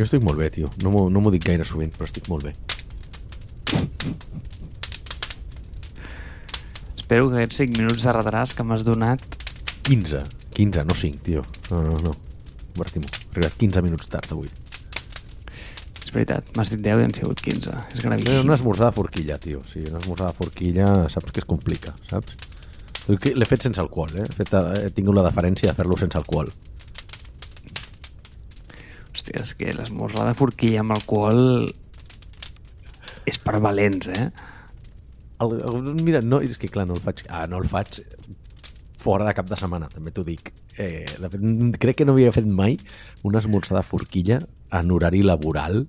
Jo 0.00 0.06
estic 0.06 0.22
molt 0.24 0.38
bé, 0.40 0.46
tio. 0.48 0.70
No 0.80 0.88
m'ho 0.94 1.00
no 1.12 1.20
dic 1.28 1.42
gaire 1.44 1.64
sovint, 1.68 1.90
però 1.92 2.06
estic 2.08 2.30
molt 2.32 2.46
bé. 2.46 2.54
Espero 6.96 7.26
que 7.28 7.36
aquests 7.36 7.58
5 7.66 7.76
minuts 7.76 8.06
de 8.08 8.14
retras 8.16 8.54
que 8.56 8.64
m'has 8.64 8.80
donat 8.86 9.20
15. 9.90 10.22
15, 10.56 10.86
no 10.88 10.96
5, 10.96 11.20
tio. 11.26 11.44
No, 11.68 11.82
no, 11.84 11.98
no. 12.06 12.14
Martimo, 12.78 13.04
he 13.12 13.34
arribat 13.34 13.58
15 13.60 13.82
minuts 13.84 14.08
tard 14.08 14.32
avui. 14.32 14.48
És 16.00 16.14
veritat, 16.16 16.48
m'has 16.56 16.72
dit 16.72 16.80
10 16.88 17.04
i 17.04 17.08
han 17.10 17.14
sigut 17.20 17.44
15. 17.44 17.76
És 17.90 18.00
És 18.00 18.06
gravíssim. 18.06 18.40
una 18.48 18.56
esmorzar 18.56 18.88
de 18.88 18.96
forquilla, 19.02 19.36
tio. 19.36 19.60
Sí, 19.68 19.84
una 19.90 20.00
esmorzar 20.00 20.30
de 20.32 20.38
forquilla 20.40 20.88
saps 21.12 21.28
que 21.30 21.44
es 21.44 21.50
complica, 21.52 21.92
saps? 22.08 22.40
L'he 23.10 23.52
fet 23.52 23.68
sense 23.68 23.84
alcohol, 23.84 24.16
eh? 24.16 24.24
He, 24.24 24.32
fet, 24.40 24.56
he 24.80 24.88
tingut 24.96 25.20
la 25.20 25.28
deferència 25.28 25.68
de 25.68 25.76
fer-lo 25.76 26.00
sense 26.00 26.16
alcohol. 26.16 26.48
Hòstia, 29.30 29.42
és 29.42 29.54
que 29.54 29.72
l'esmorzar 29.76 30.26
de 30.26 30.34
forquilla 30.34 30.80
amb 30.82 30.92
alcohol 30.92 31.70
és 33.26 33.38
per 33.38 33.60
valents, 33.60 34.08
eh? 34.08 34.30
El, 35.40 35.60
el, 35.60 35.94
mira, 36.02 36.20
no, 36.20 36.40
és 36.40 36.58
que 36.58 36.68
clar, 36.68 36.86
no 36.88 36.96
el 36.96 37.00
faig, 37.00 37.22
ah, 37.30 37.46
no 37.46 37.60
el 37.60 37.68
faig 37.68 38.00
fora 39.00 39.24
de 39.24 39.34
cap 39.34 39.48
de 39.48 39.56
setmana, 39.56 39.88
també 39.88 40.10
t'ho 40.10 40.24
dic. 40.24 40.52
Eh, 40.76 41.06
de 41.06 41.30
fet, 41.30 41.44
crec 41.80 42.00
que 42.00 42.06
no 42.06 42.12
havia 42.12 42.32
fet 42.32 42.46
mai 42.46 42.76
una 43.22 43.40
esmorzar 43.40 43.78
de 43.78 43.84
forquilla 43.86 44.40
en 44.76 44.90
horari 44.90 45.22
laboral 45.22 45.84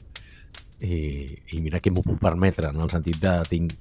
i, 0.80 1.26
i 1.52 1.62
mira 1.62 1.82
que 1.82 1.92
m'ho 1.92 2.04
puc 2.06 2.22
permetre, 2.22 2.70
en 2.70 2.82
el 2.82 2.94
sentit 2.94 3.20
de 3.22 3.34
tinc 3.50 3.74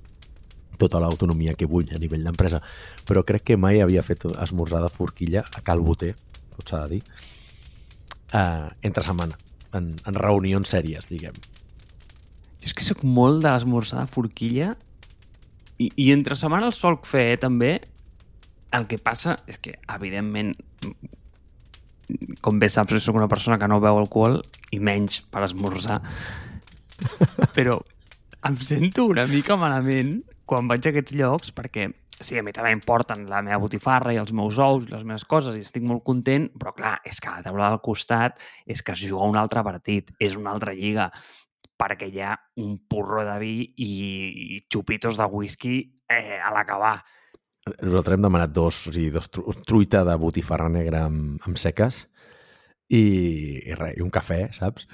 tota 0.81 1.01
l'autonomia 1.03 1.55
que 1.55 1.69
vull 1.69 1.93
a 1.93 2.01
nivell 2.01 2.25
d'empresa, 2.25 2.63
però 3.05 3.23
crec 3.29 3.51
que 3.51 3.61
mai 3.61 3.83
havia 3.85 4.03
fet 4.03 4.25
esmorzar 4.33 4.81
de 4.83 4.89
forquilla 4.89 5.45
a 5.45 5.61
Cal 5.61 5.85
Boter, 5.85 6.15
tot 6.57 6.73
s'ha 6.73 6.83
de 6.87 6.97
dir, 6.97 7.03
eh, 8.33 8.69
entre 8.89 9.05
setmana, 9.05 9.37
en, 9.77 9.93
en 10.07 10.19
reunions 10.19 10.69
sèries, 10.69 11.09
diguem. 11.11 11.37
Jo 12.61 12.69
és 12.69 12.77
que 12.77 12.85
sóc 12.85 13.05
molt 13.07 13.45
de 13.45 13.53
l'esmorzar 13.53 14.05
de 14.05 14.13
forquilla 14.13 14.73
i, 15.81 15.89
i 15.97 16.11
entre 16.13 16.37
setmana 16.37 16.69
el 16.69 16.77
solc 16.77 17.09
fer, 17.09 17.31
eh, 17.35 17.39
també. 17.41 17.79
El 18.77 18.87
que 18.87 19.01
passa 19.03 19.35
és 19.51 19.59
que, 19.59 19.75
evidentment, 19.91 20.53
com 22.45 22.61
bé 22.63 22.69
saps, 22.71 22.93
jo 22.95 23.01
soc 23.03 23.17
una 23.19 23.31
persona 23.31 23.59
que 23.59 23.69
no 23.71 23.81
beu 23.83 23.99
alcohol 23.99 24.39
i 24.71 24.79
menys 24.79 25.23
per 25.33 25.47
esmorzar. 25.47 26.01
Però 27.57 27.81
em 28.47 28.61
sento 28.61 29.07
una 29.09 29.27
mica 29.31 29.57
malament 29.59 30.21
quan 30.49 30.69
vaig 30.71 30.87
a 30.87 30.93
aquests 30.93 31.17
llocs 31.17 31.53
perquè 31.57 31.89
sí, 32.21 32.39
a 32.39 32.45
mi 32.45 32.53
també 32.55 32.73
em 32.75 32.83
porten 32.85 33.25
la 33.31 33.41
meva 33.45 33.61
botifarra 33.63 34.13
i 34.15 34.21
els 34.21 34.33
meus 34.37 34.59
ous 34.61 34.87
i 34.87 34.93
les 34.93 35.05
meves 35.09 35.25
coses 35.29 35.57
i 35.57 35.65
estic 35.65 35.85
molt 35.87 36.05
content, 36.07 36.49
però 36.61 36.75
clar, 36.77 36.99
és 37.09 37.21
que 37.21 37.31
a 37.31 37.39
la 37.39 37.47
taula 37.47 37.71
del 37.73 37.83
costat 37.85 38.41
és 38.67 38.83
que 38.85 38.95
es 38.97 39.05
juga 39.07 39.29
un 39.29 39.39
altre 39.41 39.65
partit, 39.67 40.13
és 40.21 40.37
una 40.37 40.53
altra 40.53 40.75
lliga, 40.77 41.11
perquè 41.81 42.11
hi 42.11 42.21
ha 42.21 42.35
un 42.61 42.77
porro 42.89 43.25
de 43.25 43.39
vi 43.41 43.55
i, 43.65 43.91
i 44.57 44.61
xupitos 44.69 45.17
de 45.17 45.27
whisky 45.33 45.81
eh, 46.11 46.37
a 46.37 46.53
l'acabar. 46.55 46.99
Nosaltres 47.81 48.17
hem 48.17 48.25
demanat 48.25 48.53
dos, 48.53 48.87
o 48.89 48.93
sigui, 48.93 49.11
dos 49.15 49.31
tru 49.33 49.53
truita 49.67 50.05
de 50.05 50.17
botifarra 50.21 50.69
negra 50.73 51.07
amb, 51.09 51.41
amb 51.47 51.61
seques 51.61 52.05
i, 52.91 53.01
i, 53.01 53.75
res, 53.79 53.97
i 53.97 54.05
un 54.05 54.13
cafè, 54.13 54.47
saps? 54.57 54.89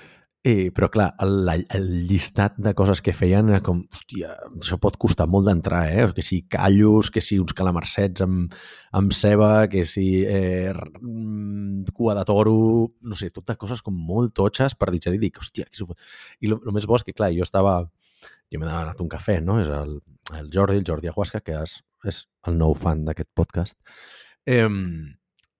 I, 0.46 0.68
però 0.70 0.86
clar, 0.92 1.08
el, 1.24 1.48
el 1.74 1.86
llistat 2.06 2.54
de 2.62 2.70
coses 2.78 3.00
que 3.02 3.14
feien 3.16 3.48
era 3.50 3.58
com, 3.66 3.80
hòstia, 3.90 4.30
això 4.60 4.76
pot 4.78 4.94
costar 5.02 5.26
molt 5.26 5.48
d'entrar, 5.48 5.80
eh? 5.90 6.04
Que 6.14 6.22
si 6.22 6.44
callos, 6.52 7.10
que 7.10 7.22
si 7.24 7.40
uns 7.42 7.56
calamarsets 7.56 8.22
amb, 8.22 8.54
amb 9.00 9.16
ceba, 9.16 9.66
que 9.72 9.82
si 9.90 10.06
eh, 10.22 10.70
mm, 10.70 11.90
cua 11.96 12.14
de 12.14 12.24
toro, 12.30 12.54
no 13.02 13.18
sé, 13.18 13.32
totes 13.34 13.58
coses 13.58 13.82
com 13.82 13.98
molt 13.98 14.36
totxes 14.38 14.78
per 14.78 14.92
digerir. 14.94 15.18
Dic, 15.24 15.42
hòstia, 15.42 15.66
fa? 15.66 15.98
I 16.38 16.54
el 16.54 16.74
més 16.76 16.86
bo 16.86 17.00
és 17.00 17.06
que, 17.06 17.16
clar, 17.16 17.32
jo 17.34 17.46
estava... 17.46 17.80
Jo 18.46 18.60
m'he 18.62 18.68
demanat 18.68 19.00
un 19.02 19.10
cafè, 19.10 19.40
no? 19.42 19.58
És 19.58 19.66
el, 19.74 19.96
el 20.38 20.50
Jordi, 20.54 20.78
el 20.78 20.86
Jordi 20.86 21.10
Aguasca, 21.10 21.40
que 21.42 21.58
és, 21.58 21.80
és 22.06 22.20
el 22.46 22.54
nou 22.60 22.76
fan 22.78 23.02
d'aquest 23.08 23.32
podcast. 23.34 23.74
Eh, 24.46 24.68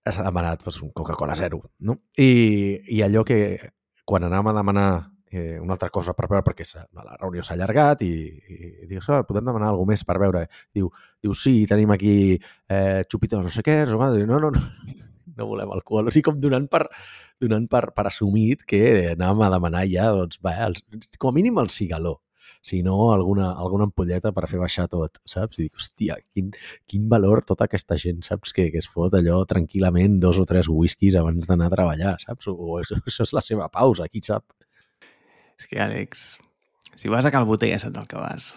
s'ha 0.06 0.22
demanat 0.22 0.62
pues, 0.62 0.78
un 0.86 0.94
Coca-Cola 0.94 1.34
zero, 1.34 1.64
no? 1.82 1.98
I, 2.14 2.78
I 2.94 3.02
allò 3.02 3.26
que 3.26 3.40
quan 4.06 4.26
anàvem 4.26 4.52
a 4.52 4.56
demanar 4.56 4.90
eh, 5.30 5.58
una 5.60 5.74
altra 5.74 5.90
cosa 5.90 6.14
per 6.14 6.28
veure, 6.30 6.44
perquè 6.46 6.66
la 6.94 7.16
reunió 7.18 7.42
s'ha 7.44 7.56
allargat 7.56 8.04
i, 8.06 8.12
i, 8.30 8.58
i 8.84 8.90
dius, 8.90 9.08
oh, 9.10 9.22
podem 9.28 9.46
demanar 9.48 9.72
alguna 9.72 9.92
més 9.92 10.04
per 10.06 10.18
veure. 10.22 10.46
Diu, 10.74 10.90
diu 11.22 11.34
sí, 11.34 11.58
tenim 11.68 11.92
aquí 11.94 12.14
eh, 12.36 13.02
xupitos 13.10 13.42
no 13.42 13.52
sé 13.52 13.64
què, 13.66 13.82
no, 13.90 14.38
no, 14.38 14.38
no, 14.46 14.52
no 15.36 15.48
volem 15.50 15.74
alcohol. 15.74 16.08
O 16.08 16.14
sigui, 16.14 16.28
com 16.30 16.38
donant 16.40 16.68
per, 16.70 16.86
donant 17.42 17.66
per, 17.72 17.88
per 17.96 18.06
assumit 18.12 18.62
que 18.68 18.84
anàvem 19.16 19.44
a 19.46 19.50
demanar 19.58 19.84
ja, 19.90 20.12
doncs, 20.14 20.40
va, 20.44 20.54
els, 20.68 20.86
com 21.18 21.34
a 21.34 21.36
mínim 21.36 21.58
el 21.62 21.72
cigaló 21.74 22.20
si 22.66 22.82
no 22.82 23.12
alguna, 23.12 23.52
alguna 23.52 23.86
ampolleta 23.86 24.32
per 24.34 24.48
fer 24.50 24.58
baixar 24.58 24.88
tot, 24.90 25.20
saps? 25.28 25.60
I 25.60 25.66
dic, 25.66 25.76
hòstia, 25.78 26.16
quin, 26.34 26.50
quin 26.90 27.04
valor 27.12 27.44
tota 27.46 27.68
aquesta 27.68 27.98
gent, 28.02 28.24
saps? 28.26 28.50
Que, 28.56 28.68
que 28.74 28.82
es 28.82 28.88
fot 28.90 29.14
allò 29.14 29.38
tranquil·lament 29.46 30.18
dos 30.22 30.40
o 30.42 30.46
tres 30.48 30.66
whiskies 30.72 31.14
abans 31.20 31.46
d'anar 31.46 31.70
a 31.70 31.74
treballar, 31.76 32.16
saps? 32.24 32.50
O 32.50 32.80
això, 32.80 32.98
això 33.06 33.26
és 33.28 33.34
la 33.36 33.44
seva 33.46 33.68
pausa, 33.70 34.08
qui 34.10 34.24
sap? 34.26 34.48
És 35.56 35.70
que, 35.70 35.78
Àlex, 35.82 36.32
si 36.98 37.12
vas 37.12 37.28
a 37.28 37.32
Calboter 37.34 37.70
ja 37.70 37.78
saps 37.82 38.02
el 38.02 38.10
que 38.10 38.18
vas. 38.18 38.50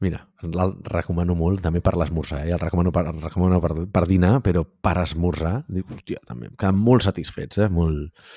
Mira, 0.00 0.22
el 0.46 0.54
recomano 0.86 1.34
molt, 1.36 1.60
també 1.66 1.82
per 1.84 1.92
l'esmorzar, 1.98 2.44
eh? 2.46 2.54
el 2.54 2.62
recomano, 2.62 2.94
per, 2.94 3.04
el 3.10 3.18
recomano 3.20 3.58
per, 3.60 3.74
per 3.92 4.06
dinar, 4.08 4.38
però 4.46 4.62
per 4.64 4.94
esmorzar, 5.02 5.58
dic, 5.68 5.90
hòstia, 5.92 6.22
també 6.30 6.48
em 6.48 6.54
queden 6.54 6.78
molt 6.80 7.04
satisfets, 7.04 7.58
eh? 7.60 7.68
molt, 7.68 8.30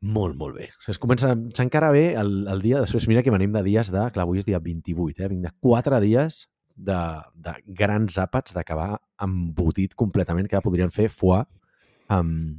molt, 0.00 0.36
molt 0.36 0.58
bé. 0.58 0.68
Es 0.88 1.00
comença, 1.02 1.32
s'encara 1.56 1.90
bé 1.94 2.10
el, 2.18 2.44
el 2.52 2.60
dia, 2.62 2.82
després 2.84 3.08
mira 3.08 3.22
que 3.24 3.32
venim 3.34 3.54
de 3.54 3.62
dies 3.66 3.90
de, 3.92 4.04
clar, 4.12 4.26
avui 4.26 4.42
és 4.42 4.46
dia 4.48 4.60
28, 4.62 5.22
eh? 5.22 5.30
vinc 5.32 5.46
de 5.46 5.52
quatre 5.62 6.00
dies 6.04 6.44
de, 6.76 6.98
de 7.34 7.54
grans 7.66 8.18
àpats 8.20 8.54
d'acabar 8.54 8.96
embotit 9.24 9.96
completament, 9.96 10.48
que 10.50 10.60
podrien 10.64 10.92
fer 10.92 11.08
foie 11.12 11.40
amb, 12.12 12.58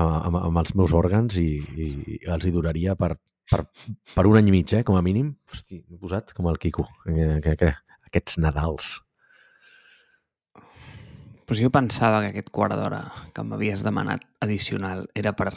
amb, 0.00 0.40
amb 0.40 0.62
els 0.62 0.74
meus 0.78 0.96
òrgans 0.96 1.36
i, 1.40 1.50
i, 1.60 1.90
els 2.32 2.46
hi 2.46 2.54
duraria 2.54 2.96
per, 2.96 3.12
per, 3.50 3.66
per 4.14 4.26
un 4.26 4.40
any 4.40 4.48
i 4.48 4.56
mig, 4.56 4.72
eh, 4.74 4.82
com 4.86 4.96
a 4.96 5.04
mínim. 5.04 5.34
Hosti, 5.52 5.82
m'he 5.84 6.00
posat 6.00 6.34
com 6.36 6.48
el 6.50 6.58
Quico, 6.62 6.88
que, 7.04 7.36
que, 7.44 7.56
que, 7.60 7.70
aquests 8.10 8.40
Nadals. 8.42 8.96
Pues 11.46 11.58
jo 11.58 11.70
pensava 11.74 12.20
que 12.22 12.30
aquest 12.30 12.50
quart 12.54 12.76
d'hora 12.78 13.02
que 13.34 13.42
m'havies 13.42 13.82
demanat 13.82 14.22
addicional 14.44 15.08
era 15.18 15.32
per 15.34 15.50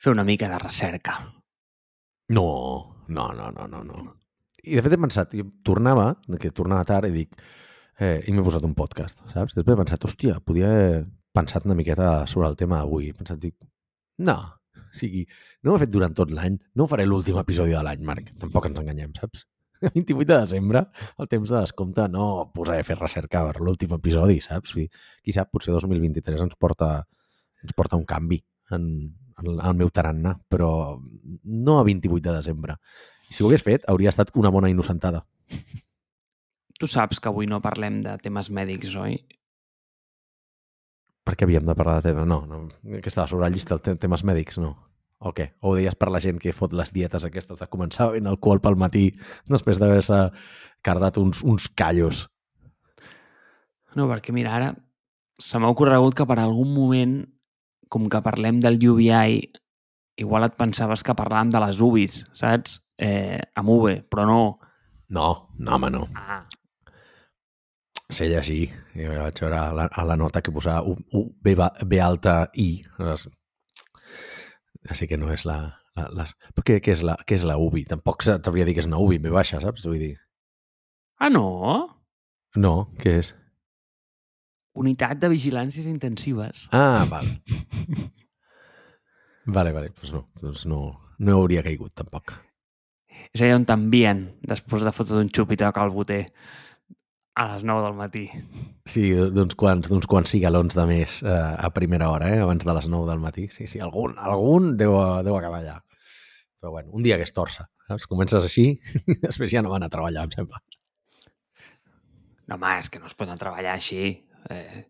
fer 0.00 0.12
una 0.14 0.24
mica 0.24 0.48
de 0.48 0.58
recerca. 0.58 1.18
No, 2.28 3.04
no, 3.08 3.32
no, 3.32 3.50
no, 3.50 3.66
no. 3.68 3.82
no. 3.84 4.16
I 4.64 4.76
de 4.76 4.84
fet 4.84 4.94
he 4.96 5.00
pensat, 5.00 5.34
jo 5.36 5.46
tornava, 5.64 6.14
que 6.40 6.52
tornava 6.56 6.86
tard 6.88 7.08
i 7.08 7.12
dic, 7.14 7.36
eh, 8.00 8.20
i 8.28 8.32
m'he 8.32 8.44
posat 8.44 8.64
un 8.68 8.74
podcast, 8.76 9.20
saps? 9.32 9.56
Després 9.56 9.76
he 9.76 9.80
pensat, 9.82 10.04
hòstia, 10.08 10.38
podia 10.44 10.68
haver 10.68 11.04
pensat 11.36 11.68
una 11.68 11.76
miqueta 11.76 12.10
sobre 12.28 12.48
el 12.48 12.56
tema 12.60 12.80
d'avui. 12.80 13.10
He 13.10 13.16
pensat, 13.16 13.40
dic, 13.40 13.56
no, 14.24 14.36
o 14.80 14.88
sigui, 14.96 15.24
no 15.64 15.72
ho 15.72 15.78
he 15.78 15.84
fet 15.84 15.92
durant 15.92 16.16
tot 16.16 16.32
l'any, 16.36 16.58
no 16.76 16.88
faré 16.90 17.06
l'últim 17.08 17.38
episodi 17.40 17.76
de 17.76 17.84
l'any, 17.84 18.04
Marc. 18.08 18.32
Tampoc 18.40 18.68
ens 18.68 18.80
enganyem, 18.82 19.14
saps? 19.20 19.46
El 19.84 19.94
28 19.94 20.26
de 20.28 20.36
desembre, 20.36 20.82
el 21.16 21.28
temps 21.32 21.48
de 21.48 21.56
descompte, 21.56 22.04
no 22.12 22.24
posaré 22.52 22.82
a 22.82 22.84
fer 22.84 22.98
recerca 22.98 23.40
per 23.46 23.62
l'últim 23.64 23.94
episodi, 23.96 24.36
saps? 24.44 24.74
Qui 24.76 25.32
sap, 25.32 25.48
potser 25.54 25.72
2023 25.72 26.44
ens 26.44 26.58
porta, 26.60 26.90
ens 27.64 27.72
porta 27.76 27.96
un 27.96 28.04
canvi 28.04 28.42
en 28.76 28.84
el 29.48 29.76
meu 29.78 29.90
tarannà, 29.94 30.36
però 30.48 30.70
no 31.44 31.78
a 31.78 31.84
28 31.86 32.28
de 32.28 32.36
desembre. 32.36 32.76
I 33.30 33.34
si 33.34 33.44
ho 33.44 33.48
hagués 33.48 33.64
fet, 33.66 33.86
hauria 33.88 34.12
estat 34.12 34.32
una 34.34 34.50
bona 34.50 34.70
innocentada. 34.72 35.24
Tu 36.80 36.88
saps 36.88 37.20
que 37.20 37.28
avui 37.28 37.46
no 37.46 37.60
parlem 37.60 38.00
de 38.04 38.16
temes 38.24 38.50
mèdics, 38.50 38.94
oi? 38.96 39.18
Per 41.28 41.36
què 41.36 41.44
havíem 41.46 41.66
de 41.66 41.76
parlar 41.76 41.98
de 42.00 42.08
temes? 42.08 42.26
No, 42.26 42.40
no. 42.48 42.62
que 43.02 43.10
estava 43.10 43.28
sobre 43.28 43.44
la 43.44 43.52
llista 43.52 43.76
de 43.76 43.96
temes 44.00 44.24
mèdics, 44.24 44.58
no. 44.62 44.74
O 45.20 45.34
què? 45.36 45.50
O 45.60 45.70
ho 45.70 45.76
deies 45.76 45.94
per 46.00 46.08
la 46.08 46.20
gent 46.24 46.38
que 46.40 46.54
fot 46.56 46.72
les 46.72 46.90
dietes 46.96 47.26
aquestes 47.28 47.58
de 47.60 47.68
començar 47.68 48.08
ben 48.14 48.26
alcohol 48.30 48.62
pel 48.64 48.78
matí 48.80 49.10
després 49.52 49.78
d'haver-se 49.78 50.20
cardat 50.80 51.18
uns, 51.20 51.42
uns 51.44 51.68
callos. 51.68 52.24
No, 53.92 54.06
perquè 54.08 54.32
mira, 54.32 54.54
ara 54.56 54.70
se 55.40 55.60
m'ha 55.60 55.68
ocorregut 55.72 56.16
que 56.16 56.26
per 56.28 56.38
algun 56.40 56.72
moment, 56.72 57.20
com 57.90 58.06
que 58.10 58.20
parlem 58.22 58.60
del 58.62 58.78
UBI, 58.78 59.40
igual 60.22 60.46
et 60.46 60.54
pensaves 60.58 61.02
que 61.06 61.16
parlàvem 61.18 61.50
de 61.52 61.60
les 61.64 61.80
UBIs, 61.82 62.20
saps? 62.36 62.78
Eh, 63.00 63.40
amb 63.58 63.70
V, 63.74 63.96
però 64.12 64.26
no. 64.28 64.40
No, 65.10 65.28
no, 65.58 65.74
home, 65.74 65.90
no. 65.90 66.04
Ah, 66.14 66.44
sé 68.10 68.28
llegir. 68.30 68.68
Jo 68.94 69.10
vaig 69.22 69.40
veure 69.42 69.58
a 69.58 69.72
la, 69.74 69.86
a 69.90 70.04
la 70.06 70.16
nota 70.20 70.42
que 70.42 70.52
posava 70.54 70.84
U, 70.86 70.94
U, 71.18 71.24
B, 71.42 71.54
B 71.86 72.00
alta 72.02 72.44
I. 72.54 72.68
Així 74.90 75.06
que 75.10 75.18
no 75.20 75.30
és 75.34 75.44
la... 75.48 75.58
la, 75.98 76.06
la... 76.16 76.26
Però 76.54 76.64
què, 76.66 76.78
què, 76.84 76.94
és 76.94 77.02
la, 77.06 77.16
què 77.26 77.36
és 77.38 77.44
la 77.48 77.58
UBI? 77.60 77.84
Tampoc 77.90 78.22
sa- 78.26 78.38
sabria 78.44 78.66
dir 78.68 78.74
que 78.76 78.84
és 78.84 78.88
una 78.90 79.00
UBI, 79.02 79.18
B 79.24 79.32
baixa, 79.34 79.60
saps? 79.62 79.86
Vull 79.88 79.98
dir... 80.02 80.14
ah 81.20 81.28
no? 81.32 81.44
No, 82.56 82.74
què 83.02 83.18
és? 83.20 83.34
Unitat 84.78 85.18
de 85.18 85.30
vigilàncies 85.32 85.88
intensives. 85.90 86.68
Ah, 86.72 87.06
val. 87.10 87.26
Vale, 89.50 89.72
vale, 89.74 89.90
doncs 89.96 90.12
no, 90.14 90.24
doncs 90.38 90.66
no, 90.70 90.80
no 91.18 91.36
hauria 91.40 91.64
caigut 91.66 91.94
tampoc. 91.98 92.36
És 93.34 93.42
allà 93.42 93.56
on 93.58 93.66
t'envien 93.66 94.24
després 94.46 94.84
de 94.86 94.92
fotre 94.94 95.18
un 95.18 95.30
xup 95.32 95.50
i 95.54 95.58
tocar 95.58 95.86
el 95.86 95.94
boter 95.94 96.22
a 97.40 97.46
les 97.52 97.64
9 97.66 97.82
del 97.86 97.96
matí. 97.98 98.24
Sí, 98.90 99.08
d'uns 99.34 99.56
quants, 99.58 99.88
d'uns 99.88 100.06
quants 100.10 100.32
cigalons 100.34 100.76
de 100.76 100.86
més 100.86 101.20
eh, 101.22 101.34
a 101.66 101.70
primera 101.74 102.10
hora, 102.12 102.30
eh, 102.34 102.40
abans 102.44 102.66
de 102.66 102.74
les 102.76 102.88
9 102.90 103.08
del 103.10 103.22
matí. 103.22 103.46
Sí, 103.54 103.66
sí, 103.70 103.80
algun, 103.82 104.16
algun 104.18 104.74
deu, 104.80 104.96
deu 105.26 105.38
acabar 105.38 105.62
allà. 105.62 105.78
Però 106.60 106.74
bueno, 106.74 106.90
un 106.92 107.06
dia 107.06 107.16
que 107.16 107.24
és 107.24 107.32
torça, 107.32 107.70
saps? 107.88 108.06
Comences 108.10 108.44
així 108.44 108.66
i 108.76 109.18
després 109.26 109.52
ja 109.52 109.62
no 109.64 109.72
van 109.72 109.86
a 109.86 109.92
treballar, 109.92 110.26
em 110.28 110.34
sembla. 110.34 110.60
No, 112.50 112.58
home, 112.58 112.74
és 112.82 112.90
que 112.90 113.00
no 113.00 113.08
es 113.08 113.14
pot 113.14 113.28
anar 113.28 113.38
a 113.38 113.44
treballar 113.44 113.76
així. 113.78 114.02
Eh, 114.48 114.86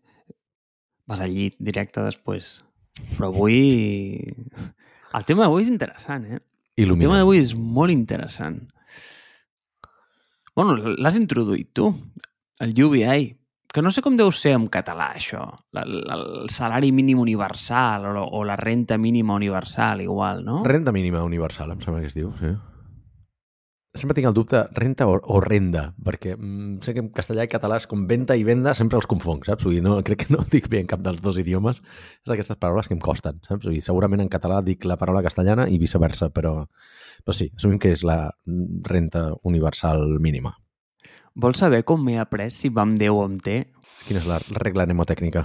vas 1.07 1.19
al 1.21 1.33
llit 1.33 1.57
directe 1.59 2.03
després. 2.05 2.59
Però 3.17 3.29
avui... 3.31 4.21
El 5.17 5.25
tema 5.27 5.43
d'avui 5.43 5.65
és 5.65 5.69
interessant, 5.73 6.23
eh? 6.31 6.39
El 6.95 6.99
tema 7.03 7.17
d'avui 7.19 7.41
és 7.43 7.51
molt 7.55 7.91
interessant. 7.91 8.61
Bueno, 10.55 10.75
l'has 10.99 11.17
introduït 11.19 11.69
tu, 11.75 11.89
el 12.63 12.71
UBI, 12.83 13.25
que 13.71 13.81
no 13.83 13.91
sé 13.91 14.01
com 14.03 14.15
deu 14.19 14.31
ser 14.35 14.53
en 14.57 14.65
català, 14.71 15.09
això. 15.15 15.43
La- 15.75 15.83
El 16.15 16.49
salari 16.51 16.91
mínim 16.95 17.19
universal 17.19 18.07
o, 18.11 18.23
o 18.23 18.43
la 18.47 18.55
renta 18.59 18.97
mínima 18.97 19.35
universal, 19.35 20.01
igual, 20.03 20.43
no? 20.47 20.61
Renda 20.63 20.91
mínima 20.95 21.23
universal, 21.23 21.71
em 21.75 21.79
sembla 21.83 22.01
que 22.03 22.11
es 22.11 22.15
diu, 22.17 22.31
sí. 22.39 22.51
Sempre 23.91 24.15
tinc 24.15 24.29
el 24.29 24.33
dubte, 24.33 24.61
renta 24.71 25.03
o, 25.03 25.17
o 25.19 25.39
renda, 25.43 25.89
perquè 25.99 26.37
mm, 26.37 26.77
sé 26.85 26.93
que 26.95 27.01
en 27.03 27.09
castellà 27.11 27.43
i 27.43 27.49
català 27.51 27.75
és 27.81 27.89
com 27.91 28.05
venta 28.07 28.37
i 28.39 28.45
venda, 28.47 28.71
sempre 28.77 28.95
els 29.01 29.07
confonc, 29.11 29.43
saps? 29.49 29.65
Vull 29.67 29.75
dir, 29.75 29.81
no, 29.83 29.97
crec 30.07 30.23
que 30.23 30.31
no 30.31 30.45
dic 30.53 30.69
bé 30.71 30.79
en 30.79 30.87
cap 30.87 31.03
dels 31.03 31.19
dos 31.19 31.35
idiomes. 31.41 31.81
És 32.23 32.31
d'aquestes 32.31 32.55
paraules 32.55 32.87
que 32.87 32.95
em 32.95 33.01
costen, 33.03 33.41
saps? 33.49 33.65
Vull 33.65 33.75
dir, 33.75 33.83
segurament 33.83 34.23
en 34.23 34.31
català 34.31 34.61
dic 34.63 34.87
la 34.87 34.95
paraula 35.01 35.23
castellana 35.25 35.67
i 35.67 35.75
viceversa, 35.81 36.29
però, 36.31 36.53
però 37.25 37.35
sí, 37.35 37.49
assumim 37.51 37.81
que 37.83 37.91
és 37.91 38.05
la 38.07 38.21
renta 38.87 39.27
universal 39.43 40.07
mínima. 40.23 40.55
Vols 41.35 41.59
saber 41.59 41.83
com 41.83 41.99
m'he 42.03 42.15
après 42.19 42.47
si 42.55 42.71
va 42.71 42.85
amb 42.87 42.95
Déu 42.99 43.19
o 43.19 43.27
amb 43.27 43.43
T? 43.43 43.59
Quina 44.07 44.23
és 44.23 44.31
la 44.31 44.39
regla 44.55 44.87
mnemotècnica? 44.87 45.43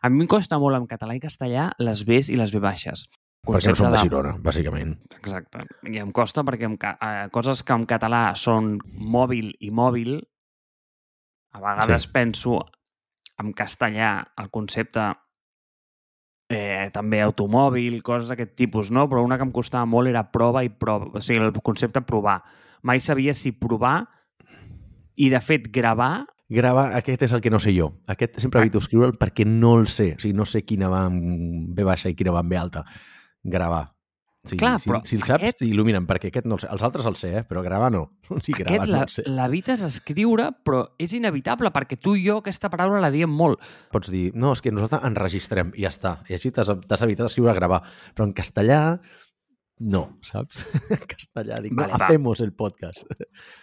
A 0.00 0.08
mi 0.08 0.24
em 0.24 0.32
costa 0.32 0.56
molt 0.56 0.80
en 0.80 0.88
català 0.88 1.16
i 1.16 1.20
castellà 1.20 1.70
les 1.76 2.06
Bs 2.08 2.32
i 2.32 2.40
les 2.40 2.56
B 2.56 2.64
baixes. 2.64 3.04
Perquè 3.46 3.70
no 3.70 3.74
som 3.78 3.86
de 3.86 3.96
Concepte 3.96 4.02
Girona, 4.02 4.32
bàsicament. 4.42 4.96
Exacte. 5.18 5.62
I 5.86 5.98
em 6.02 6.10
costa 6.12 6.42
perquè 6.42 6.66
em, 6.66 6.76
eh, 6.82 7.28
coses 7.32 7.62
que 7.62 7.72
en 7.72 7.86
català 7.86 8.34
són 8.34 8.78
mòbil 8.92 9.52
i 9.60 9.70
mòbil, 9.70 10.16
a 11.54 11.60
vegades 11.60 12.02
Sí. 12.02 12.10
penso 12.12 12.58
en 13.38 13.52
castellà 13.54 14.26
el 14.36 14.50
concepte 14.50 15.12
eh, 16.48 16.90
també 16.92 17.20
automòbil, 17.22 18.02
coses 18.02 18.28
d'aquest 18.30 18.54
tipus, 18.54 18.90
no? 18.90 19.08
Però 19.10 19.22
una 19.24 19.36
que 19.36 19.42
em 19.44 19.50
costava 19.52 19.84
molt 19.86 20.06
era 20.08 20.22
prova 20.30 20.62
i 20.64 20.68
prova, 20.70 21.08
o 21.12 21.20
sigui, 21.20 21.40
el 21.42 21.52
concepte 21.62 22.02
provar. 22.06 22.42
Mai 22.82 23.00
sabia 23.00 23.34
si 23.34 23.50
provar 23.52 24.04
i, 25.16 25.28
de 25.28 25.40
fet, 25.40 25.70
gravar 25.72 26.26
Gravar, 26.48 26.92
aquest 26.94 27.22
és 27.26 27.32
el 27.34 27.40
que 27.42 27.50
no 27.50 27.58
sé 27.58 27.72
jo. 27.74 27.88
Aquest 28.06 28.38
sempre 28.38 28.60
Ah. 28.60 28.62
evito 28.62 28.78
escriure'l 28.78 29.18
perquè 29.18 29.44
no 29.44 29.80
el 29.80 29.88
sé. 29.88 30.14
O 30.14 30.20
sigui, 30.20 30.32
no 30.32 30.44
sé 30.44 30.62
quina 30.62 30.88
va 30.88 31.00
amb 31.06 31.74
B 31.74 31.82
baixa 31.82 32.08
i 32.08 32.14
quina 32.14 32.30
va 32.30 32.38
amb 32.38 32.48
B 32.48 32.56
alta. 32.56 32.84
Gravar. 33.46 33.92
Sí, 34.46 34.54
Clar, 34.60 34.76
si, 34.78 34.86
però 34.88 35.00
si 35.02 35.16
el 35.16 35.24
saps, 35.26 35.42
aquest- 35.42 35.62
il·lumina'm, 35.66 36.04
perquè 36.06 36.28
aquest 36.30 36.46
no 36.46 36.54
el 36.54 36.60
sé. 36.62 36.68
Els 36.70 36.82
altres 36.86 37.06
el 37.10 37.16
sé, 37.18 37.30
eh? 37.40 37.42
però 37.48 37.64
gravar 37.64 37.88
no. 37.90 38.04
Si 38.46 38.52
gravar 38.54 38.76
Aquest 38.76 38.86
no 38.92 38.92
la- 38.96 39.02
el 39.02 39.10
sé. 39.10 39.24
l'evites 39.26 39.80
escriure, 39.82 40.50
però 40.62 40.84
és 41.02 41.12
inevitable, 41.18 41.72
perquè 41.74 41.98
tu 41.98 42.14
i 42.14 42.22
jo 42.28 42.36
aquesta 42.38 42.70
paraula 42.70 43.00
la 43.02 43.10
diem 43.10 43.30
molt. 43.30 43.58
Pots 43.90 44.10
dir, 44.14 44.28
no, 44.38 44.52
és 44.54 44.62
que 44.62 44.70
nosaltres 44.70 45.02
enregistrem 45.08 45.72
i 45.74 45.82
ja 45.82 45.90
està. 45.90 46.12
I 46.30 46.36
així 46.38 46.52
t'has 46.54 46.70
evitat 47.02 47.26
escriure 47.26 47.54
gravar. 47.58 47.80
Però 48.14 48.28
en 48.28 48.32
castellà, 48.38 49.00
no, 49.80 50.04
saps? 50.22 50.62
En 50.94 51.02
castellà 51.10 51.58
dic, 51.60 51.74
Vale, 51.74 51.92
no, 51.92 51.98
va. 51.98 52.06
hacemos 52.06 52.40
el 52.40 52.52
podcast. 52.54 53.02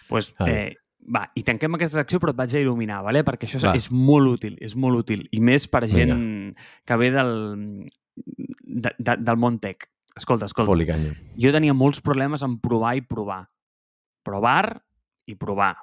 pues, 0.08 0.34
Vale. 0.38 0.52
eh, 0.68 0.76
va, 1.16 1.24
i 1.34 1.42
tanquem 1.48 1.74
aquesta 1.80 2.02
secció, 2.04 2.20
però 2.20 2.36
et 2.36 2.42
vaig 2.44 2.54
a 2.54 2.60
il·luminar, 2.60 3.00
vale? 3.08 3.24
perquè 3.24 3.48
això 3.48 3.56
és, 3.56 3.64
Va. 3.64 3.74
és 3.74 3.88
molt 3.90 4.36
útil, 4.36 4.58
és 4.60 4.76
molt 4.76 5.00
útil. 5.00 5.24
I 5.32 5.40
més 5.40 5.64
per 5.66 5.86
gent 5.88 6.54
que 6.84 6.96
ve 7.00 7.10
del, 7.10 7.34
de, 8.16 8.94
de, 8.98 9.16
del 9.16 9.40
món 9.40 9.58
tech. 9.62 9.88
Escolta, 10.14 10.46
escolta, 10.46 10.96
jo 11.40 11.50
tenia 11.50 11.74
molts 11.74 11.98
problemes 12.04 12.44
en 12.46 12.60
provar 12.62 12.94
i 12.98 13.02
provar. 13.02 13.42
Provar 14.24 14.78
i 15.26 15.34
provar. 15.34 15.74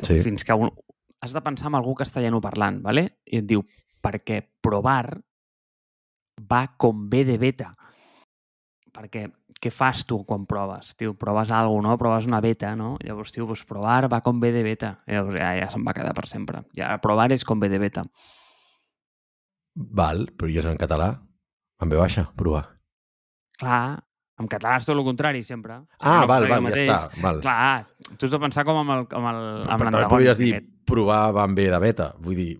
Sí. 0.00 0.18
Fins 0.24 0.46
que 0.46 0.56
un, 0.56 0.72
has 1.20 1.34
de 1.36 1.42
pensar 1.44 1.68
en 1.68 1.78
algú 1.78 1.94
castellano 1.94 2.40
parlant, 2.40 2.80
vale? 2.84 3.06
i 3.28 3.42
et 3.42 3.48
diu, 3.48 3.62
perquè 4.04 4.40
provar 4.64 5.16
va 6.50 6.62
com 6.80 7.06
ve 7.10 7.24
de 7.28 7.36
beta. 7.40 7.72
Perquè 8.94 9.26
què 9.60 9.70
fas 9.72 10.04
tu 10.04 10.20
quan 10.28 10.44
proves? 10.46 10.92
Tio, 10.98 11.14
proves 11.18 11.50
alguna 11.54 11.88
no? 11.88 11.98
Proves 11.98 12.28
una 12.28 12.40
beta, 12.44 12.74
no? 12.76 12.94
Llavors, 13.02 13.32
tio, 13.32 13.46
pues 13.48 13.64
provar 13.64 14.10
va 14.12 14.20
com 14.24 14.40
ve 14.40 14.52
de 14.52 14.62
beta. 14.66 14.98
Llavors, 15.08 15.38
ja, 15.40 15.52
ja 15.60 15.68
se'n 15.72 15.84
va 15.86 15.94
quedar 15.96 16.14
per 16.14 16.26
sempre. 16.30 16.64
Ja, 16.76 16.92
provar 17.02 17.30
és 17.32 17.46
com 17.48 17.60
ve 17.62 17.70
de 17.72 17.80
beta. 17.80 18.04
Val, 19.74 20.28
però 20.36 20.52
jo 20.52 20.60
és 20.60 20.68
en 20.70 20.78
català. 20.78 21.14
En 21.82 21.88
B 21.90 21.96
baixa, 21.98 22.28
provar. 22.36 22.64
Clar, 23.58 23.98
en 24.38 24.48
català 24.50 24.76
és 24.80 24.86
tot 24.86 24.96
el 24.96 25.04
contrari, 25.06 25.42
sempre. 25.46 25.80
Ah, 26.00 26.20
No 26.22 26.26
val, 26.30 26.46
val, 26.50 26.64
ja 26.70 26.76
està. 26.82 27.20
Val. 27.22 27.40
Clar, 27.40 27.86
tu 28.18 28.26
has 28.26 28.32
de 28.32 28.40
pensar 28.42 28.64
com 28.66 28.78
amb 28.82 28.90
el- 28.90 29.06
amb 29.10 29.26
el- 29.30 29.70
amb 29.70 29.82
Però 29.82 29.90
també 29.90 30.08
podries 30.10 30.38
dir 30.38 30.54
aquest. 30.54 30.70
provar 30.86 31.32
va 31.34 31.44
amb 31.44 31.56
B 31.56 31.68
de 31.70 31.78
beta. 31.78 32.14
Vull 32.18 32.36
dir, 32.36 32.58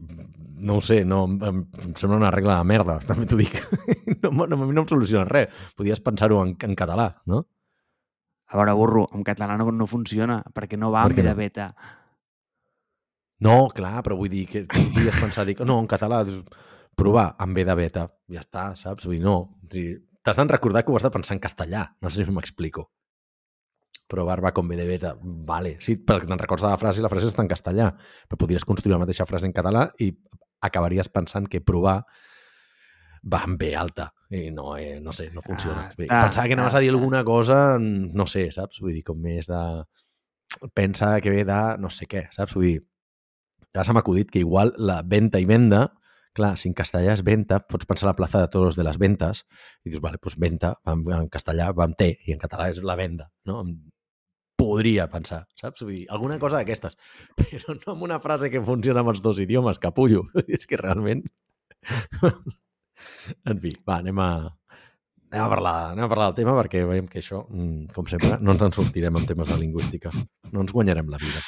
no 0.59 0.77
ho 0.77 0.81
sé, 0.81 1.05
no, 1.05 1.25
em, 1.25 1.41
em 1.83 1.95
sembla 1.95 2.17
una 2.17 2.31
regla 2.31 2.59
de 2.59 2.65
merda, 2.65 2.99
també 3.07 3.27
t'ho 3.27 3.37
dic. 3.37 3.59
No, 4.23 4.31
no, 4.47 4.57
a 4.57 4.67
mi 4.67 4.73
no 4.73 4.83
em 4.83 4.89
soluciona 4.89 5.25
res. 5.29 5.49
Podies 5.77 6.01
pensar-ho 6.01 6.43
en, 6.43 6.57
en 6.61 6.75
català, 6.75 7.11
no? 7.27 7.47
A 8.49 8.57
veure, 8.57 8.73
burro, 8.73 9.09
en 9.13 9.25
català 9.25 9.57
no, 9.59 9.71
no 9.73 9.87
funciona, 9.87 10.43
perquè 10.55 10.79
no 10.79 10.91
va 10.93 11.03
Per 11.03 11.11
amb 11.11 11.17
ve 11.17 11.23
no? 11.25 11.29
de 11.31 11.35
beta. 11.35 11.75
No, 13.45 13.69
clar, 13.75 13.99
però 14.07 14.17
vull 14.17 14.31
dir 14.31 14.47
que 14.49 14.63
podies 14.71 15.19
pensar, 15.21 15.45
dic, 15.45 15.61
no, 15.67 15.79
en 15.83 15.89
català, 15.91 16.23
provar 16.97 17.35
amb 17.39 17.57
B 17.57 17.65
de 17.67 17.75
beta. 17.79 18.09
Ja 18.33 18.43
està, 18.43 18.73
saps? 18.79 19.07
Vull 19.09 19.19
dir, 19.19 19.25
no. 19.25 19.37
O 19.65 19.71
sigui, 19.73 19.95
T'has 20.25 20.39
de 20.41 20.45
recordar 20.49 20.85
que 20.85 20.93
ho 20.93 20.97
has 20.97 21.05
de 21.05 21.11
pensar 21.13 21.35
en 21.37 21.41
castellà. 21.41 21.83
No 22.01 22.09
sé 22.09 22.25
si 22.25 22.33
m'explico. 22.33 22.87
Provar 24.09 24.39
va 24.41 24.55
com 24.57 24.69
B 24.69 24.77
de 24.77 24.87
beta. 24.89 25.13
Vale, 25.21 25.75
sí, 25.85 25.99
perquè 26.01 26.25
te'n 26.25 26.41
recordes 26.41 26.65
de 26.65 26.71
la 26.73 26.81
frase 26.81 27.03
i 27.03 27.05
la 27.05 27.11
frase 27.13 27.29
està 27.29 27.45
en 27.45 27.51
castellà. 27.51 27.91
Però 28.29 28.39
podries 28.41 28.65
construir 28.65 28.95
la 28.95 29.03
mateixa 29.03 29.27
frase 29.29 29.45
en 29.45 29.53
català 29.53 29.91
i 30.01 30.09
acabaries 30.65 31.11
pensant 31.13 31.49
que 31.53 31.61
provar 31.61 31.99
va 33.21 33.43
amb 33.45 33.61
B 33.61 33.75
alta. 33.77 34.09
I 34.33 34.49
no, 34.51 34.79
eh, 34.81 34.97
no 35.01 35.13
sé, 35.13 35.29
no 35.35 35.45
funciona. 35.45 35.91
Ah, 35.91 35.93
dir, 35.93 36.09
Pensava 36.09 36.49
que 36.49 36.57
anaves 36.57 36.75
a 36.75 36.81
dir 36.81 36.89
alguna 36.95 37.21
cosa, 37.25 37.77
no 37.79 38.27
sé, 38.27 38.47
saps? 38.51 38.81
Vull 38.81 38.97
dir, 38.97 39.05
com 39.05 39.21
més 39.21 39.51
de... 39.53 39.61
Pensa 40.73 41.19
que 41.21 41.33
ve 41.35 41.45
de 41.45 41.61
no 41.83 41.91
sé 41.93 42.09
què, 42.09 42.31
saps? 42.33 42.57
Vull 42.57 42.71
dir, 42.71 42.81
ja 43.77 43.85
se 43.85 43.93
m'ha 43.93 44.01
acudit 44.01 44.33
que 44.33 44.41
igual 44.41 44.73
la 44.79 45.03
venta 45.05 45.41
i 45.43 45.45
venda, 45.45 45.91
clar, 46.35 46.55
si 46.61 46.69
en 46.71 46.77
castellà 46.77 47.15
és 47.15 47.23
venta, 47.27 47.61
pots 47.71 47.87
pensar 47.89 48.09
la 48.09 48.17
plaça 48.19 48.43
de 48.43 48.51
toros 48.53 48.77
de 48.79 48.85
les 48.87 48.99
ventes 49.01 49.45
i 49.85 49.93
dius, 49.93 50.03
vale, 50.05 50.21
doncs 50.23 50.39
venta, 50.41 50.75
en, 50.91 51.05
en 51.17 51.29
castellà 51.33 51.71
va 51.77 51.87
amb 51.89 51.99
T 51.99 52.11
i 52.27 52.35
en 52.35 52.43
català 52.43 52.69
és 52.73 52.83
la 52.85 52.99
venda, 52.99 53.31
no? 53.49 53.63
Podria 54.59 55.09
pensar, 55.11 55.45
saps? 55.59 55.83
Vull 55.83 55.97
dir, 55.97 56.03
alguna 56.15 56.39
cosa 56.43 56.61
d'aquestes, 56.61 56.99
però 57.39 57.79
no 57.79 57.95
amb 57.95 58.09
una 58.09 58.21
frase 58.23 58.51
que 58.53 58.63
funciona 58.65 59.03
amb 59.03 59.15
els 59.15 59.23
dos 59.25 59.41
idiomes, 59.43 59.81
capullo. 59.83 60.27
És 60.59 60.69
que 60.71 60.81
realment... 60.81 61.25
en 63.51 63.59
fi, 63.61 63.73
va, 63.87 63.99
anem 63.99 64.21
a, 64.23 64.29
anem 65.35 65.43
a, 65.43 65.49
parlar, 65.51 65.77
anem 65.93 66.07
a 66.07 66.11
parlar 66.13 66.29
del 66.31 66.39
tema 66.39 66.55
perquè 66.57 66.85
veiem 66.89 67.11
que 67.11 67.21
això, 67.21 67.43
mm, 67.51 67.95
com 67.97 68.07
sempre, 68.11 68.39
no 68.41 68.55
ens 68.55 68.63
en 68.65 68.77
sortirem 68.77 69.19
en 69.19 69.27
temes 69.29 69.51
de 69.51 69.59
lingüística. 69.61 70.13
No 70.53 70.63
ens 70.65 70.73
guanyarem 70.73 71.11
la 71.13 71.21
vida. 71.21 71.43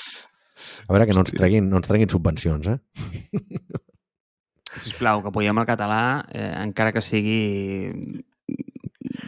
A 0.87 0.93
veure 0.93 1.07
que 1.07 1.15
no 1.17 1.23
ens 1.23 1.35
treguin, 1.35 1.71
no 1.71 1.81
ens 1.81 1.89
treguin 1.89 2.11
subvencions, 2.11 2.69
eh? 2.75 2.79
Sisplau, 4.77 5.23
que 5.25 5.29
apoyem 5.33 5.57
el 5.59 5.67
català, 5.69 6.25
eh, 6.33 6.53
encara 6.63 6.93
que 6.93 7.01
sigui 7.03 7.41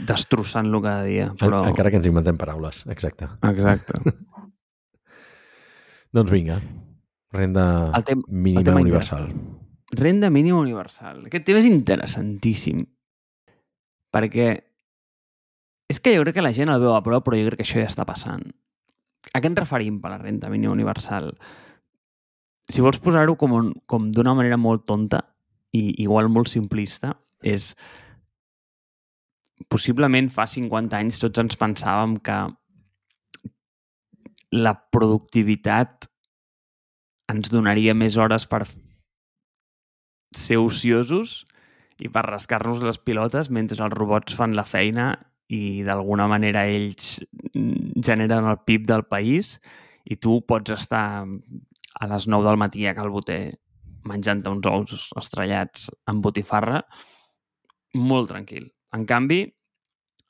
destrossant-lo 0.07 0.81
cada 0.85 1.05
dia. 1.05 1.31
Però... 1.40 1.62
En, 1.64 1.73
encara 1.73 1.90
que 1.93 1.99
ens 2.00 2.09
inventem 2.11 2.37
paraules, 2.40 2.85
exacte. 2.93 3.28
Exacte. 3.49 4.00
Doncs 6.12 6.31
vinga, 6.33 6.59
renda 7.33 7.64
El 7.97 8.05
tem- 8.05 8.23
mínima 8.28 8.64
tema 8.64 8.81
universal. 8.81 9.28
Renda 9.93 10.31
mínima 10.31 10.59
universal. 10.61 11.25
Aquest 11.28 11.45
tema 11.49 11.61
és 11.62 11.69
interessantíssim. 11.69 12.85
Perquè 14.12 14.49
és 15.88 16.00
que 16.00 16.12
jo 16.17 16.23
crec 16.25 16.35
que 16.37 16.45
la 16.45 16.52
gent 16.57 16.69
el 16.73 16.81
veu 16.81 16.95
a 16.97 17.02
prop, 17.05 17.25
però 17.25 17.37
jo 17.40 17.49
crec 17.50 17.61
que 17.62 17.67
això 17.67 17.81
ja 17.81 17.88
està 17.88 18.05
passant. 18.09 18.45
A 19.33 19.40
què 19.40 19.49
ens 19.50 19.61
referim 19.61 20.00
per 20.00 20.11
la 20.14 20.21
renda 20.21 20.49
mínima 20.52 20.73
universal? 20.73 21.33
Si 22.69 22.81
vols 22.85 23.00
posar-ho 23.00 23.37
com, 23.40 23.52
un- 23.57 23.75
com 23.88 24.11
d'una 24.12 24.35
manera 24.37 24.57
molt 24.61 24.85
tonta 24.88 25.23
i 25.77 26.03
igual 26.03 26.31
molt 26.33 26.49
simplista, 26.51 27.15
és 27.43 27.75
possiblement 29.69 30.31
fa 30.33 30.47
50 30.49 30.97
anys 30.97 31.21
tots 31.23 31.43
ens 31.43 31.59
pensàvem 31.59 32.17
que 32.25 32.39
la 34.55 34.75
productivitat 34.95 36.09
ens 37.29 37.51
donaria 37.53 37.95
més 37.95 38.17
hores 38.17 38.47
per 38.49 38.63
ser 40.37 40.59
ociosos 40.63 41.43
i 41.99 42.09
per 42.13 42.25
rascar-nos 42.25 42.85
les 42.85 43.01
pilotes 43.03 43.51
mentre 43.51 43.83
els 43.85 43.97
robots 43.97 44.37
fan 44.39 44.57
la 44.57 44.65
feina 44.69 45.11
i 45.49 45.83
d'alguna 45.85 46.29
manera 46.29 46.67
ells 46.69 47.19
generen 48.05 48.49
el 48.49 48.61
PIB 48.65 48.87
del 48.89 49.05
país 49.09 49.57
i 50.09 50.17
tu 50.17 50.41
pots 50.49 50.73
estar 50.77 51.25
a 51.25 52.09
les 52.09 52.29
9 52.29 52.47
del 52.47 52.61
matí 52.61 52.87
a 52.87 52.95
Calboter 52.97 53.59
menjant 54.07 54.45
uns 54.50 54.67
ous 54.71 55.09
estrellats 55.19 55.88
amb 56.07 56.23
botifarra 56.25 56.83
molt 57.95 58.28
tranquil. 58.31 58.69
En 58.95 59.05
canvi, 59.09 59.43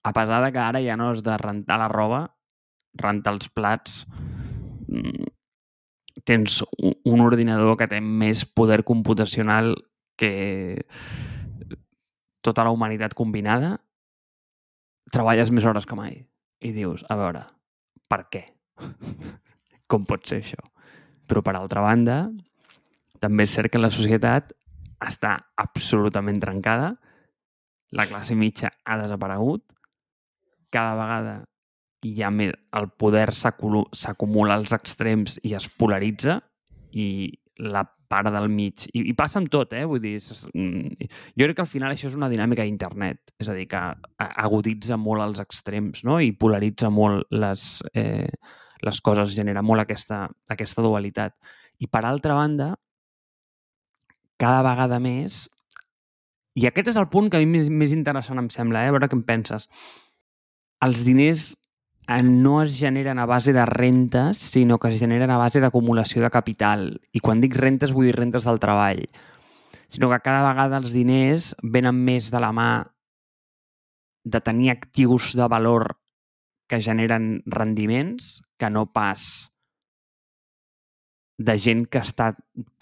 a 0.02 0.12
pesar 0.12 0.42
de 0.44 0.52
que 0.52 0.62
ara 0.62 0.82
ja 0.82 0.96
no 0.96 1.12
és 1.12 1.22
de 1.26 1.37
rentar 1.40 1.78
la 1.80 1.88
roba, 1.90 2.22
rentar 2.98 3.34
els 3.34 3.48
plats, 3.48 4.06
mm, 4.88 5.26
tens 6.25 6.62
un 7.04 7.20
ordinador 7.20 7.76
que 7.76 7.87
té 7.87 8.00
més 8.00 8.44
poder 8.44 8.82
computacional 8.84 9.75
que 10.16 10.84
tota 12.42 12.64
la 12.64 12.70
humanitat 12.70 13.14
combinada, 13.14 13.78
treballes 15.12 15.50
més 15.50 15.64
hores 15.64 15.87
que 15.87 15.96
mai. 15.96 16.26
I 16.60 16.72
dius, 16.72 17.04
a 17.08 17.16
veure, 17.16 17.44
per 18.10 18.25
què? 18.32 18.44
Com 19.90 20.04
pot 20.04 20.26
ser 20.26 20.40
això? 20.42 20.58
Però, 21.28 21.42
per 21.44 21.54
altra 21.54 21.84
banda, 21.84 22.26
també 23.20 23.46
és 23.46 23.54
cert 23.54 23.72
que 23.72 23.80
la 23.80 23.92
societat 23.94 24.52
està 25.04 25.37
absolutament 25.56 26.40
trencada, 26.42 26.94
la 27.94 28.06
classe 28.08 28.37
mitja 28.37 28.70
ha 28.84 28.98
desaparegut, 29.00 29.64
cada 30.70 30.96
vegada 30.98 31.37
hi 32.04 32.22
ha 32.22 32.30
més, 32.30 32.54
el 32.78 32.90
poder 33.00 33.30
s'acumula 33.34 34.58
als 34.58 34.75
extrems 34.76 35.38
i 35.42 35.54
es 35.58 35.66
polaritza 35.80 36.38
i 36.92 37.08
la 37.58 37.82
part 38.08 38.30
del 38.32 38.48
mig. 38.48 38.87
I, 38.94 39.02
i 39.10 39.14
passa 39.18 39.40
amb 39.42 39.50
tot, 39.52 39.75
eh? 39.76 39.84
Vull 39.88 40.00
dir, 40.02 40.16
mm, 40.18 41.08
jo 41.37 41.48
crec 41.48 41.58
que 41.58 41.64
al 41.64 41.70
final 41.70 41.92
això 41.92 42.08
és 42.08 42.16
una 42.16 42.30
dinàmica 42.32 42.64
d'internet. 42.64 43.34
És 43.38 43.50
a 43.50 43.56
dir, 43.56 43.66
que 43.70 43.82
aguditza 44.28 44.96
molt 44.96 45.26
els 45.26 45.42
extrems 45.44 46.04
no? 46.08 46.18
i 46.25 46.32
polaritza 46.32 46.90
molt 46.90 47.28
les, 47.34 47.68
eh, 47.94 48.30
les 48.87 49.00
coses, 49.04 49.34
genera 49.37 49.62
molt 49.62 49.84
aquesta, 49.84 50.25
aquesta 50.48 50.84
dualitat. 50.87 51.37
I 51.78 51.90
per 51.90 52.04
altra 52.06 52.38
banda, 52.38 52.72
cada 54.40 54.64
vegada 54.66 54.99
més, 55.02 55.47
i 56.59 56.66
aquest 56.66 56.95
és 56.95 56.99
el 56.99 57.11
punt 57.12 57.28
que 57.30 57.38
a 57.38 57.45
mi 57.45 57.59
més, 57.59 57.71
més 57.71 57.95
interessant 57.95 58.40
em 58.40 58.50
sembla, 58.50 58.83
eh? 58.83 58.90
a 58.90 58.95
veure 58.97 59.11
què 59.11 59.18
en 59.18 59.25
penses, 59.26 59.68
els 60.83 61.04
diners 61.07 61.52
Eh, 62.09 62.23
no 62.23 62.62
es 62.62 62.78
generen 62.78 63.18
a 63.18 63.26
base 63.26 63.52
de 63.52 63.66
rentes, 63.66 64.38
sinó 64.38 64.78
que 64.78 64.88
es 64.88 64.99
generen 64.99 65.30
a 65.30 65.37
base 65.37 65.61
d'acumulació 65.61 66.23
de 66.23 66.30
capital. 66.33 67.02
I 67.12 67.21
quan 67.21 67.42
dic 67.42 67.52
rentes, 67.52 67.92
vull 67.92 68.09
dir 68.09 68.14
rentes 68.16 68.49
del 68.49 68.61
treball. 68.62 69.02
Sinó 69.92 70.09
que 70.09 70.21
cada 70.25 70.47
vegada 70.47 70.80
els 70.80 70.95
diners 70.97 71.52
venen 71.61 72.00
més 72.07 72.30
de 72.33 72.40
la 72.40 72.49
mà 72.57 72.71
de 74.25 74.40
tenir 74.40 74.71
actius 74.73 75.35
de 75.37 75.49
valor 75.52 75.99
que 76.68 76.80
generen 76.80 77.42
rendiments 77.45 78.40
que 78.57 78.73
no 78.73 78.87
pas 78.88 79.52
de 81.38 81.54
gent 81.62 81.85
que 81.87 82.02
està 82.02 82.33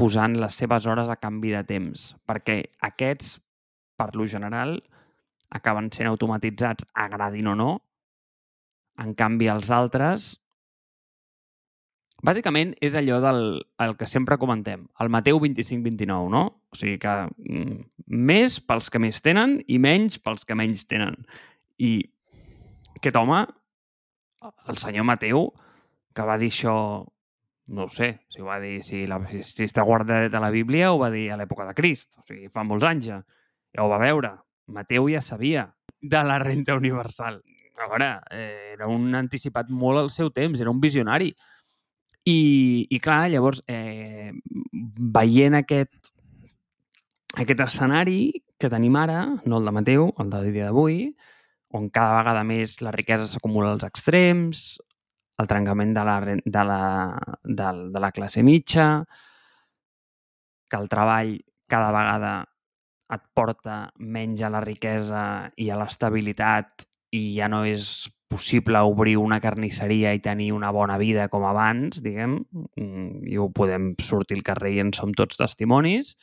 posant 0.01 0.37
les 0.41 0.55
seves 0.57 0.87
hores 0.89 1.11
a 1.13 1.19
canvi 1.21 1.53
de 1.53 1.63
temps. 1.69 2.09
Perquè 2.29 2.63
aquests, 2.89 3.37
per 4.01 4.15
lo 4.17 4.27
general, 4.27 4.79
acaben 5.53 5.91
sent 5.93 6.09
automatitzats, 6.09 6.89
agradin 6.95 7.53
o 7.53 7.55
no, 7.59 7.71
en 8.99 9.15
canvi, 9.15 9.51
els 9.53 9.71
altres... 9.71 10.35
Bàsicament 12.25 12.71
és 12.83 12.95
allò 12.97 13.19
del 13.21 13.41
el 13.85 13.93
que 14.01 14.07
sempre 14.09 14.39
comentem, 14.41 14.87
el 15.05 15.11
Mateu 15.13 15.37
25-29, 15.43 16.31
no? 16.33 16.41
O 16.73 16.79
sigui 16.81 16.97
que 16.99 17.13
mm, 17.29 17.77
més 18.09 18.57
pels 18.65 18.89
que 18.91 18.99
més 18.99 19.21
tenen 19.23 19.59
i 19.69 19.77
menys 19.79 20.17
pels 20.25 20.49
que 20.49 20.57
menys 20.57 20.87
tenen. 20.89 21.19
I 21.77 22.01
aquest 22.97 23.21
home, 23.21 23.43
el 24.65 24.81
senyor 24.81 25.05
Mateu, 25.07 25.45
que 26.17 26.25
va 26.27 26.39
dir 26.41 26.49
això, 26.51 26.75
no 27.67 27.85
ho 27.85 27.91
sé, 27.91 28.21
si 28.31 28.41
ho 28.41 28.47
va 28.47 28.61
dir, 28.63 28.79
si, 28.87 29.05
la, 29.11 29.19
si 29.43 29.67
està 29.67 29.83
guardat 29.87 30.31
de 30.31 30.41
la 30.43 30.53
Bíblia, 30.55 30.93
ho 30.93 31.01
va 31.01 31.11
dir 31.11 31.29
a 31.33 31.39
l'època 31.41 31.67
de 31.67 31.75
Crist, 31.75 32.21
o 32.21 32.27
sigui, 32.29 32.51
fa 32.55 32.65
molts 32.67 32.87
anys 32.87 33.11
ja. 33.11 33.21
Ja 33.77 33.85
ho 33.85 33.91
va 33.91 33.99
veure. 34.01 34.31
Mateu 34.73 35.11
ja 35.11 35.21
sabia 35.21 35.67
de 36.01 36.23
la 36.25 36.39
renta 36.41 36.77
universal 36.79 37.41
a 37.77 37.89
veure, 37.91 38.09
eh, 38.31 38.73
era 38.75 38.89
un 38.89 39.15
anticipat 39.15 39.69
molt 39.69 40.01
al 40.01 40.11
seu 40.11 40.31
temps, 40.31 40.61
era 40.61 40.73
un 40.73 40.81
visionari. 40.81 41.33
I, 42.27 42.87
i 42.91 42.99
clar, 43.03 43.29
llavors, 43.31 43.63
eh, 43.69 44.33
veient 44.73 45.55
aquest, 45.61 46.13
aquest 47.37 47.63
escenari 47.67 48.33
que 48.59 48.71
tenim 48.73 48.97
ara, 48.97 49.21
no 49.45 49.61
el 49.61 49.69
de 49.69 49.75
Mateu, 49.77 50.09
el 50.19 50.33
de 50.33 50.43
dia 50.51 50.71
d'avui, 50.71 51.13
on 51.77 51.91
cada 51.93 52.17
vegada 52.19 52.43
més 52.47 52.81
la 52.81 52.95
riquesa 52.95 53.29
s'acumula 53.29 53.75
als 53.75 53.85
extrems, 53.87 54.79
el 55.39 55.49
trencament 55.49 55.95
de 55.97 56.05
la, 56.09 56.19
de, 56.25 56.65
la, 56.65 56.83
de, 57.45 57.71
de 57.93 58.03
la 58.03 58.13
classe 58.13 58.43
mitja, 58.43 59.05
que 60.71 60.79
el 60.81 60.89
treball 60.91 61.37
cada 61.71 61.93
vegada 61.95 62.35
et 63.15 63.23
porta 63.35 63.87
menys 64.03 64.43
a 64.43 64.51
la 64.51 64.63
riquesa 64.65 65.23
i 65.63 65.71
a 65.71 65.79
l'estabilitat 65.79 66.87
i 67.15 67.23
ja 67.37 67.47
no 67.51 67.63
és 67.69 68.09
possible 68.27 68.81
obrir 68.83 69.15
una 69.21 69.39
carnisseria 69.41 70.11
i 70.15 70.23
tenir 70.23 70.51
una 70.53 70.73
bona 70.75 70.97
vida 70.99 71.29
com 71.31 71.45
abans, 71.47 72.01
diguem, 72.03 72.41
i 72.75 73.39
ho 73.39 73.47
podem 73.55 73.93
sortir 74.03 74.41
al 74.41 74.47
carrer 74.49 74.73
i 74.75 74.83
en 74.83 74.91
som 74.97 75.15
tots 75.15 75.39
testimonis, 75.39 76.17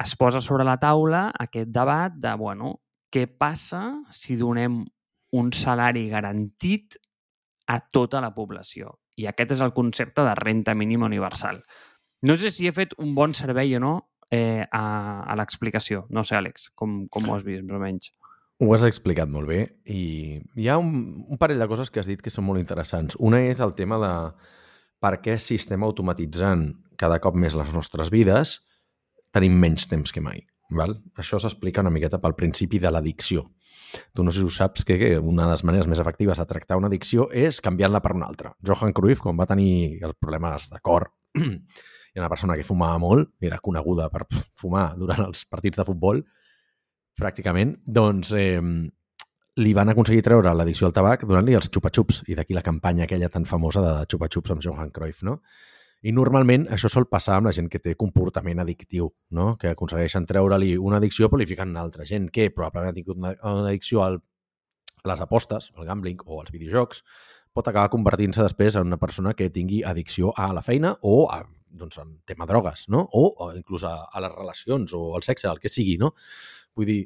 es 0.00 0.16
posa 0.16 0.40
sobre 0.40 0.64
la 0.66 0.78
taula 0.80 1.28
aquest 1.38 1.68
debat 1.70 2.16
de, 2.16 2.32
bueno, 2.40 2.78
què 3.12 3.28
passa 3.28 3.84
si 4.10 4.38
donem 4.40 4.80
un 5.36 5.52
salari 5.54 6.08
garantit 6.10 6.96
a 7.66 7.78
tota 7.92 8.20
la 8.20 8.32
població? 8.34 8.98
I 9.16 9.28
aquest 9.30 9.54
és 9.56 9.62
el 9.64 9.72
concepte 9.76 10.24
de 10.26 10.34
renta 10.38 10.74
mínima 10.74 11.06
universal. 11.06 11.62
No 12.24 12.36
sé 12.40 12.50
si 12.50 12.66
he 12.66 12.72
fet 12.72 12.94
un 12.98 13.14
bon 13.14 13.34
servei 13.36 13.74
o 13.76 13.80
no 13.82 13.94
eh, 14.30 14.64
a, 14.70 14.84
a 15.22 15.36
l'explicació. 15.38 16.06
No 16.10 16.24
sé, 16.24 16.36
Àlex, 16.38 16.70
com, 16.74 17.04
com 17.12 17.28
ho 17.28 17.36
has 17.36 17.44
vist, 17.46 17.64
més 17.66 17.76
o 17.76 17.82
menys? 17.82 18.12
Ho 18.62 18.70
has 18.74 18.84
explicat 18.86 19.28
molt 19.30 19.50
bé 19.50 19.64
i 19.90 20.38
hi 20.38 20.68
ha 20.70 20.78
un, 20.78 21.24
un 21.26 21.40
parell 21.40 21.58
de 21.58 21.68
coses 21.70 21.90
que 21.90 22.00
has 22.00 22.08
dit 22.10 22.22
que 22.22 22.30
són 22.30 22.46
molt 22.46 22.62
interessants. 22.62 23.18
Una 23.18 23.42
és 23.48 23.60
el 23.64 23.74
tema 23.74 23.98
de 24.02 24.12
per 25.02 25.18
què 25.24 25.36
si 25.42 25.58
estem 25.60 25.82
automatitzant 25.84 26.68
cada 27.00 27.18
cop 27.20 27.36
més 27.36 27.56
les 27.58 27.72
nostres 27.74 28.12
vides 28.14 28.60
tenim 29.34 29.58
menys 29.58 29.88
temps 29.90 30.14
que 30.14 30.22
mai. 30.22 30.44
Val? 30.74 30.94
Això 31.20 31.40
s'explica 31.42 31.82
una 31.82 31.92
miqueta 31.92 32.20
pel 32.22 32.36
principi 32.38 32.78
de 32.80 32.92
l'addicció. 32.94 33.44
Tu 34.14 34.24
no 34.24 34.32
sé 34.32 34.42
si 34.42 34.46
ho 34.46 34.52
saps 34.52 34.84
que 34.86 34.96
una 35.18 35.46
de 35.46 35.54
les 35.54 35.64
maneres 35.64 35.88
més 35.90 36.00
efectives 36.02 36.40
de 36.40 36.46
tractar 36.50 36.78
una 36.80 36.90
addicció 36.90 37.28
és 37.30 37.60
canviant-la 37.64 38.02
per 38.04 38.14
una 38.16 38.26
altra. 38.30 38.54
Johan 38.64 38.94
Cruyff, 38.96 39.22
quan 39.22 39.38
va 39.38 39.48
tenir 39.50 40.00
els 40.02 40.18
problemes 40.20 40.70
de 40.72 40.80
cor, 40.82 41.10
i 42.14 42.22
una 42.22 42.30
persona 42.30 42.56
que 42.58 42.66
fumava 42.66 42.98
molt, 43.02 43.34
era 43.42 43.60
coneguda 43.62 44.08
per 44.10 44.24
fumar 44.30 44.92
durant 44.98 45.26
els 45.26 45.44
partits 45.50 45.80
de 45.80 45.86
futbol, 45.86 46.22
pràcticament, 47.18 47.76
doncs 47.86 48.32
eh, 48.38 48.60
li 49.62 49.74
van 49.74 49.92
aconseguir 49.92 50.24
treure 50.26 50.54
l'addicció 50.54 50.88
al 50.88 50.94
tabac 50.94 51.26
donant-li 51.26 51.54
els 51.58 51.70
xupa-xups, 51.70 52.24
i 52.30 52.38
d'aquí 52.38 52.56
la 52.56 52.64
campanya 52.66 53.06
aquella 53.06 53.30
tan 53.30 53.46
famosa 53.46 53.82
de 53.84 53.94
xupa-xups 54.10 54.54
amb 54.54 54.64
Johan 54.64 54.90
Cruyff, 54.94 55.22
no? 55.26 55.40
I 56.04 56.12
normalment 56.12 56.66
això 56.74 56.90
sol 56.92 57.06
passar 57.08 57.38
amb 57.38 57.48
la 57.48 57.54
gent 57.56 57.70
que 57.72 57.80
té 57.80 57.94
comportament 57.96 58.60
addictiu, 58.60 59.08
no? 59.32 59.54
que 59.60 59.70
aconsegueixen 59.72 60.26
treure-li 60.28 60.74
una 60.76 60.98
addicció 61.00 61.30
però 61.30 61.40
li 61.40 61.48
fiquen 61.48 61.72
una 61.72 61.80
altra. 61.80 62.04
Gent 62.04 62.28
que 62.34 62.50
probablement 62.52 62.92
ha 62.92 62.96
tingut 62.96 63.16
una, 63.16 63.32
una 63.40 63.70
addicció 63.70 64.02
al, 64.04 64.18
a 65.00 65.08
les 65.08 65.22
apostes, 65.24 65.70
al 65.78 65.88
gambling 65.88 66.20
o 66.26 66.42
als 66.42 66.52
videojocs, 66.52 67.00
pot 67.54 67.70
acabar 67.70 67.92
convertint-se 67.92 68.44
després 68.44 68.76
en 68.76 68.90
una 68.90 69.00
persona 69.00 69.32
que 69.38 69.48
tingui 69.54 69.80
addicció 69.86 70.34
a 70.36 70.50
la 70.52 70.62
feina 70.66 70.92
o 71.00 71.16
a, 71.32 71.40
doncs, 71.72 72.00
en 72.02 72.18
tema 72.28 72.48
drogues, 72.50 72.88
no? 72.92 73.06
o, 73.12 73.24
o 73.38 73.50
inclús 73.56 73.86
a, 73.88 73.96
a 74.04 74.24
les 74.24 74.36
relacions 74.36 74.92
o 74.92 75.06
al 75.16 75.24
sexe, 75.24 75.48
el 75.48 75.62
que 75.62 75.72
sigui. 75.72 75.96
No? 76.00 76.12
Vull 76.76 76.90
dir, 76.90 77.00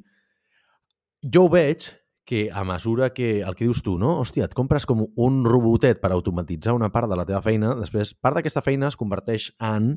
jo 1.22 1.46
ho 1.46 1.52
veig 1.52 1.90
que 2.28 2.50
a 2.52 2.60
mesura 2.68 3.14
que 3.16 3.40
el 3.40 3.54
que 3.56 3.64
dius 3.64 3.80
tu, 3.80 3.94
no? 3.96 4.18
Hòstia, 4.20 4.44
et 4.44 4.54
compres 4.56 4.84
com 4.84 5.06
un 5.16 5.38
robotet 5.48 6.02
per 6.02 6.10
automatitzar 6.12 6.74
una 6.76 6.90
part 6.92 7.08
de 7.08 7.16
la 7.16 7.24
teva 7.24 7.40
feina, 7.40 7.70
després 7.78 8.12
part 8.12 8.36
d'aquesta 8.36 8.60
feina 8.60 8.90
es 8.92 8.98
converteix 9.00 9.46
en 9.64 9.94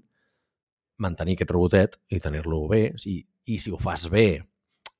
mantenir 1.04 1.36
aquest 1.36 1.52
robotet 1.52 1.98
i 2.08 2.22
tenir-lo 2.24 2.62
bé. 2.72 2.86
I, 3.04 3.18
I 3.52 3.58
si 3.60 3.74
ho 3.76 3.80
fas 3.82 4.08
bé, 4.14 4.40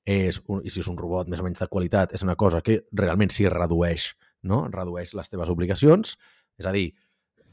és 0.04 0.42
un, 0.44 0.60
i 0.60 0.68
si 0.74 0.82
és 0.82 0.90
un 0.92 0.98
robot 1.00 1.30
més 1.32 1.40
o 1.40 1.46
menys 1.46 1.62
de 1.62 1.70
qualitat, 1.72 2.12
és 2.12 2.26
una 2.26 2.36
cosa 2.36 2.60
que 2.60 2.82
realment 2.92 3.32
s'hi 3.32 3.48
redueix, 3.48 4.10
no? 4.44 4.66
Redueix 4.68 5.14
les 5.16 5.32
teves 5.32 5.48
obligacions. 5.48 6.18
És 6.60 6.68
a 6.68 6.74
dir, 6.74 6.90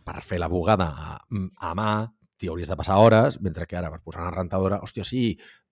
per 0.04 0.20
fer 0.28 0.42
la 0.44 0.52
bugada 0.52 0.90
a, 0.92 1.20
a 1.22 1.72
mà, 1.78 1.94
t'hi 2.40 2.50
hauries 2.50 2.70
de 2.72 2.78
passar 2.80 2.98
hores, 3.04 3.38
mentre 3.44 3.68
que 3.68 3.78
ara 3.78 3.92
per 3.92 4.00
posar 4.00 4.24
una 4.24 4.34
rentadora, 4.34 4.80
hòstia, 4.86 5.04
sí, 5.08 5.24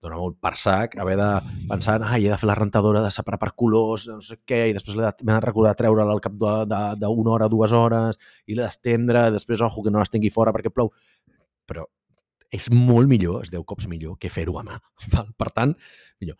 dona 0.02 0.18
molt 0.20 0.38
per 0.42 0.54
sac 0.60 0.98
haver 1.00 1.16
de 1.18 1.28
pensar, 1.70 1.98
ai, 2.04 2.26
he 2.26 2.32
de 2.32 2.38
fer 2.40 2.50
la 2.50 2.58
rentadora, 2.58 3.02
de 3.04 3.12
separar 3.14 3.40
per 3.40 3.54
colors, 3.56 4.08
no 4.12 4.20
sé 4.24 4.38
què, 4.46 4.66
i 4.68 4.76
després 4.76 4.98
m'he 4.98 5.32
de 5.32 5.40
recordar 5.44 5.76
treure'la 5.78 6.12
al 6.12 6.24
cap 6.24 6.36
d'una 6.36 7.34
hora, 7.34 7.48
dues 7.48 7.72
hores, 7.72 8.20
i 8.46 8.54
l'he 8.56 8.64
d'estendre, 8.64 9.28
després, 9.34 9.64
ojo, 9.64 9.84
que 9.84 9.94
no 9.94 10.02
l'estengui 10.02 10.30
fora 10.34 10.52
perquè 10.54 10.72
plou. 10.74 10.92
Però 11.68 11.88
és 12.54 12.70
molt 12.72 13.08
millor, 13.08 13.42
és 13.44 13.50
10 13.52 13.64
cops 13.68 13.88
millor 13.88 14.16
que 14.20 14.30
fer-ho 14.32 14.56
a 14.60 14.64
mà. 14.64 14.78
Val? 15.14 15.32
Per 15.36 15.50
tant, 15.54 15.74
millor. 16.20 16.38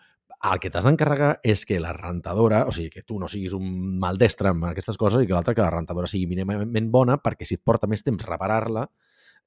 El 0.48 0.60
que 0.62 0.70
t'has 0.70 0.86
d'encarregar 0.86 1.32
és 1.42 1.64
que 1.66 1.80
la 1.82 1.90
rentadora, 1.96 2.62
o 2.70 2.72
sigui, 2.74 2.92
que 2.94 3.02
tu 3.02 3.16
no 3.18 3.26
siguis 3.26 3.56
un 3.56 3.98
maldestre 3.98 4.52
amb 4.52 4.68
aquestes 4.68 4.96
coses 5.00 5.24
i 5.24 5.26
que 5.26 5.34
l'altra 5.34 5.54
que 5.56 5.64
la 5.64 5.72
rentadora 5.74 6.06
sigui 6.06 6.28
mínimament 6.30 6.92
bona 6.94 7.16
perquè 7.18 7.48
si 7.48 7.58
et 7.58 7.64
porta 7.66 7.90
més 7.90 8.06
temps 8.06 8.22
reparar-la, 8.28 8.84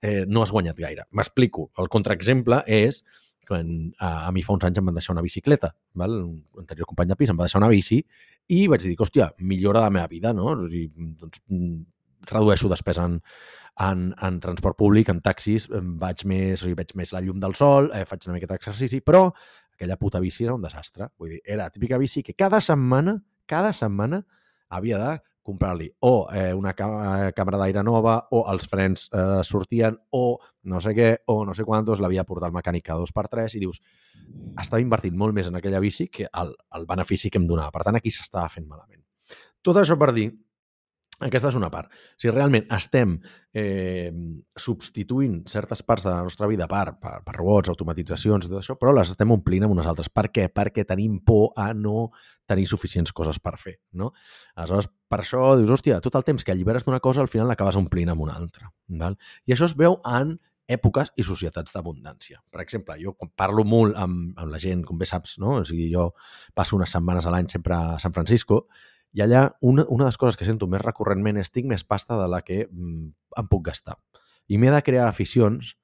eh, 0.01 0.25
no 0.27 0.43
has 0.43 0.51
guanyat 0.51 0.77
gaire. 0.77 1.05
M'explico. 1.17 1.69
El 1.79 1.89
contraexemple 1.93 2.63
és 2.67 3.03
quan 3.47 3.71
a, 3.99 4.27
a 4.27 4.31
mi 4.31 4.43
fa 4.45 4.53
uns 4.55 4.65
anys 4.67 4.79
em 4.79 4.87
van 4.87 4.97
deixar 4.97 5.15
una 5.15 5.23
bicicleta, 5.25 5.71
val? 5.97 6.13
un 6.23 6.61
anterior 6.61 6.87
company 6.87 7.09
de 7.11 7.17
pis 7.19 7.31
em 7.33 7.39
va 7.39 7.47
deixar 7.47 7.59
una 7.59 7.71
bici 7.71 7.99
i 8.53 8.65
vaig 8.71 8.85
dir, 8.85 8.93
hòstia, 8.99 9.31
millora 9.39 9.83
la 9.85 9.93
meva 9.93 10.07
vida, 10.11 10.31
no? 10.37 10.51
O 10.53 10.69
sigui, 10.69 10.87
doncs, 11.19 11.41
mm, 11.49 11.81
redueixo 12.29 12.69
despesa 12.69 13.07
en, 13.09 13.17
en, 13.81 14.11
en 14.21 14.37
transport 14.43 14.77
públic, 14.77 15.09
en 15.09 15.21
taxis, 15.25 15.67
vaig 15.71 16.23
més, 16.29 16.61
o 16.61 16.67
sigui, 16.67 16.77
veig 16.79 16.93
més 16.99 17.13
la 17.15 17.23
llum 17.25 17.41
del 17.41 17.57
sol, 17.57 17.89
eh, 17.97 18.05
faig 18.07 18.29
una 18.29 18.37
miqueta 18.37 18.55
d'exercici, 18.55 19.01
però 19.01 19.25
aquella 19.73 19.97
puta 19.97 20.21
bici 20.21 20.45
era 20.45 20.55
un 20.55 20.63
desastre. 20.63 21.09
Vull 21.17 21.35
dir, 21.35 21.41
era 21.45 21.65
la 21.65 21.73
típica 21.73 21.97
bici 21.97 22.23
que 22.23 22.37
cada 22.37 22.61
setmana, 22.61 23.17
cada 23.49 23.73
setmana, 23.73 24.21
havia 24.69 24.99
de 25.01 25.15
comprar-li 25.41 25.89
o 26.05 26.27
eh, 26.33 26.51
una 26.53 26.73
càmera 26.77 27.59
d'aire 27.59 27.83
nova 27.83 28.17
o 28.31 28.43
els 28.51 28.67
frens 28.69 29.07
eh, 29.09 29.41
sortien 29.47 29.97
o 30.17 30.37
no 30.69 30.81
sé 30.83 30.93
què 30.97 31.09
o 31.33 31.41
no 31.45 31.55
sé 31.57 31.65
quantos, 31.65 32.01
l'havia 32.01 32.25
portat 32.27 32.49
al 32.49 32.55
mecànic 32.57 32.85
cada 32.89 33.01
dos 33.01 33.13
per 33.15 33.27
tres 33.31 33.55
i 33.57 33.63
dius, 33.63 33.81
estava 34.61 34.81
invertint 34.83 35.17
molt 35.17 35.35
més 35.35 35.49
en 35.49 35.57
aquella 35.57 35.81
bici 35.81 36.07
que 36.13 36.29
el, 36.29 36.53
el 36.77 36.87
benefici 36.89 37.31
que 37.31 37.41
em 37.41 37.47
donava. 37.49 37.73
Per 37.73 37.87
tant, 37.87 37.97
aquí 37.97 38.13
s'estava 38.13 38.49
fent 38.53 38.67
malament. 38.69 39.01
Tot 39.61 39.77
això 39.81 39.97
per 39.99 40.11
dir 40.13 40.29
aquesta 41.27 41.51
és 41.51 41.57
una 41.57 41.69
part. 41.73 41.91
Si 42.19 42.31
realment 42.31 42.67
estem 42.73 43.15
eh, 43.53 44.11
substituint 44.57 45.41
certes 45.49 45.83
parts 45.87 46.05
de 46.07 46.11
la 46.11 46.25
nostra 46.25 46.49
vida 46.49 46.67
per, 46.71 46.95
per, 47.01 47.17
per 47.25 47.35
robots, 47.37 47.71
automatitzacions, 47.73 48.47
tot 48.49 48.59
això, 48.61 48.77
però 48.79 48.93
les 48.95 49.13
estem 49.13 49.33
omplint 49.33 49.67
amb 49.67 49.75
unes 49.75 49.89
altres. 49.89 50.11
Per 50.13 50.27
què? 50.33 50.47
Perquè 50.53 50.85
tenim 50.89 51.19
por 51.25 51.51
a 51.59 51.71
no 51.77 52.09
tenir 52.49 52.67
suficients 52.69 53.13
coses 53.15 53.39
per 53.39 53.57
fer. 53.61 53.77
No? 53.97 54.11
Aleshores, 54.55 54.91
per 55.11 55.21
això 55.23 55.55
dius, 55.59 55.73
hòstia, 55.77 56.01
tot 56.03 56.17
el 56.19 56.27
temps 56.27 56.45
que 56.45 56.55
alliberes 56.55 56.87
d'una 56.87 57.01
cosa, 57.03 57.23
al 57.23 57.31
final 57.31 57.51
l'acabes 57.51 57.79
omplint 57.79 58.13
amb 58.13 58.23
una 58.27 58.37
altra. 58.39 58.71
Val? 59.01 59.19
I 59.45 59.55
això 59.55 59.69
es 59.69 59.77
veu 59.79 59.99
en 60.07 60.37
èpoques 60.71 61.11
i 61.19 61.25
societats 61.25 61.73
d'abundància. 61.75 62.39
Per 62.51 62.61
exemple, 62.63 62.95
jo 63.01 63.13
quan 63.17 63.31
parlo 63.37 63.65
molt 63.67 63.97
amb, 63.99 64.31
amb 64.39 64.51
la 64.51 64.59
gent, 64.61 64.85
com 64.87 64.99
bé 64.99 65.07
saps, 65.09 65.37
no? 65.41 65.57
o 65.59 65.65
sigui, 65.67 65.89
jo 65.91 66.11
passo 66.55 66.77
unes 66.77 66.93
setmanes 66.93 67.27
a 67.27 67.33
l'any 67.33 67.49
sempre 67.51 67.75
a 67.75 67.99
San 67.99 68.15
Francisco, 68.15 68.65
i 69.13 69.21
allà 69.23 69.49
una, 69.61 69.85
una 69.89 70.05
de 70.05 70.09
les 70.09 70.17
coses 70.17 70.39
que 70.39 70.47
sento 70.47 70.67
més 70.71 70.81
recurrentment 70.83 71.41
és 71.41 71.51
tinc 71.51 71.67
més 71.69 71.83
pasta 71.83 72.17
de 72.19 72.27
la 72.31 72.41
que 72.45 72.63
mm, 72.65 73.11
em 73.41 73.51
puc 73.51 73.67
gastar. 73.67 73.97
I 74.47 74.59
m'he 74.59 74.71
de 74.71 74.81
crear 74.85 75.07
aficions 75.07 75.75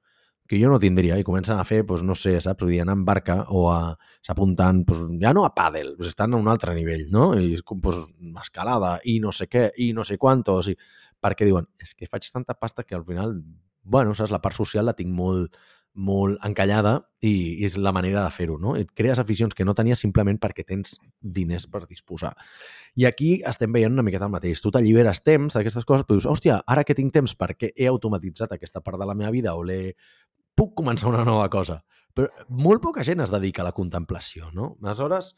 que 0.48 0.56
jo 0.56 0.70
no 0.72 0.80
tindria 0.80 1.18
i 1.20 1.24
comencen 1.26 1.60
a 1.60 1.64
fer, 1.68 1.82
doncs, 1.84 2.02
no 2.08 2.14
sé, 2.16 2.32
saps? 2.40 2.64
Vull 2.64 2.72
dir, 2.72 2.80
anar 2.80 2.96
en 2.96 3.04
barca 3.04 3.42
o 3.52 3.66
a 3.68 3.92
s'apuntant, 4.24 4.80
doncs, 4.88 5.18
ja 5.20 5.34
no 5.36 5.44
a 5.44 5.52
pàdel, 5.54 5.92
doncs 5.98 6.14
estan 6.14 6.32
a 6.32 6.40
un 6.40 6.48
altre 6.48 6.72
nivell, 6.74 7.04
no? 7.12 7.34
I 7.36 7.52
doncs, 7.60 8.08
escalada 8.40 8.96
i 9.04 9.18
no 9.20 9.34
sé 9.36 9.46
què 9.52 9.68
i 9.84 9.92
no 9.92 10.08
sé 10.08 10.16
quantos, 10.16 10.72
i... 10.72 10.76
perquè 11.20 11.44
diuen, 11.44 11.68
és 11.84 11.92
que 11.94 12.08
faig 12.08 12.30
tanta 12.32 12.56
pasta 12.56 12.86
que 12.86 12.96
al 12.96 13.04
final, 13.04 13.36
bueno, 13.82 14.16
saps, 14.16 14.32
la 14.32 14.40
part 14.40 14.56
social 14.56 14.88
la 14.88 14.96
tinc 14.96 15.12
molt, 15.12 15.60
molt 15.98 16.38
encallada 16.46 16.94
i, 17.20 17.58
i 17.58 17.66
és 17.66 17.74
la 17.80 17.90
manera 17.94 18.22
de 18.22 18.30
fer-ho, 18.30 18.56
no? 18.62 18.76
Et 18.78 18.90
crees 18.94 19.18
aficions 19.18 19.54
que 19.56 19.66
no 19.66 19.74
tenies 19.74 19.98
simplement 20.04 20.38
perquè 20.38 20.62
tens 20.66 20.94
diners 21.18 21.66
per 21.66 21.82
disposar. 21.88 22.32
I 22.94 23.08
aquí 23.08 23.32
estem 23.46 23.74
veient 23.74 23.92
una 23.96 24.04
miqueta 24.06 24.28
el 24.28 24.34
mateix. 24.34 24.62
Tu 24.62 24.70
t'alliberes 24.74 25.24
temps 25.26 25.58
d'aquestes 25.58 25.86
coses, 25.88 26.06
però 26.06 26.18
dius, 26.18 26.28
hòstia, 26.30 26.60
ara 26.66 26.86
que 26.86 26.96
tinc 26.98 27.12
temps 27.14 27.34
perquè 27.38 27.72
he 27.74 27.90
automatitzat 27.90 28.54
aquesta 28.54 28.82
part 28.84 29.02
de 29.02 29.10
la 29.10 29.18
meva 29.18 29.34
vida 29.34 29.56
o 29.58 29.66
l'he... 29.66 29.94
puc 30.58 30.72
començar 30.74 31.06
una 31.10 31.22
nova 31.26 31.46
cosa. 31.50 31.82
Però 32.14 32.26
molt 32.50 32.82
poca 32.82 33.04
gent 33.06 33.20
es 33.22 33.30
dedica 33.30 33.62
a 33.62 33.68
la 33.68 33.74
contemplació, 33.74 34.48
no? 34.54 34.76
Aleshores, 34.82 35.34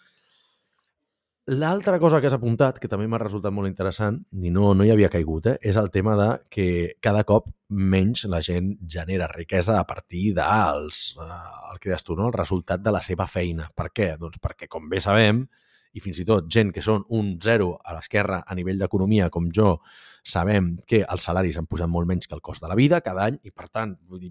L'altra 1.50 1.98
cosa 1.98 2.20
que 2.20 2.28
has 2.28 2.34
apuntat, 2.36 2.76
que 2.78 2.86
també 2.86 3.08
m'ha 3.10 3.18
resultat 3.18 3.50
molt 3.50 3.66
interessant, 3.66 4.20
i 4.38 4.52
no, 4.54 4.68
no 4.76 4.84
hi 4.86 4.92
havia 4.92 5.08
caigut, 5.10 5.48
eh, 5.50 5.56
és 5.66 5.74
el 5.80 5.88
tema 5.90 6.12
de 6.14 6.26
que 6.46 6.66
cada 7.02 7.24
cop 7.26 7.48
menys 7.74 8.22
la 8.30 8.38
gent 8.38 8.68
genera 8.86 9.26
riquesa 9.32 9.80
a 9.80 9.86
partir 9.88 10.28
dels, 10.36 11.00
eh, 11.18 11.40
el 11.72 11.80
que 11.80 11.90
deies 11.90 12.06
tu, 12.06 12.14
no? 12.14 12.28
el 12.28 12.36
resultat 12.36 12.84
de 12.84 12.92
la 12.94 13.00
seva 13.02 13.26
feina. 13.26 13.66
Per 13.74 13.88
què? 13.90 14.12
Doncs 14.20 14.38
perquè, 14.38 14.68
com 14.70 14.86
bé 14.92 15.02
sabem, 15.02 15.42
i 15.90 16.04
fins 16.04 16.22
i 16.22 16.28
tot 16.28 16.46
gent 16.46 16.70
que 16.70 16.86
són 16.86 17.02
un 17.18 17.34
zero 17.42 17.72
a 17.82 17.96
l'esquerra 17.96 18.44
a 18.46 18.54
nivell 18.54 18.78
d'economia, 18.78 19.26
com 19.34 19.50
jo, 19.50 19.80
sabem 20.26 20.74
que 20.88 21.02
els 21.02 21.24
salaris 21.26 21.56
han 21.58 21.66
pujat 21.70 21.88
molt 21.90 22.08
menys 22.08 22.28
que 22.28 22.34
el 22.36 22.42
cost 22.44 22.62
de 22.62 22.68
la 22.70 22.76
vida 22.78 23.00
cada 23.04 23.26
any 23.30 23.38
i, 23.42 23.50
per 23.50 23.68
tant, 23.68 23.96
vull 24.08 24.22
dir, 24.22 24.30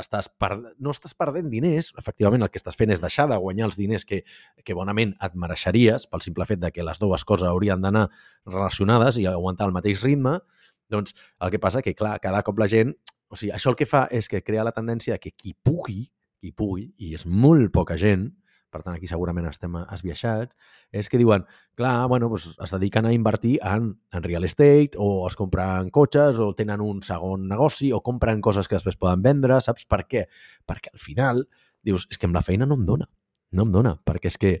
estàs 0.00 0.30
per... 0.30 0.52
no 0.78 0.94
estàs 0.94 1.14
perdent 1.18 1.50
diners, 1.52 1.92
efectivament 1.98 2.44
el 2.44 2.50
que 2.52 2.60
estàs 2.60 2.78
fent 2.78 2.92
és 2.94 3.02
deixar 3.02 3.28
de 3.30 3.38
guanyar 3.40 3.68
els 3.70 3.78
diners 3.80 4.06
que, 4.08 4.22
que 4.64 4.76
bonament 4.76 5.14
et 5.20 5.36
mereixeries 5.38 6.06
pel 6.10 6.24
simple 6.24 6.46
fet 6.48 6.62
de 6.62 6.72
que 6.74 6.86
les 6.86 7.00
dues 7.02 7.24
coses 7.24 7.48
haurien 7.48 7.80
d'anar 7.82 8.08
relacionades 8.46 9.20
i 9.20 9.26
aguantar 9.30 9.68
el 9.70 9.76
mateix 9.76 10.04
ritme, 10.06 10.38
doncs 10.90 11.14
el 11.40 11.52
que 11.54 11.62
passa 11.62 11.82
que, 11.82 11.94
clar, 11.94 12.18
cada 12.20 12.42
cop 12.46 12.58
la 12.58 12.68
gent... 12.70 12.94
O 13.30 13.36
sigui, 13.38 13.52
això 13.54 13.70
el 13.70 13.76
que 13.78 13.86
fa 13.86 14.08
és 14.10 14.26
que 14.26 14.40
crea 14.42 14.64
la 14.66 14.72
tendència 14.74 15.14
que 15.22 15.30
qui 15.30 15.52
pugui, 15.54 16.00
qui 16.42 16.50
pugui, 16.50 16.88
i 16.98 17.12
és 17.14 17.22
molt 17.30 17.70
poca 17.70 17.94
gent, 17.94 18.24
per 18.70 18.82
tant 18.84 18.94
aquí 18.94 19.08
segurament 19.10 19.48
estem 19.50 19.76
esbiaixats, 19.82 20.56
és 20.92 21.10
que 21.10 21.18
diuen, 21.18 21.46
clar, 21.78 22.06
bueno, 22.08 22.28
doncs 22.30 22.52
es 22.54 22.74
dediquen 22.76 23.08
a 23.08 23.14
invertir 23.14 23.56
en, 23.66 23.92
en 24.12 24.26
real 24.26 24.46
estate 24.46 24.98
o 24.98 25.26
es 25.28 25.36
compren 25.38 25.90
cotxes 25.90 26.38
o 26.38 26.52
tenen 26.54 26.80
un 26.84 27.02
segon 27.06 27.48
negoci 27.50 27.90
o 27.92 28.02
compren 28.06 28.40
coses 28.40 28.68
que 28.68 28.78
després 28.78 28.98
poden 29.00 29.26
vendre, 29.26 29.58
saps 29.60 29.88
per 29.90 30.04
què? 30.06 30.26
Perquè 30.66 30.94
al 30.94 31.02
final 31.02 31.44
dius, 31.82 32.06
és 32.10 32.18
que 32.18 32.28
amb 32.28 32.36
la 32.36 32.44
feina 32.44 32.68
no 32.68 32.78
em 32.78 32.86
dona, 32.86 33.08
no 33.56 33.66
em 33.66 33.74
dona, 33.74 33.96
perquè 34.06 34.30
és 34.30 34.38
que 34.40 34.54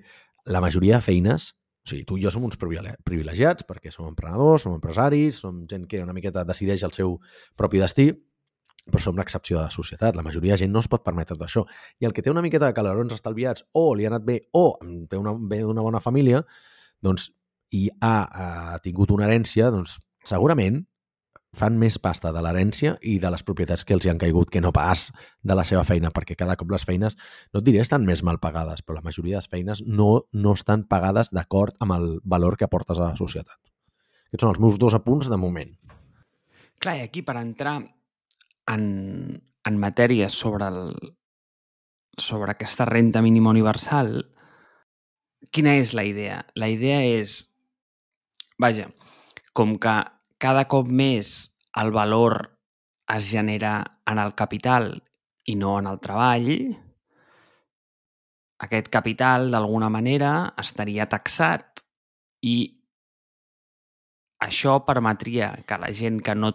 la 0.50 0.62
majoria 0.64 0.98
de 0.98 1.04
feines, 1.04 1.52
o 1.84 1.92
sigui, 1.92 2.04
tu 2.08 2.18
i 2.18 2.24
jo 2.24 2.32
som 2.32 2.44
uns 2.44 2.58
privilegiats 2.60 3.64
perquè 3.68 3.92
som 3.92 4.08
emprenedors, 4.08 4.66
som 4.66 4.74
empresaris, 4.76 5.40
som 5.44 5.64
gent 5.68 5.86
que 5.88 6.02
una 6.02 6.16
miqueta 6.16 6.44
decideix 6.48 6.84
el 6.86 6.94
seu 6.96 7.18
propi 7.56 7.80
destí, 7.80 8.10
però 8.86 9.02
som 9.02 9.18
l'excepció 9.18 9.58
de 9.58 9.64
la 9.68 9.74
societat. 9.74 10.16
La 10.16 10.24
majoria 10.26 10.54
de 10.54 10.64
gent 10.64 10.72
no 10.72 10.80
es 10.80 10.88
pot 10.88 11.04
permetre 11.04 11.36
tot 11.36 11.46
això. 11.46 11.64
I 12.00 12.08
el 12.08 12.14
que 12.16 12.22
té 12.22 12.32
una 12.32 12.42
miqueta 12.44 12.66
de 12.70 12.76
calarons 12.76 13.12
estalviats 13.16 13.66
o 13.76 13.90
li 13.94 14.06
ha 14.06 14.12
anat 14.12 14.24
bé 14.26 14.40
o 14.56 14.72
té 15.10 15.20
una, 15.20 15.34
ve 15.34 15.60
d'una 15.62 15.84
bona 15.84 16.00
família, 16.00 16.44
doncs, 17.02 17.30
i 17.76 17.88
ha, 18.00 18.14
ha 18.26 18.78
tingut 18.82 19.12
una 19.14 19.28
herència, 19.28 19.70
doncs 19.70 19.98
segurament 20.26 20.82
fan 21.56 21.76
més 21.78 21.96
pasta 21.98 22.30
de 22.30 22.42
l'herència 22.44 22.94
i 23.02 23.16
de 23.18 23.30
les 23.32 23.42
propietats 23.42 23.82
que 23.84 23.94
els 23.96 24.06
hi 24.06 24.10
han 24.12 24.20
caigut 24.22 24.52
que 24.54 24.60
no 24.62 24.70
pas 24.74 25.08
de 25.42 25.56
la 25.58 25.64
seva 25.66 25.82
feina, 25.84 26.12
perquè 26.14 26.36
cada 26.38 26.54
cop 26.58 26.70
les 26.70 26.84
feines, 26.86 27.16
no 27.50 27.60
et 27.60 27.66
diré 27.66 27.80
estan 27.82 28.06
més 28.06 28.22
mal 28.26 28.38
pagades, 28.42 28.84
però 28.86 29.00
la 29.00 29.06
majoria 29.06 29.38
de 29.38 29.42
les 29.42 29.50
feines 29.50 29.82
no, 29.86 30.10
no 30.32 30.54
estan 30.54 30.84
pagades 30.86 31.32
d'acord 31.34 31.74
amb 31.82 31.96
el 31.98 32.10
valor 32.22 32.56
que 32.56 32.68
aportes 32.68 32.98
a 32.98 33.10
la 33.10 33.18
societat. 33.18 33.58
Aquests 34.30 34.46
són 34.46 34.54
els 34.54 34.62
meus 34.62 34.78
dos 34.78 34.94
apunts 34.94 35.30
de 35.30 35.38
moment. 35.40 35.72
Clar, 36.80 37.00
i 37.00 37.08
aquí 37.08 37.24
per 37.26 37.34
entrar 37.40 37.80
en, 38.72 39.42
en 39.66 39.78
matèria 39.80 40.28
sobre, 40.30 40.68
el, 40.68 41.14
sobre 42.16 42.54
aquesta 42.54 42.86
renta 42.88 43.22
mínima 43.22 43.50
universal, 43.50 44.14
quina 45.50 45.76
és 45.80 45.94
la 45.96 46.04
idea? 46.04 46.40
La 46.54 46.68
idea 46.68 47.00
és, 47.20 47.40
vaja, 48.60 48.90
com 49.56 49.76
que 49.82 49.96
cada 50.40 50.66
cop 50.70 50.88
més 50.88 51.50
el 51.80 51.92
valor 51.94 52.42
es 53.10 53.30
genera 53.30 53.80
en 54.06 54.20
el 54.22 54.34
capital 54.38 54.92
i 55.50 55.56
no 55.58 55.78
en 55.80 55.88
el 55.90 55.98
treball, 56.02 56.50
aquest 58.60 58.90
capital, 58.92 59.48
d'alguna 59.50 59.88
manera, 59.88 60.52
estaria 60.60 61.08
taxat 61.08 61.80
i 62.44 62.56
això 64.44 64.80
permetria 64.84 65.54
que 65.68 65.78
la 65.80 65.88
gent 65.96 66.20
que 66.24 66.34
no 66.36 66.52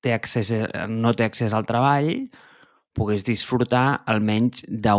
té 0.00 0.12
accés, 0.14 0.50
eh, 0.52 0.86
no 0.88 1.14
té 1.14 1.24
accés 1.24 1.54
al 1.54 1.66
treball 1.66 2.26
pogués 2.96 3.26
disfrutar 3.28 4.02
almenys 4.08 4.64
d'una 4.66 4.96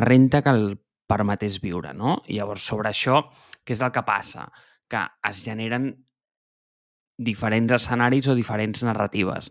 renta 0.00 0.42
que 0.42 0.54
el 0.54 0.78
permetés 1.10 1.60
viure. 1.60 1.92
No? 1.94 2.22
I 2.30 2.38
llavors, 2.38 2.62
sobre 2.64 2.88
això, 2.90 3.20
què 3.64 3.72
és 3.76 3.82
el 3.84 3.92
que 3.92 4.02
passa? 4.06 4.46
Que 4.90 5.00
es 5.28 5.44
generen 5.44 5.92
diferents 7.20 7.72
escenaris 7.76 8.28
o 8.30 8.38
diferents 8.38 8.84
narratives. 8.86 9.50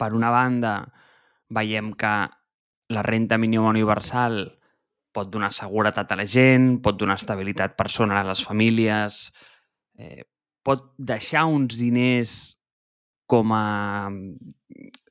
Per 0.00 0.10
una 0.16 0.30
banda, 0.32 0.92
veiem 1.52 1.92
que 1.98 2.14
la 2.90 3.02
renta 3.04 3.38
mínima 3.38 3.68
universal 3.68 4.56
pot 5.12 5.30
donar 5.30 5.50
seguretat 5.52 6.12
a 6.12 6.16
la 6.16 6.26
gent, 6.26 6.80
pot 6.82 6.96
donar 6.96 7.18
estabilitat 7.18 7.76
personal 7.76 8.18
a 8.22 8.30
les 8.30 8.44
famílies, 8.46 9.32
eh, 9.98 10.24
pot 10.62 10.94
deixar 10.96 11.44
uns 11.50 11.76
diners 11.76 12.56
com 13.30 13.52
a 13.54 14.10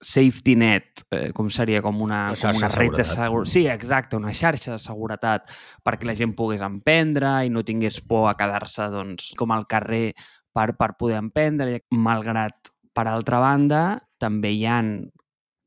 safety 0.01 0.55
net, 0.60 1.03
eh, 1.12 1.29
com 1.36 1.49
seria 1.51 1.82
com 1.84 2.01
una, 2.03 2.29
una 2.32 2.39
com 2.39 2.60
una 2.60 2.69
red 2.73 2.97
de 2.97 3.05
seguretat. 3.08 3.51
Sí, 3.51 3.65
exacte, 3.71 4.17
una 4.19 4.34
xarxa 4.36 4.75
de 4.75 4.82
seguretat 4.84 5.47
perquè 5.86 6.08
la 6.08 6.15
gent 6.19 6.36
pogués 6.36 6.63
emprendre 6.65 7.32
i 7.47 7.53
no 7.53 7.63
tingués 7.67 7.99
por 8.01 8.29
a 8.29 8.36
quedar-se 8.39 8.89
doncs, 8.93 9.32
com 9.39 9.55
al 9.55 9.67
carrer 9.71 10.13
per, 10.55 10.73
per 10.79 10.93
poder 10.99 11.19
emprendre, 11.21 11.84
malgrat, 11.95 12.71
per 12.95 13.08
altra 13.08 13.39
banda, 13.43 13.84
també 14.19 14.51
hi 14.55 14.65
han 14.67 14.93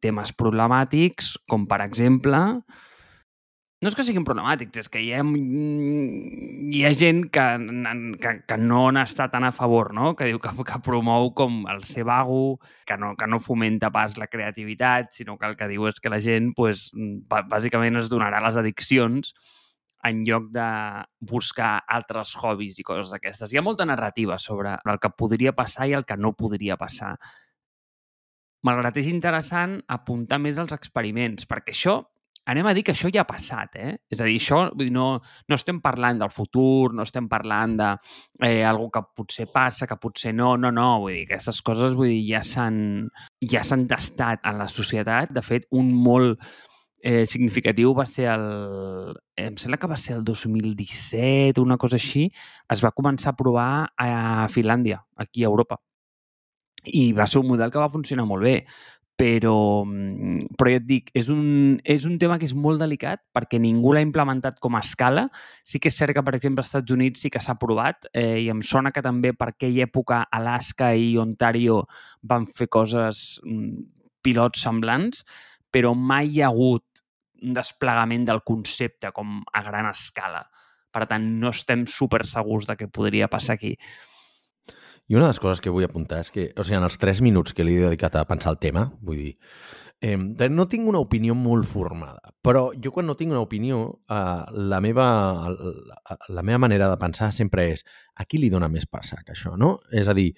temes 0.03 0.33
problemàtics, 0.35 1.37
com 1.49 1.69
per 1.71 1.81
exemple 1.85 2.43
no 3.83 3.91
és 3.91 3.97
que 3.99 4.05
siguin 4.07 4.23
problemàtics, 4.23 4.85
és 4.85 4.89
que 4.93 5.01
hi 5.03 5.09
ha, 5.11 5.23
hi 5.27 6.83
ha 6.87 6.93
gent 6.95 7.25
que, 7.35 7.47
que, 8.23 8.35
que 8.47 8.59
no 8.61 8.85
n'està 8.95 9.27
tan 9.33 9.43
a 9.43 9.51
favor, 9.55 9.91
no? 9.97 10.13
que 10.15 10.29
diu 10.31 10.39
que, 10.43 10.53
que 10.69 10.79
promou 10.87 11.33
com 11.35 11.65
el 11.73 11.83
ser 11.89 12.05
vago, 12.07 12.61
que 12.87 12.95
no, 12.97 13.17
que 13.19 13.27
no 13.27 13.41
fomenta 13.43 13.91
pas 13.91 14.15
la 14.23 14.29
creativitat, 14.31 15.11
sinó 15.19 15.35
que 15.41 15.51
el 15.51 15.59
que 15.59 15.67
diu 15.73 15.89
és 15.91 15.99
que 15.99 16.13
la 16.15 16.21
gent 16.23 16.53
pues, 16.55 16.93
bàsicament 17.27 17.99
es 17.99 18.13
donarà 18.13 18.39
les 18.47 18.61
addiccions 18.63 19.35
en 20.07 20.23
lloc 20.27 20.47
de 20.55 20.69
buscar 21.19 21.73
altres 21.91 22.37
hobbies 22.39 22.79
i 22.79 22.87
coses 22.87 23.11
d'aquestes. 23.11 23.51
Hi 23.51 23.59
ha 23.59 23.67
molta 23.67 23.87
narrativa 23.87 24.39
sobre 24.39 24.77
el 24.79 25.03
que 25.03 25.11
podria 25.11 25.57
passar 25.59 25.91
i 25.91 25.99
el 25.99 26.07
que 26.07 26.19
no 26.19 26.37
podria 26.39 26.79
passar. 26.79 27.17
Malgrat 28.63 29.03
és 29.03 29.11
interessant 29.11 29.81
apuntar 29.91 30.39
més 30.39 30.59
als 30.63 30.75
experiments, 30.75 31.51
perquè 31.51 31.75
això 31.75 31.99
anem 32.45 32.67
a 32.67 32.73
dir 32.75 32.83
que 32.87 32.93
això 32.95 33.11
ja 33.13 33.23
ha 33.23 33.29
passat, 33.29 33.77
eh? 33.79 33.93
És 34.11 34.21
a 34.21 34.27
dir, 34.27 34.39
això 34.41 34.65
no, 34.91 35.07
no 35.49 35.59
estem 35.59 35.79
parlant 35.85 36.19
del 36.23 36.33
futur, 36.35 36.93
no 36.95 37.07
estem 37.07 37.29
parlant 37.31 37.77
de 37.79 37.91
eh, 38.49 38.65
algo 38.67 38.89
que 38.95 39.05
potser 39.15 39.47
passa, 39.53 39.87
que 39.87 39.99
potser 40.03 40.35
no, 40.35 40.57
no, 40.59 40.73
no, 40.75 40.89
vull 41.05 41.21
dir, 41.21 41.27
aquestes 41.29 41.63
coses 41.63 41.95
vull 41.99 42.11
dir, 42.11 42.25
ja 42.33 42.43
s'han 42.47 42.83
ja 43.53 43.63
s'han 43.67 43.87
tastat 43.91 44.43
en 44.49 44.59
la 44.59 44.69
societat. 44.71 45.31
De 45.35 45.45
fet, 45.47 45.69
un 45.79 45.93
molt 45.95 46.41
eh, 47.03 47.27
significatiu 47.27 47.95
va 47.95 48.07
ser 48.11 48.29
el... 48.33 49.15
Em 49.39 49.57
sembla 49.61 49.79
que 49.79 49.91
va 49.91 49.99
ser 50.01 50.17
el 50.19 50.25
2017, 50.27 51.63
una 51.63 51.79
cosa 51.79 51.99
així, 52.01 52.29
es 52.73 52.83
va 52.83 52.95
començar 52.95 53.33
a 53.33 53.39
provar 53.39 53.71
a 53.99 54.49
Finlàndia, 54.51 55.03
aquí 55.17 55.45
a 55.45 55.51
Europa. 55.51 55.79
I 56.83 57.13
va 57.15 57.29
ser 57.31 57.39
un 57.39 57.47
model 57.53 57.71
que 57.71 57.79
va 57.79 57.93
funcionar 57.93 58.27
molt 58.27 58.43
bé 58.43 58.57
però, 59.23 59.85
mm, 59.87 60.57
però 60.59 60.71
ja 60.73 60.81
et 60.81 60.87
dic, 60.89 61.11
és 61.15 61.29
un, 61.31 61.79
és 61.87 62.07
un 62.09 62.17
tema 62.19 62.41
que 62.41 62.47
és 62.49 62.55
molt 62.59 62.83
delicat 62.83 63.21
perquè 63.37 63.61
ningú 63.63 63.93
l'ha 63.95 64.03
implementat 64.03 64.59
com 64.59 64.75
a 64.75 64.83
escala. 64.83 65.29
Sí 65.65 65.79
que 65.79 65.93
és 65.93 65.99
cert 65.99 66.17
que, 66.17 66.25
per 66.27 66.35
exemple, 66.35 66.65
als 66.65 66.73
Estats 66.73 66.91
Units 66.91 67.23
sí 67.23 67.31
que 67.31 67.43
s'ha 67.43 67.55
aprovat 67.55 68.09
eh, 68.13 68.43
i 68.43 68.49
em 68.51 68.63
sona 68.67 68.91
que 68.91 69.05
també 69.05 69.31
per 69.33 69.53
aquella 69.53 69.87
època 69.87 70.25
Alaska 70.27 70.91
i 70.99 71.15
Ontario 71.23 71.85
van 72.23 72.49
fer 72.51 72.67
coses, 72.67 73.41
mm, 73.47 73.85
pilots 74.27 74.67
semblants, 74.67 75.23
però 75.71 75.95
mai 75.95 76.35
hi 76.35 76.43
ha 76.43 76.51
hagut 76.51 76.85
un 77.43 77.55
desplegament 77.55 78.27
del 78.27 78.43
concepte 78.43 79.13
com 79.15 79.41
a 79.53 79.63
gran 79.63 79.87
escala. 79.91 80.43
Per 80.93 81.07
tant, 81.07 81.25
no 81.41 81.55
estem 81.55 81.87
super 81.87 82.25
segurs 82.27 82.67
de 82.67 82.77
què 82.77 82.91
podria 82.91 83.31
passar 83.31 83.55
aquí. 83.55 83.77
I 85.11 85.17
una 85.19 85.27
de 85.27 85.35
les 85.35 85.41
coses 85.43 85.61
que 85.61 85.71
vull 85.73 85.85
apuntar 85.85 86.21
és 86.23 86.31
que, 86.33 86.49
o 86.57 86.65
sigui, 86.65 86.79
en 86.79 86.87
els 86.87 86.99
tres 86.99 87.21
minuts 87.25 87.55
que 87.57 87.65
li 87.67 87.77
he 87.77 87.87
dedicat 87.87 88.17
a 88.17 88.27
pensar 88.29 88.55
el 88.55 88.61
tema, 88.63 88.87
vull 89.03 89.19
dir, 89.19 89.33
eh, 90.03 90.17
no 90.17 90.67
tinc 90.69 90.89
una 90.89 91.01
opinió 91.03 91.35
molt 91.39 91.67
formada, 91.69 92.35
però 92.43 92.71
jo 92.75 92.93
quan 92.95 93.07
no 93.07 93.17
tinc 93.19 93.35
una 93.35 93.43
opinió, 93.43 93.83
eh, 94.11 94.43
la, 94.73 94.81
meva, 94.81 95.07
la, 95.51 96.19
la 96.29 96.43
meva 96.43 96.59
manera 96.67 96.91
de 96.91 96.99
pensar 96.99 97.33
sempre 97.33 97.71
és 97.73 97.87
a 98.17 98.27
qui 98.27 98.39
li 98.39 98.51
dona 98.51 98.69
més 98.69 98.87
per 98.87 99.05
sac 99.07 99.31
això, 99.35 99.57
no? 99.59 99.77
És 99.93 100.09
a 100.09 100.15
dir, 100.19 100.33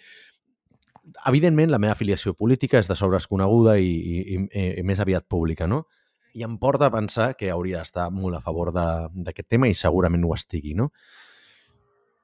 evidentment 1.29 1.71
la 1.73 1.81
meva 1.81 1.93
afiliació 1.97 2.35
política 2.35 2.81
és 2.81 2.89
de 2.89 2.97
sobres 2.97 3.29
coneguda 3.29 3.77
i, 3.79 3.91
i, 3.91 4.39
i, 4.45 4.65
i 4.81 4.85
més 4.87 5.01
aviat 5.01 5.29
pública, 5.29 5.69
no? 5.69 5.85
I 6.35 6.43
em 6.43 6.57
porta 6.59 6.89
a 6.89 6.93
pensar 6.93 7.35
que 7.39 7.53
hauria 7.53 7.83
d'estar 7.83 8.09
molt 8.11 8.37
a 8.37 8.43
favor 8.43 8.73
d'aquest 8.75 9.49
tema 9.49 9.69
i 9.71 9.77
segurament 9.79 10.25
ho 10.27 10.35
estigui, 10.35 10.75
no? 10.75 10.91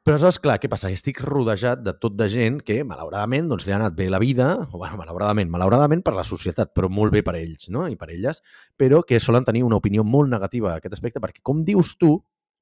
Però 0.00 0.14
aleshores, 0.16 0.38
clar, 0.40 0.54
què 0.56 0.68
passa? 0.72 0.88
Estic 0.88 1.18
rodejat 1.20 1.82
de 1.84 1.92
tot 2.00 2.14
de 2.16 2.24
gent 2.32 2.56
que, 2.64 2.78
malauradament, 2.88 3.50
doncs, 3.50 3.66
li 3.68 3.74
ha 3.74 3.76
anat 3.76 3.96
bé 3.98 4.06
la 4.08 4.20
vida, 4.22 4.46
o, 4.64 4.78
bueno, 4.78 4.96
malauradament, 4.96 5.50
malauradament 5.52 6.00
per 6.06 6.14
la 6.16 6.24
societat, 6.24 6.70
però 6.76 6.88
molt 6.88 7.12
bé 7.12 7.20
per 7.26 7.34
ells 7.36 7.68
no? 7.68 7.84
i 7.84 7.98
per 8.00 8.08
elles, 8.14 8.40
però 8.80 9.02
que 9.04 9.20
solen 9.20 9.44
tenir 9.44 9.60
una 9.66 9.76
opinió 9.76 10.00
molt 10.00 10.32
negativa 10.32 10.72
a 10.72 10.78
aquest 10.80 10.96
aspecte, 10.96 11.20
perquè, 11.20 11.44
com 11.44 11.60
dius 11.68 11.92
tu, 12.00 12.14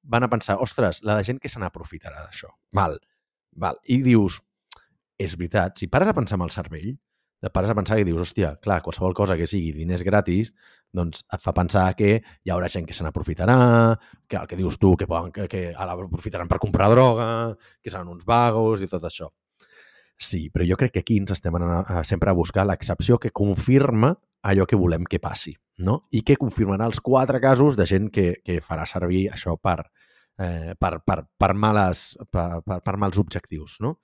van 0.03 0.27
a 0.27 0.29
pensar, 0.31 0.57
ostres, 0.59 0.99
la 1.07 1.15
de 1.15 1.23
gent 1.29 1.39
que 1.39 1.51
se 1.51 1.63
n'aprofitarà 1.63 2.25
d'això. 2.25 2.51
Val, 2.75 2.99
val. 3.55 3.79
I 3.87 4.01
dius, 4.03 4.41
és 5.15 5.37
veritat, 5.39 5.79
si 5.79 5.87
pares 5.87 6.11
a 6.11 6.17
pensar 6.17 6.35
amb 6.35 6.49
el 6.49 6.51
cervell, 6.51 6.91
de 7.41 7.49
pares 7.53 7.71
a 7.71 7.75
pensar 7.77 7.99
i 7.99 8.05
dius, 8.07 8.21
hòstia, 8.25 8.53
clar, 8.63 8.81
qualsevol 8.83 9.13
cosa 9.15 9.37
que 9.39 9.47
sigui 9.47 9.71
diners 9.75 10.03
gratis, 10.03 10.51
doncs 10.95 11.23
et 11.31 11.43
fa 11.43 11.53
pensar 11.55 11.85
que 11.95 12.17
hi 12.19 12.51
haurà 12.51 12.67
gent 12.71 12.87
que 12.87 12.95
se 12.95 13.05
n'aprofitarà, 13.05 13.59
que 14.27 14.39
el 14.39 14.47
que 14.49 14.57
dius 14.59 14.79
tu, 14.79 14.95
que, 14.99 15.07
poden, 15.07 15.31
que, 15.35 15.47
que 15.51 15.61
ara 15.75 15.95
aprofitaran 15.95 16.49
per 16.51 16.59
comprar 16.59 16.89
droga, 16.91 17.29
que 17.81 17.91
seran 17.91 18.11
uns 18.11 18.25
vagos 18.27 18.83
i 18.83 18.89
tot 18.91 19.05
això. 19.07 19.29
Sí, 20.19 20.49
però 20.51 20.65
jo 20.67 20.75
crec 20.75 20.97
que 20.97 21.03
aquí 21.05 21.15
ens 21.21 21.31
estem 21.31 21.55
anant 21.55 21.87
a, 21.87 22.03
sempre 22.03 22.31
a 22.31 22.35
buscar 22.35 22.65
l'excepció 22.67 23.17
que 23.23 23.31
confirma 23.31 24.11
allò 24.43 24.65
que 24.67 24.75
volem 24.79 25.05
que 25.07 25.19
passi, 25.23 25.53
no? 25.79 26.01
I 26.11 26.25
que 26.27 26.35
confirmarà 26.39 26.89
els 26.89 26.99
quatre 27.03 27.39
casos 27.39 27.77
de 27.79 27.87
gent 27.87 28.09
que, 28.11 28.33
que 28.43 28.59
farà 28.63 28.83
servir 28.87 29.29
això 29.31 29.55
per, 29.55 29.77
eh, 30.39 30.75
per, 30.79 30.97
per, 31.07 31.21
per, 31.39 31.53
males, 31.55 32.17
per, 32.31 32.59
per, 32.65 32.81
per 32.83 32.97
mals 32.99 33.19
objectius, 33.21 33.77
no? 33.83 33.99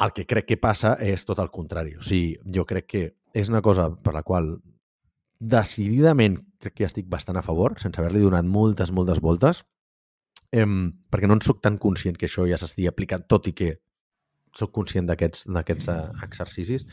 El 0.00 0.12
que 0.16 0.24
crec 0.26 0.46
que 0.48 0.60
passa 0.60 0.94
és 1.04 1.26
tot 1.28 1.40
el 1.42 1.50
contrari. 1.52 1.96
O 1.98 2.04
sigui, 2.04 2.38
jo 2.54 2.64
crec 2.68 2.86
que 2.88 3.02
és 3.36 3.50
una 3.52 3.60
cosa 3.62 3.90
per 4.04 4.14
la 4.16 4.24
qual 4.26 4.54
decididament 5.40 6.38
crec 6.60 6.76
que 6.78 6.88
estic 6.88 7.08
bastant 7.08 7.38
a 7.40 7.44
favor, 7.44 7.76
sense 7.80 8.00
haver-li 8.00 8.22
donat 8.24 8.48
moltes, 8.48 8.92
moltes 8.92 9.20
voltes, 9.24 9.62
eh, 10.52 10.64
perquè 10.64 11.28
no 11.28 11.36
en 11.36 11.44
sóc 11.44 11.60
tan 11.64 11.78
conscient 11.78 12.16
que 12.16 12.28
això 12.28 12.46
ja 12.48 12.58
s'estigui 12.60 12.88
aplicant, 12.88 13.24
tot 13.28 13.48
i 13.48 13.54
que 13.56 13.74
sóc 14.56 14.72
conscient 14.74 15.06
d'aquests 15.08 15.90
exercicis, 16.26 16.86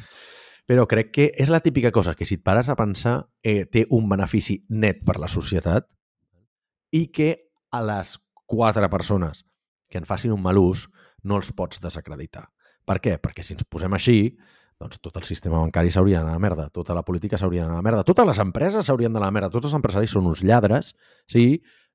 però 0.67 0.85
crec 0.87 1.11
que 1.15 1.27
és 1.31 1.49
la 1.49 1.61
típica 1.63 1.91
cosa 1.95 2.13
que 2.15 2.25
si 2.27 2.37
et 2.37 2.43
pares 2.43 2.69
a 2.69 2.75
pensar 2.75 3.17
eh, 3.41 3.65
té 3.65 3.85
un 3.89 4.09
benefici 4.11 4.59
net 4.69 5.03
per 5.07 5.17
la 5.19 5.29
societat 5.31 5.87
i 6.91 7.07
que 7.07 7.29
a 7.71 7.81
les 7.83 8.17
quatre 8.45 8.89
persones 8.91 9.45
que 9.89 9.97
en 9.97 10.05
facin 10.05 10.35
un 10.35 10.43
mal 10.43 10.59
ús 10.59 10.87
no 11.23 11.39
els 11.39 11.53
pots 11.55 11.79
desacreditar. 11.83 12.49
Per 12.87 13.01
què? 13.03 13.17
Perquè 13.19 13.43
si 13.43 13.55
ens 13.55 13.65
posem 13.67 13.93
així, 13.97 14.19
doncs 14.79 15.01
tot 15.01 15.17
el 15.17 15.25
sistema 15.25 15.59
bancari 15.59 15.91
s'hauria 15.91 16.21
d'anar 16.21 16.35
a 16.35 16.37
la 16.37 16.43
merda, 16.43 16.67
tota 16.73 16.95
la 16.95 17.03
política 17.05 17.39
s'hauria 17.39 17.65
d'anar 17.65 17.79
a 17.79 17.81
la 17.81 17.87
merda, 17.87 18.05
totes 18.07 18.27
les 18.29 18.39
empreses 18.43 18.85
s'haurien 18.85 19.13
d'anar 19.13 19.27
a 19.27 19.31
la 19.31 19.37
merda, 19.39 19.51
tots 19.53 19.69
els 19.69 19.75
empresaris 19.77 20.13
són 20.13 20.29
uns 20.29 20.43
lladres, 20.45 20.93
sí? 21.31 21.47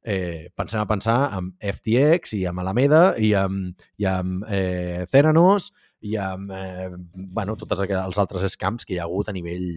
Eh, 0.02 0.50
pensem 0.58 0.82
a 0.82 0.88
pensar 0.90 1.16
amb 1.30 1.54
FTX 1.62 2.34
i 2.34 2.42
amb 2.50 2.58
Alameda 2.58 3.12
i 3.22 3.30
amb, 3.38 3.78
i 4.02 4.08
amb 4.10 4.42
eh, 4.50 5.04
Theranos 5.12 5.70
i 6.02 6.16
amb 6.18 6.50
eh, 6.50 6.88
bueno, 7.36 7.54
tots 7.54 7.84
els 7.86 8.18
altres 8.18 8.48
scams 8.56 8.84
que 8.84 8.96
hi 8.96 8.98
ha 8.98 9.06
hagut 9.06 9.30
a 9.30 9.36
nivell, 9.36 9.68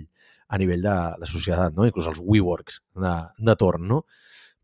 a 0.49 0.57
nivell 0.57 0.81
de, 0.81 0.95
de 1.21 1.29
societat, 1.29 1.77
no? 1.77 1.85
inclús 1.85 2.09
els 2.09 2.23
WeWorks 2.25 2.81
de, 3.05 3.13
de 3.37 3.55
torn. 3.61 3.85
No? 3.91 4.01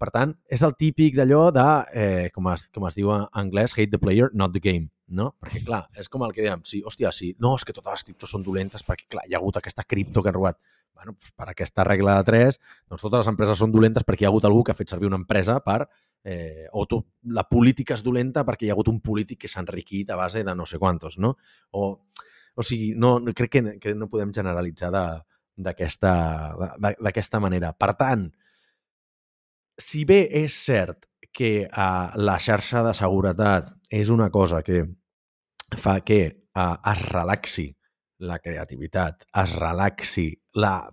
Per 0.01 0.09
tant, 0.09 0.33
és 0.49 0.65
el 0.65 0.73
típic 0.73 1.13
d'allò 1.19 1.51
de, 1.53 1.67
eh, 1.93 2.29
com, 2.33 2.49
es, 2.49 2.65
com 2.73 2.89
es 2.89 2.97
diu 2.97 3.13
en 3.13 3.27
anglès, 3.37 3.77
hate 3.77 3.93
the 3.93 4.01
player, 4.01 4.31
not 4.33 4.57
the 4.57 4.63
game, 4.63 4.89
no? 5.15 5.31
Perquè, 5.41 5.63
clar, 5.67 5.83
és 5.99 6.09
com 6.11 6.23
el 6.25 6.33
que 6.35 6.43
dèiem, 6.45 6.61
sí, 6.67 6.81
hòstia, 6.87 7.11
sí, 7.15 7.33
no, 7.43 7.55
és 7.59 7.65
que 7.67 7.75
totes 7.75 7.99
les 7.99 8.05
criptos 8.09 8.31
són 8.33 8.45
dolentes 8.45 8.85
perquè, 8.87 9.07
clar, 9.11 9.25
hi 9.27 9.35
ha 9.35 9.41
hagut 9.41 9.59
aquesta 9.59 9.85
cripto 9.87 10.23
que 10.23 10.31
han 10.31 10.37
robat. 10.37 10.59
Bueno, 10.91 11.15
doncs 11.15 11.31
per 11.37 11.47
aquesta 11.49 11.85
regla 11.87 12.17
de 12.19 12.25
tres, 12.27 12.59
doncs 12.89 13.01
totes 13.01 13.23
les 13.23 13.29
empreses 13.31 13.59
són 13.59 13.71
dolentes 13.73 14.05
perquè 14.07 14.25
hi 14.25 14.27
ha 14.27 14.31
hagut 14.31 14.45
algú 14.47 14.63
que 14.63 14.73
ha 14.73 14.77
fet 14.77 14.91
servir 14.91 15.07
una 15.09 15.19
empresa 15.21 15.59
per 15.65 15.79
eh, 16.23 16.67
o 16.73 16.85
tu, 16.85 16.99
la 17.33 17.47
política 17.49 17.95
és 17.95 18.03
dolenta 18.05 18.43
perquè 18.45 18.67
hi 18.67 18.69
ha 18.69 18.75
hagut 18.75 18.91
un 18.91 18.99
polític 19.01 19.39
que 19.43 19.49
s'ha 19.51 19.63
enriquit 19.63 20.11
a 20.11 20.19
base 20.19 20.43
de 20.45 20.55
no 20.55 20.65
sé 20.69 20.77
quantos, 20.79 21.17
no? 21.17 21.35
O, 21.71 21.87
o 22.53 22.63
sigui, 22.63 22.93
no, 22.95 23.17
crec 23.33 23.51
que, 23.51 23.79
que 23.81 23.95
no 23.95 24.09
podem 24.11 24.33
generalitzar 24.35 24.91
d'aquesta 25.57 27.39
manera. 27.39 27.73
Per 27.73 27.93
tant, 27.97 28.27
si 29.81 30.05
bé 30.05 30.27
és 30.43 30.53
cert 30.53 31.07
que 31.31 31.65
uh, 31.65 32.11
la 32.19 32.37
xarxa 32.43 32.83
de 32.85 32.93
seguretat 32.93 33.71
és 33.89 34.11
una 34.11 34.29
cosa 34.29 34.61
que 34.61 34.83
fa 35.77 35.99
que 36.05 36.21
uh, 36.55 36.75
es 36.91 37.03
relaxi 37.11 37.67
la 38.21 38.39
creativitat, 38.39 39.25
es 39.41 39.53
relaxi 39.57 40.29
la, 40.53 40.89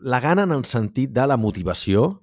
la 0.00 0.20
gana 0.20 0.46
en 0.48 0.54
el 0.56 0.64
sentit 0.64 1.12
de 1.12 1.26
la 1.26 1.36
motivació, 1.36 2.22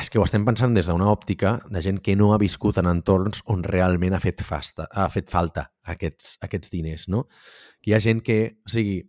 és 0.00 0.08
que 0.08 0.20
ho 0.20 0.24
estem 0.24 0.44
pensant 0.46 0.74
des 0.74 0.88
d'una 0.88 1.10
òptica 1.10 1.56
de 1.68 1.82
gent 1.84 1.98
que 2.00 2.14
no 2.16 2.30
ha 2.32 2.40
viscut 2.40 2.78
en 2.80 2.88
entorns 2.88 3.42
on 3.52 3.64
realment 3.66 4.14
ha 4.14 4.22
fet, 4.22 4.42
fasta, 4.46 4.86
ha 4.90 5.08
fet 5.12 5.30
falta 5.30 5.66
aquests, 5.92 6.36
aquests 6.46 6.70
diners, 6.72 7.08
no? 7.12 7.26
Que 7.82 7.90
hi 7.90 7.96
ha 7.96 8.02
gent 8.02 8.22
que, 8.24 8.38
o 8.64 8.70
sigui, 8.70 9.00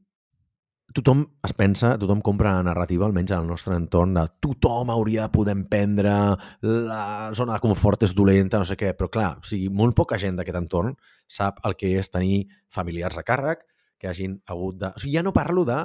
tothom 0.95 1.23
es 1.45 1.54
pensa, 1.58 1.93
tothom 1.99 2.21
compra 2.25 2.56
la 2.58 2.65
narrativa, 2.65 3.06
almenys 3.08 3.34
en 3.34 3.43
el 3.43 3.49
nostre 3.49 3.75
entorn, 3.77 4.15
de 4.17 4.25
tothom 4.43 4.91
hauria 4.93 5.27
de 5.27 5.34
poder 5.34 5.56
emprendre, 5.58 6.13
la 6.62 7.04
zona 7.38 7.56
de 7.56 7.63
confort 7.63 8.08
és 8.08 8.15
dolenta, 8.17 8.60
no 8.62 8.67
sé 8.67 8.77
què, 8.80 8.93
però 8.97 9.10
clar, 9.13 9.30
o 9.41 9.47
sigui, 9.47 9.69
molt 9.69 9.95
poca 9.97 10.19
gent 10.21 10.39
d'aquest 10.39 10.60
entorn 10.62 10.95
sap 11.27 11.62
el 11.67 11.77
que 11.80 11.93
és 11.99 12.12
tenir 12.12 12.43
familiars 12.69 13.19
a 13.19 13.25
càrrec, 13.27 13.65
que 14.01 14.10
hagin 14.10 14.39
hagut 14.49 14.80
de... 14.82 14.91
O 14.95 15.01
sigui, 15.01 15.15
ja 15.19 15.25
no 15.25 15.36
parlo 15.36 15.65
de 15.67 15.84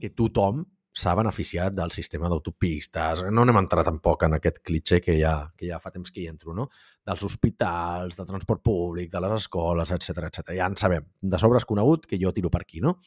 que 0.00 0.12
tothom 0.12 0.64
s'ha 0.94 1.14
beneficiat 1.18 1.74
del 1.74 1.90
sistema 1.90 2.28
d'autopistes, 2.30 3.24
no 3.34 3.42
anem 3.42 3.56
a 3.58 3.62
entrar 3.64 3.82
tampoc 3.86 4.22
en 4.28 4.36
aquest 4.36 4.60
clitxer 4.62 5.00
que 5.02 5.16
ja, 5.18 5.32
que 5.58 5.66
ja 5.66 5.80
fa 5.82 5.90
temps 5.90 6.12
que 6.14 6.22
hi 6.22 6.28
entro, 6.30 6.54
no? 6.54 6.68
dels 7.04 7.24
hospitals, 7.26 8.14
del 8.14 8.28
transport 8.28 8.62
públic, 8.62 9.10
de 9.10 9.22
les 9.24 9.34
escoles, 9.40 9.90
etc 9.90 10.28
etc. 10.28 10.52
Ja 10.54 10.68
en 10.70 10.78
sabem, 10.78 11.08
de 11.20 11.40
sobre 11.42 11.58
és 11.58 11.66
conegut 11.66 12.06
que 12.06 12.20
jo 12.20 12.30
tiro 12.36 12.52
per 12.52 12.62
aquí, 12.62 12.80
no? 12.84 13.00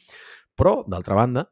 Però, 0.57 0.81
d'altra 0.89 1.15
banda, 1.15 1.47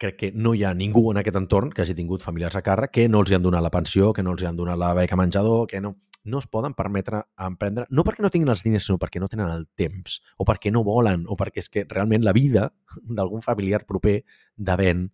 crec 0.00 0.16
que 0.16 0.30
no 0.32 0.54
hi 0.56 0.64
ha 0.64 0.72
ningú 0.74 1.10
en 1.12 1.20
aquest 1.20 1.36
entorn 1.36 1.74
que 1.74 1.84
hagi 1.84 1.94
tingut 1.94 2.24
familiars 2.24 2.56
a 2.56 2.64
càrrec 2.64 2.94
que 2.96 3.08
no 3.08 3.20
els 3.20 3.30
hi 3.30 3.36
han 3.36 3.44
donat 3.44 3.62
la 3.62 3.72
pensió, 3.74 4.14
que 4.16 4.24
no 4.24 4.32
els 4.32 4.42
hi 4.42 4.48
han 4.48 4.56
donat 4.56 4.80
la 4.80 4.94
beca 4.96 5.18
menjador, 5.20 5.66
que 5.68 5.80
no 5.84 5.98
no 6.24 6.38
es 6.38 6.46
poden 6.46 6.74
permetre 6.76 7.22
emprendre, 7.40 7.86
no 7.88 8.04
perquè 8.04 8.20
no 8.20 8.30
tinguin 8.32 8.52
els 8.52 8.62
diners, 8.64 8.86
sinó 8.86 8.98
perquè 9.00 9.20
no 9.22 9.28
tenen 9.32 9.48
el 9.48 9.66
temps, 9.76 10.18
o 10.36 10.44
perquè 10.44 10.72
no 10.72 10.82
volen, 10.84 11.24
o 11.28 11.36
perquè 11.38 11.62
és 11.62 11.70
que 11.72 11.86
realment 11.88 12.24
la 12.26 12.34
vida 12.36 12.68
d'algun 13.16 13.40
familiar 13.44 13.86
proper 13.88 14.20
depèn 14.56 15.08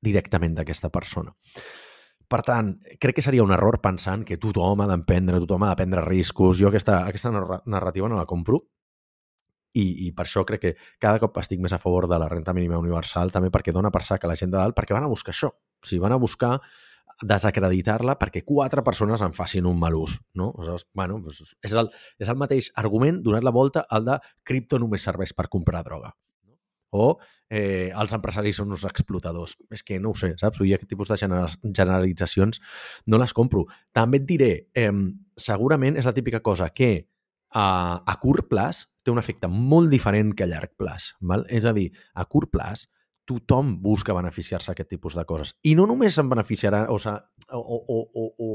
directament 0.00 0.54
d'aquesta 0.54 0.92
persona. 0.94 1.34
Per 2.28 2.42
tant, 2.44 2.74
crec 3.00 3.16
que 3.16 3.24
seria 3.24 3.42
un 3.42 3.54
error 3.56 3.80
pensant 3.80 4.22
que 4.28 4.36
tothom 4.36 4.84
ha 4.84 4.88
d'emprendre, 4.90 5.40
tothom 5.40 5.64
ha 5.64 5.72
de 5.72 5.80
prendre 5.80 6.04
riscos. 6.04 6.58
Jo 6.60 6.68
aquesta, 6.68 7.00
aquesta 7.08 7.32
narrativa 7.64 8.08
no 8.08 8.18
la 8.20 8.28
compro 8.28 8.66
i, 9.74 10.08
i 10.08 10.12
per 10.16 10.26
això 10.26 10.44
crec 10.48 10.62
que 10.62 10.74
cada 11.02 11.20
cop 11.22 11.36
estic 11.42 11.60
més 11.60 11.74
a 11.74 11.80
favor 11.82 12.08
de 12.08 12.18
la 12.18 12.28
renta 12.30 12.54
mínima 12.56 12.78
universal, 12.80 13.32
també 13.34 13.50
perquè 13.54 13.74
dona 13.74 13.92
per 13.94 14.02
sac 14.06 14.24
a 14.24 14.30
la 14.30 14.36
gent 14.38 14.52
de 14.52 14.58
dalt, 14.58 14.76
perquè 14.76 14.96
van 14.96 15.06
a 15.06 15.10
buscar 15.12 15.34
això. 15.34 15.50
O 15.52 15.86
sigui, 15.86 16.02
van 16.02 16.16
a 16.16 16.20
buscar 16.20 16.56
desacreditar-la 17.22 18.14
perquè 18.18 18.44
quatre 18.46 18.84
persones 18.86 19.22
en 19.26 19.34
facin 19.34 19.66
un 19.66 19.78
mal 19.78 19.96
ús. 19.98 20.18
No? 20.34 20.52
Aleshores, 20.56 20.86
bueno, 20.94 21.18
és, 21.28 21.74
el, 21.74 21.90
és 22.18 22.30
el 22.30 22.38
mateix 22.38 22.70
argument 22.78 23.20
donat 23.24 23.44
la 23.46 23.54
volta 23.54 23.84
al 23.90 24.06
de 24.06 24.18
cripto 24.46 24.78
només 24.78 25.02
serveix 25.02 25.34
per 25.34 25.48
comprar 25.50 25.82
droga. 25.86 26.14
O 26.94 27.18
eh, 27.50 27.90
els 27.90 28.14
empresaris 28.16 28.56
són 28.60 28.72
uns 28.72 28.86
explotadors. 28.88 29.56
És 29.74 29.82
que 29.84 29.98
no 30.00 30.14
ho 30.14 30.16
sé, 30.16 30.32
saps? 30.40 30.60
Vull 30.60 30.70
dir, 30.70 30.78
aquest 30.78 30.94
tipus 30.94 31.10
de 31.10 31.18
generalitzacions 31.18 32.62
no 33.06 33.20
les 33.20 33.34
compro. 33.36 33.66
També 33.92 34.22
et 34.22 34.28
diré, 34.28 34.52
eh, 34.74 34.92
segurament 35.36 35.98
és 35.98 36.08
la 36.08 36.14
típica 36.16 36.40
cosa 36.40 36.70
que 36.70 37.08
a, 37.54 37.66
a 38.04 38.14
curt 38.20 38.48
plaç 38.50 38.84
té 39.02 39.12
un 39.12 39.20
efecte 39.20 39.48
molt 39.48 39.90
diferent 39.92 40.34
que 40.36 40.44
a 40.44 40.50
llarg 40.50 40.74
plaç. 40.78 41.12
Val? 41.20 41.46
És 41.48 41.68
a 41.68 41.74
dir, 41.76 41.90
a 42.14 42.26
curt 42.28 42.52
plaç 42.52 42.86
tothom 43.28 43.76
busca 43.84 44.16
beneficiar-se 44.16 44.72
d'aquest 44.72 44.96
tipus 44.96 45.16
de 45.16 45.24
coses. 45.28 45.52
I 45.68 45.74
no 45.76 45.86
només 45.88 46.16
se'n 46.16 46.28
beneficiarà 46.30 46.86
o, 46.88 46.96
o, 46.96 47.60
o, 47.60 47.98
o, 47.98 48.26
o, 48.38 48.50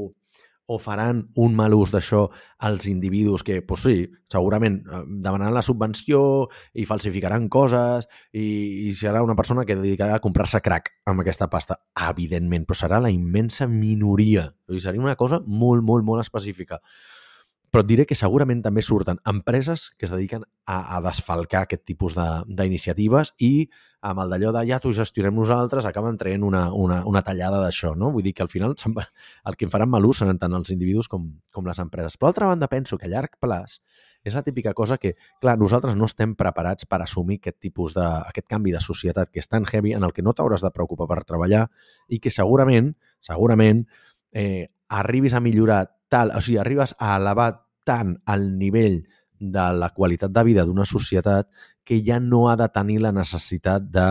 o 0.66 0.78
faran 0.80 1.20
un 1.38 1.54
mal 1.54 1.74
ús 1.76 1.92
d'això 1.94 2.24
als 2.66 2.88
individus 2.90 3.44
que, 3.46 3.60
doncs 3.62 3.84
sí, 3.86 3.96
segurament 4.32 4.80
eh, 4.82 5.02
demanaran 5.26 5.54
la 5.54 5.62
subvenció 5.62 6.48
i 6.74 6.86
falsificaran 6.88 7.50
coses 7.52 8.08
i, 8.32 8.88
i 8.88 8.94
serà 8.98 9.22
una 9.22 9.36
persona 9.38 9.66
que 9.68 9.76
dedicarà 9.78 10.16
a 10.18 10.24
comprar-se 10.24 10.62
crack 10.64 10.94
amb 11.10 11.22
aquesta 11.22 11.50
pasta, 11.52 11.78
evidentment, 12.08 12.66
però 12.66 12.78
serà 12.80 13.02
la 13.02 13.12
immensa 13.14 13.68
minoria. 13.70 14.48
O 14.66 14.72
sigui, 14.72 14.86
seria 14.88 15.04
una 15.04 15.18
cosa 15.20 15.42
molt, 15.44 15.84
molt, 15.84 16.06
molt 16.06 16.24
específica 16.24 16.80
però 17.74 17.82
et 17.82 17.88
diré 17.90 18.04
que 18.06 18.14
segurament 18.14 18.60
també 18.62 18.84
surten 18.86 19.16
empreses 19.26 19.88
que 19.98 20.06
es 20.06 20.12
dediquen 20.12 20.44
a, 20.46 20.76
a 20.94 21.00
desfalcar 21.02 21.64
aquest 21.64 21.82
tipus 21.90 22.14
d'iniciatives 22.14 23.32
i 23.42 23.66
amb 24.06 24.20
el 24.22 24.30
d'allò 24.30 24.52
de 24.54 24.60
ja 24.68 24.78
t'ho 24.78 24.92
gestionem 24.94 25.34
nosaltres 25.34 25.88
acaben 25.90 26.14
traient 26.20 26.44
una, 26.46 26.68
una, 26.70 27.00
una 27.10 27.22
tallada 27.26 27.58
d'això, 27.58 27.96
no? 27.98 28.12
Vull 28.14 28.22
dir 28.22 28.30
que 28.38 28.44
al 28.44 28.50
final 28.52 28.76
el 28.78 29.56
que 29.58 29.66
en 29.66 29.72
faran 29.72 29.90
mal 29.90 30.06
ús 30.06 30.20
seran 30.22 30.38
tant 30.38 30.54
els 30.54 30.70
individus 30.70 31.08
com, 31.10 31.24
com 31.50 31.66
les 31.66 31.80
empreses. 31.82 32.14
Però 32.14 32.30
d'altra 32.30 32.52
banda 32.52 32.68
penso 32.70 32.94
que 33.00 33.08
a 33.08 33.10
llarg 33.10 33.34
plaç 33.42 33.80
és 34.22 34.38
la 34.38 34.44
típica 34.46 34.70
cosa 34.72 35.00
que, 35.02 35.16
clar, 35.42 35.56
nosaltres 35.58 35.98
no 35.98 36.06
estem 36.06 36.36
preparats 36.38 36.86
per 36.86 37.02
assumir 37.02 37.40
aquest 37.42 37.58
tipus 37.58 37.98
de, 37.98 38.06
aquest 38.06 38.46
canvi 38.46 38.76
de 38.76 38.84
societat 38.84 39.34
que 39.34 39.42
és 39.42 39.50
tan 39.50 39.66
heavy 39.66 39.96
en 39.98 40.06
el 40.06 40.14
que 40.14 40.22
no 40.22 40.30
t'hauràs 40.30 40.62
de 40.62 40.70
preocupar 40.70 41.10
per 41.10 41.24
treballar 41.26 41.66
i 42.06 42.22
que 42.22 42.30
segurament, 42.30 42.94
segurament, 43.18 43.82
eh, 44.30 44.70
arribis 44.94 45.34
a 45.34 45.42
millorar 45.42 45.88
tal, 46.08 46.30
o 46.30 46.40
sigui, 46.40 46.62
arribes 46.62 46.94
a 47.02 47.16
elevar 47.18 47.63
tant 47.84 48.16
el 48.34 48.48
nivell 48.58 49.02
de 49.38 49.66
la 49.76 49.90
qualitat 49.94 50.32
de 50.32 50.44
vida 50.46 50.64
d'una 50.64 50.86
societat 50.88 51.50
que 51.84 52.00
ja 52.04 52.18
no 52.20 52.48
ha 52.48 52.56
de 52.56 52.68
tenir 52.72 53.00
la 53.02 53.12
necessitat 53.12 53.86
de, 53.92 54.08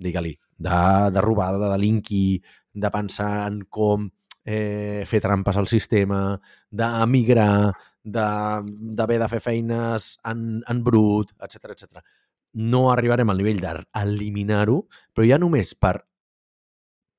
digue-li, 0.00 0.32
de, 0.56 0.82
de 1.12 1.24
robar, 1.24 1.52
de 1.60 1.70
delinquir, 1.74 2.42
de 2.72 2.90
pensar 2.90 3.46
en 3.46 3.62
com 3.68 4.08
eh, 4.44 5.04
fer 5.06 5.20
trampes 5.20 5.58
al 5.58 5.68
sistema, 5.68 6.38
d'emigrar, 6.70 7.72
d'haver 8.02 9.18
de, 9.18 9.24
de 9.24 9.28
fer 9.30 9.42
feines 9.44 10.16
en, 10.24 10.62
en 10.68 10.82
brut, 10.84 11.34
etc 11.42 11.76
etc. 11.76 12.00
No 12.54 12.90
arribarem 12.92 13.30
al 13.30 13.38
nivell 13.40 13.60
d'eliminar-ho, 13.62 14.82
però 15.12 15.28
ja 15.28 15.38
només 15.40 15.74
per 15.74 15.98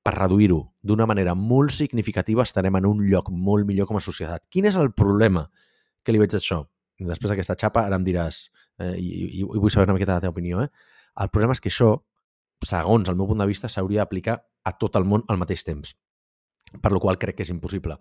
per 0.04 0.12
reduir-ho 0.18 0.58
d'una 0.84 1.06
manera 1.08 1.32
molt 1.32 1.72
significativa 1.72 2.44
estarem 2.44 2.76
en 2.76 2.84
un 2.84 2.98
lloc 3.08 3.30
molt 3.32 3.64
millor 3.64 3.88
com 3.88 3.96
a 3.96 4.02
societat. 4.04 4.42
Quin 4.52 4.68
és 4.68 4.76
el 4.76 4.90
problema 4.92 5.46
que 6.04 6.14
li 6.14 6.20
veig 6.22 6.32
d'això? 6.34 6.62
Després 7.04 7.32
d'aquesta 7.32 7.56
xapa 7.58 7.82
ara 7.88 7.98
em 7.98 8.04
diràs, 8.06 8.44
eh, 8.78 8.94
i, 9.00 9.08
i, 9.24 9.42
i 9.42 9.62
vull 9.62 9.72
saber 9.72 9.88
una 9.88 9.96
miqueta 9.96 10.18
la 10.18 10.22
teva 10.22 10.34
opinió, 10.36 10.62
eh? 10.62 10.68
el 11.20 11.30
problema 11.30 11.54
és 11.56 11.62
que 11.62 11.70
això, 11.72 11.90
segons 12.64 13.10
el 13.10 13.18
meu 13.18 13.28
punt 13.30 13.42
de 13.42 13.48
vista, 13.50 13.70
s'hauria 13.70 14.04
d'aplicar 14.04 14.38
a 14.64 14.72
tot 14.78 14.96
el 14.98 15.06
món 15.08 15.26
al 15.28 15.40
mateix 15.40 15.66
temps, 15.66 15.96
per 16.80 16.92
la 16.94 17.02
qual 17.02 17.18
crec 17.18 17.38
que 17.38 17.46
és 17.46 17.52
impossible. 17.54 17.98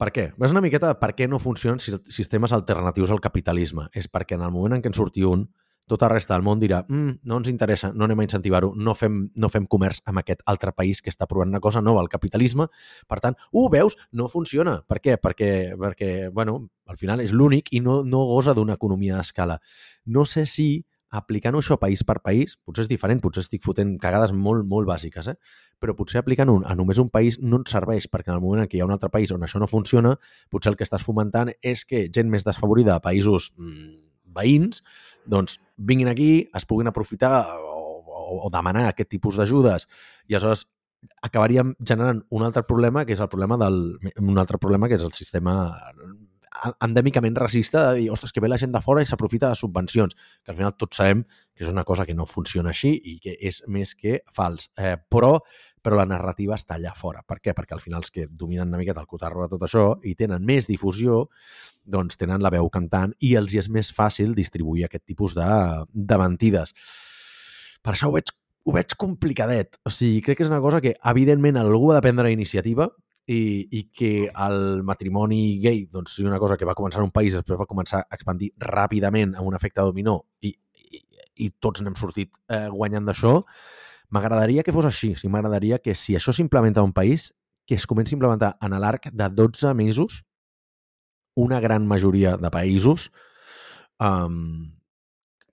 Per 0.00 0.08
què? 0.16 0.30
És 0.32 0.52
una 0.54 0.62
miqueta 0.64 0.94
per 1.00 1.12
què 1.16 1.26
no 1.28 1.40
funcionen 1.42 1.80
sistemes 1.80 2.54
alternatius 2.56 3.10
al 3.12 3.20
capitalisme. 3.20 3.90
És 3.92 4.08
perquè 4.08 4.38
en 4.38 4.46
el 4.46 4.54
moment 4.54 4.78
en 4.78 4.84
què 4.84 4.88
en 4.88 4.96
surti 4.96 5.26
un, 5.28 5.42
tota 5.90 6.06
la 6.06 6.14
resta 6.14 6.36
del 6.36 6.44
món 6.46 6.60
dirà 6.62 6.84
mm, 6.86 7.20
no 7.26 7.40
ens 7.40 7.50
interessa, 7.50 7.90
no 7.92 8.06
anem 8.06 8.22
a 8.22 8.24
incentivar-ho, 8.24 8.70
no, 8.78 8.94
fem, 8.94 9.24
no 9.42 9.50
fem 9.52 9.66
comerç 9.68 10.00
amb 10.08 10.22
aquest 10.22 10.44
altre 10.48 10.72
país 10.76 11.02
que 11.02 11.10
està 11.12 11.26
provant 11.28 11.50
una 11.50 11.60
cosa 11.60 11.82
nova, 11.82 12.04
el 12.04 12.08
capitalisme. 12.12 12.68
Per 13.10 13.18
tant, 13.20 13.36
uh, 13.50 13.66
veus? 13.72 13.98
No 14.16 14.30
funciona. 14.30 14.78
Per 14.88 15.00
què? 15.02 15.18
Perquè, 15.20 15.50
perquè 15.80 16.12
bueno, 16.32 16.60
al 16.90 16.98
final 17.00 17.22
és 17.22 17.34
l'únic 17.36 17.70
i 17.72 17.80
no, 17.84 18.00
no 18.04 18.24
goza 18.28 18.54
d'una 18.56 18.76
economia 18.78 19.20
d'escala. 19.20 19.60
No 20.06 20.26
sé 20.26 20.46
si 20.50 20.70
aplicant-ho 21.10 21.58
això 21.58 21.74
país 21.82 22.04
per 22.06 22.20
país, 22.22 22.54
potser 22.62 22.84
és 22.84 22.90
diferent, 22.90 23.18
potser 23.22 23.42
estic 23.42 23.64
fotent 23.64 23.96
cagades 24.02 24.30
molt, 24.30 24.62
molt 24.70 24.86
bàsiques, 24.86 25.26
eh? 25.32 25.34
però 25.82 25.96
potser 25.98 26.20
aplicant-ho 26.20 26.60
a 26.62 26.76
només 26.78 27.00
un 27.02 27.10
país 27.10 27.40
no 27.42 27.62
et 27.64 27.72
serveix, 27.72 28.06
perquè 28.10 28.30
en 28.30 28.36
el 28.36 28.44
moment 28.44 28.62
en 28.62 28.70
què 28.70 28.78
hi 28.78 28.84
ha 28.84 28.86
un 28.86 28.94
altre 28.94 29.10
país 29.10 29.32
on 29.34 29.42
això 29.42 29.58
no 29.58 29.66
funciona, 29.70 30.14
potser 30.54 30.70
el 30.70 30.78
que 30.78 30.86
estàs 30.86 31.06
fomentant 31.06 31.50
és 31.66 31.82
que 31.84 32.06
gent 32.14 32.30
més 32.30 32.46
desfavorida 32.46 32.94
a 32.94 33.02
països 33.02 33.50
mmm, 33.58 33.90
veïns 34.36 34.84
doncs 35.26 35.58
vinguin 35.76 36.10
aquí, 36.12 36.30
es 36.54 36.66
puguin 36.66 36.90
aprofitar 36.90 37.56
o, 37.58 37.80
o, 38.06 38.44
o 38.46 38.52
demanar 38.54 38.86
aquest 38.88 39.10
tipus 39.10 39.38
d'ajudes 39.38 39.88
i 40.28 40.36
aleshores 40.36 40.68
acabaríem 41.24 41.74
generant 41.80 42.22
un 42.30 42.44
altre 42.44 42.62
problema 42.68 43.04
que 43.08 43.16
és 43.16 43.22
el 43.24 43.30
problema 43.32 43.56
del 43.60 43.98
un 44.20 44.38
altre 44.38 44.60
problema 44.60 44.88
que 44.88 44.98
és 45.00 45.04
el 45.04 45.14
sistema 45.16 45.54
endèmicament 46.82 47.36
racista 47.38 47.90
de 47.90 48.00
dir, 48.00 48.10
ostres, 48.10 48.32
que 48.32 48.42
ve 48.42 48.50
la 48.50 48.58
gent 48.58 48.72
de 48.74 48.82
fora 48.82 49.02
i 49.02 49.08
s'aprofita 49.08 49.48
de 49.48 49.58
subvencions, 49.58 50.16
que 50.44 50.52
al 50.52 50.58
final 50.58 50.74
tots 50.76 50.98
sabem 50.98 51.22
que 51.54 51.64
és 51.64 51.70
una 51.70 51.84
cosa 51.84 52.06
que 52.06 52.16
no 52.16 52.26
funciona 52.26 52.72
així 52.74 52.90
i 52.96 53.18
que 53.22 53.36
és 53.38 53.62
més 53.68 53.94
que 53.94 54.20
fals. 54.34 54.70
Eh, 54.78 54.96
però 55.10 55.38
però 55.80 55.96
la 55.96 56.06
narrativa 56.08 56.56
està 56.58 56.76
allà 56.76 56.92
fora. 56.96 57.22
Per 57.26 57.38
què? 57.40 57.54
Perquè 57.56 57.72
al 57.72 57.80
final 57.80 58.02
els 58.04 58.12
que 58.12 58.26
dominen 58.28 58.68
una 58.68 58.80
miqueta 58.80 59.00
el 59.00 59.08
cotarro 59.08 59.44
de 59.44 59.54
tot 59.54 59.64
això 59.64 59.84
i 60.04 60.14
tenen 60.18 60.44
més 60.46 60.68
difusió, 60.68 61.22
doncs 61.84 62.20
tenen 62.20 62.42
la 62.44 62.52
veu 62.52 62.68
cantant 62.72 63.14
i 63.24 63.34
els 63.40 63.54
hi 63.54 63.62
és 63.62 63.70
més 63.72 63.92
fàcil 63.96 64.34
distribuir 64.36 64.84
aquest 64.86 65.06
tipus 65.08 65.36
de, 65.38 65.48
de 65.88 66.18
mentides. 66.20 66.74
Per 67.80 67.94
això 67.94 68.10
ho 68.10 68.16
veig, 68.18 68.32
ho 68.68 68.76
veig 68.76 68.96
complicadet. 69.00 69.80
O 69.88 69.92
sigui, 69.94 70.20
crec 70.24 70.40
que 70.40 70.46
és 70.46 70.52
una 70.52 70.60
cosa 70.60 70.82
que, 70.84 70.94
evidentment, 71.14 71.56
algú 71.56 71.92
ha 71.92 71.98
de 71.98 72.04
prendre 72.04 72.32
iniciativa 72.32 72.90
i, 73.30 73.42
i 73.78 73.82
que 73.94 74.12
el 74.26 74.82
matrimoni 74.86 75.60
gay 75.62 75.84
doncs, 75.86 76.16
sigui 76.16 76.30
una 76.30 76.40
cosa 76.42 76.56
que 76.58 76.66
va 76.66 76.74
començar 76.78 76.98
en 77.00 77.06
un 77.06 77.14
país 77.14 77.36
després 77.36 77.60
va 77.60 77.68
començar 77.70 78.02
a 78.02 78.16
expandir 78.16 78.50
ràpidament 78.64 79.36
amb 79.36 79.46
un 79.52 79.58
efecte 79.58 79.84
dominó 79.86 80.16
i, 80.42 80.50
i, 80.50 81.02
i 81.46 81.50
tots 81.62 81.84
n'hem 81.84 81.94
sortit 81.98 82.34
eh, 82.50 82.66
guanyant 82.72 83.06
d'això, 83.06 83.38
M'agradaria 84.10 84.64
que 84.66 84.72
fos 84.74 84.88
així. 84.88 85.12
O 85.14 85.18
sigui, 85.18 85.30
M'agradaria 85.30 85.76
que 85.78 85.94
si 85.94 86.16
això 86.18 86.32
s'implementa 86.34 86.82
a 86.82 86.86
un 86.86 86.90
país, 86.90 87.28
que 87.62 87.76
es 87.78 87.86
comenci 87.86 88.16
a 88.16 88.18
implementar 88.18 88.56
en 88.66 88.74
l'arc 88.82 89.06
de 89.14 89.28
12 89.30 89.70
mesos 89.78 90.24
una 91.38 91.60
gran 91.62 91.86
majoria 91.86 92.32
de 92.36 92.50
països 92.50 93.12
um, 94.02 94.72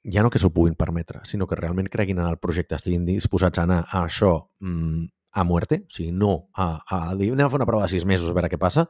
ja 0.02 0.24
no 0.26 0.32
que 0.34 0.42
s'ho 0.42 0.50
puguin 0.56 0.74
permetre, 0.74 1.22
sinó 1.30 1.46
que 1.46 1.60
realment 1.60 1.92
creguin 1.94 2.18
en 2.24 2.32
el 2.32 2.40
projecte, 2.42 2.80
estiguin 2.80 3.06
disposats 3.06 3.62
a 3.62 3.68
anar 3.68 3.84
a 3.86 4.02
això 4.08 4.32
um, 4.66 5.06
a 5.32 5.44
muerte, 5.44 5.84
o 5.86 5.94
sigui, 5.94 6.12
no 6.12 6.50
a, 6.56 6.82
a 6.88 7.16
dir 7.20 7.32
anem 7.34 7.48
a 7.48 7.52
fer 7.52 7.60
una 7.60 7.70
prova 7.70 7.88
de 7.88 7.94
sis 7.96 8.06
mesos 8.08 8.30
a 8.32 8.36
veure 8.38 8.50
què 8.52 8.60
passa, 8.62 8.88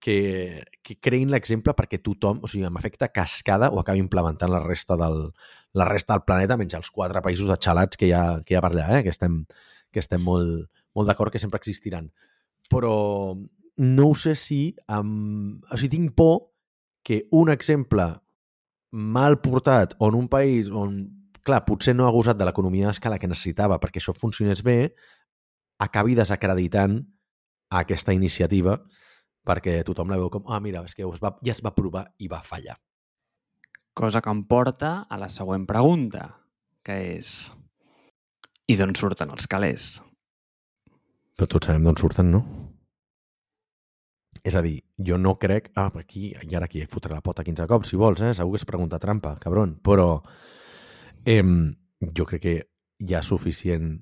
que, 0.00 0.62
que 0.86 0.96
creïn 1.02 1.32
l'exemple 1.32 1.74
perquè 1.76 1.98
tothom, 2.02 2.40
o 2.42 2.50
sigui, 2.50 2.66
amb 2.68 2.78
efecte 2.78 3.08
cascada, 3.14 3.70
ho 3.72 3.80
acabi 3.82 4.02
implementant 4.02 4.52
la 4.52 4.62
resta 4.64 4.96
del, 5.00 5.32
la 5.74 5.88
resta 5.88 6.14
del 6.14 6.24
planeta, 6.28 6.56
menys 6.60 6.78
els 6.78 6.90
quatre 6.94 7.22
països 7.24 7.50
de 7.50 7.58
xalats 7.58 7.98
que 7.98 8.08
hi 8.08 8.14
ha, 8.14 8.40
que 8.46 8.54
hi 8.54 8.58
ha 8.58 8.64
per 8.64 8.72
allà, 8.72 8.88
eh? 8.98 9.02
que 9.06 9.12
estem, 9.14 9.42
que 9.92 10.02
estem 10.02 10.22
molt, 10.22 10.68
molt 10.94 11.10
d'acord 11.10 11.34
que 11.34 11.42
sempre 11.42 11.60
existiran. 11.60 12.12
Però 12.70 12.94
no 13.78 14.08
ho 14.08 14.14
sé 14.14 14.34
si... 14.38 14.62
Amb... 14.86 15.64
O 15.70 15.76
sigui, 15.76 15.96
tinc 15.96 16.14
por 16.18 16.50
que 17.06 17.24
un 17.32 17.50
exemple 17.50 18.08
mal 18.90 19.38
portat 19.42 19.94
on 20.04 20.16
un 20.16 20.28
país 20.32 20.70
on, 20.70 21.00
clar, 21.44 21.64
potser 21.66 21.94
no 21.96 22.06
ha 22.06 22.14
gosat 22.14 22.38
de 22.38 22.46
l'economia 22.48 22.88
d'escala 22.88 23.18
que 23.20 23.30
necessitava 23.30 23.78
perquè 23.80 24.00
això 24.02 24.14
funcionés 24.16 24.62
bé, 24.64 24.94
acabi 25.78 26.16
desacreditant 26.18 26.98
aquesta 27.78 28.14
iniciativa 28.16 28.78
perquè 29.48 29.80
tothom 29.86 30.10
la 30.12 30.18
veu 30.20 30.28
com, 30.32 30.44
ah, 30.52 30.60
mira, 30.60 30.82
és 30.84 30.94
que 30.96 31.06
es 31.06 31.22
va, 31.22 31.32
ja 31.44 31.54
es 31.54 31.62
va 31.64 31.74
provar 31.76 32.04
i 32.20 32.28
va 32.28 32.42
fallar. 32.44 32.76
Cosa 33.96 34.20
que 34.22 34.30
em 34.30 34.44
porta 34.46 35.06
a 35.08 35.16
la 35.18 35.30
següent 35.32 35.64
pregunta, 35.66 36.28
que 36.84 36.98
és 37.16 37.50
I 38.68 38.76
d'on 38.76 38.92
surten 38.94 39.30
els 39.32 39.48
calés? 39.48 39.84
Però 41.38 41.48
tots 41.48 41.70
sabem 41.70 41.86
d'on 41.86 41.96
surten, 41.96 42.28
no? 42.34 42.42
És 44.44 44.56
a 44.58 44.62
dir, 44.62 44.76
jo 45.04 45.16
no 45.18 45.36
crec... 45.40 45.70
Ah, 45.76 45.88
aquí, 45.98 46.30
i 46.32 46.56
ara 46.56 46.68
aquí 46.68 46.84
fotré 46.90 47.14
la 47.14 47.24
pota 47.24 47.44
15 47.46 47.66
cops, 47.70 47.90
si 47.90 47.98
vols, 48.00 48.20
eh? 48.22 48.34
Segur 48.36 48.54
que 48.54 48.60
és 48.60 48.68
pregunta 48.68 49.00
trampa, 49.00 49.34
cabron. 49.40 49.74
Però 49.84 50.20
eh, 51.26 51.42
jo 52.02 52.28
crec 52.28 52.44
que 52.44 52.56
hi 52.98 53.16
ha 53.16 53.22
suficient... 53.24 53.96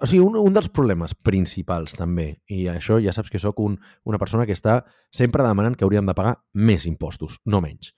O 0.00 0.06
sigui, 0.06 0.22
un, 0.24 0.38
un 0.40 0.54
dels 0.54 0.70
problemes 0.74 1.14
principals, 1.14 1.94
també, 1.98 2.28
i 2.50 2.64
això 2.72 2.98
ja 3.02 3.12
saps 3.14 3.30
que 3.30 3.42
sóc 3.42 3.60
un, 3.62 3.76
una 4.04 4.18
persona 4.18 4.46
que 4.46 4.56
està 4.56 4.80
sempre 5.14 5.44
demanant 5.46 5.76
que 5.78 5.86
hauríem 5.86 6.08
de 6.08 6.16
pagar 6.18 6.38
més 6.54 6.88
impostos, 6.90 7.38
no 7.46 7.62
menys. 7.62 7.92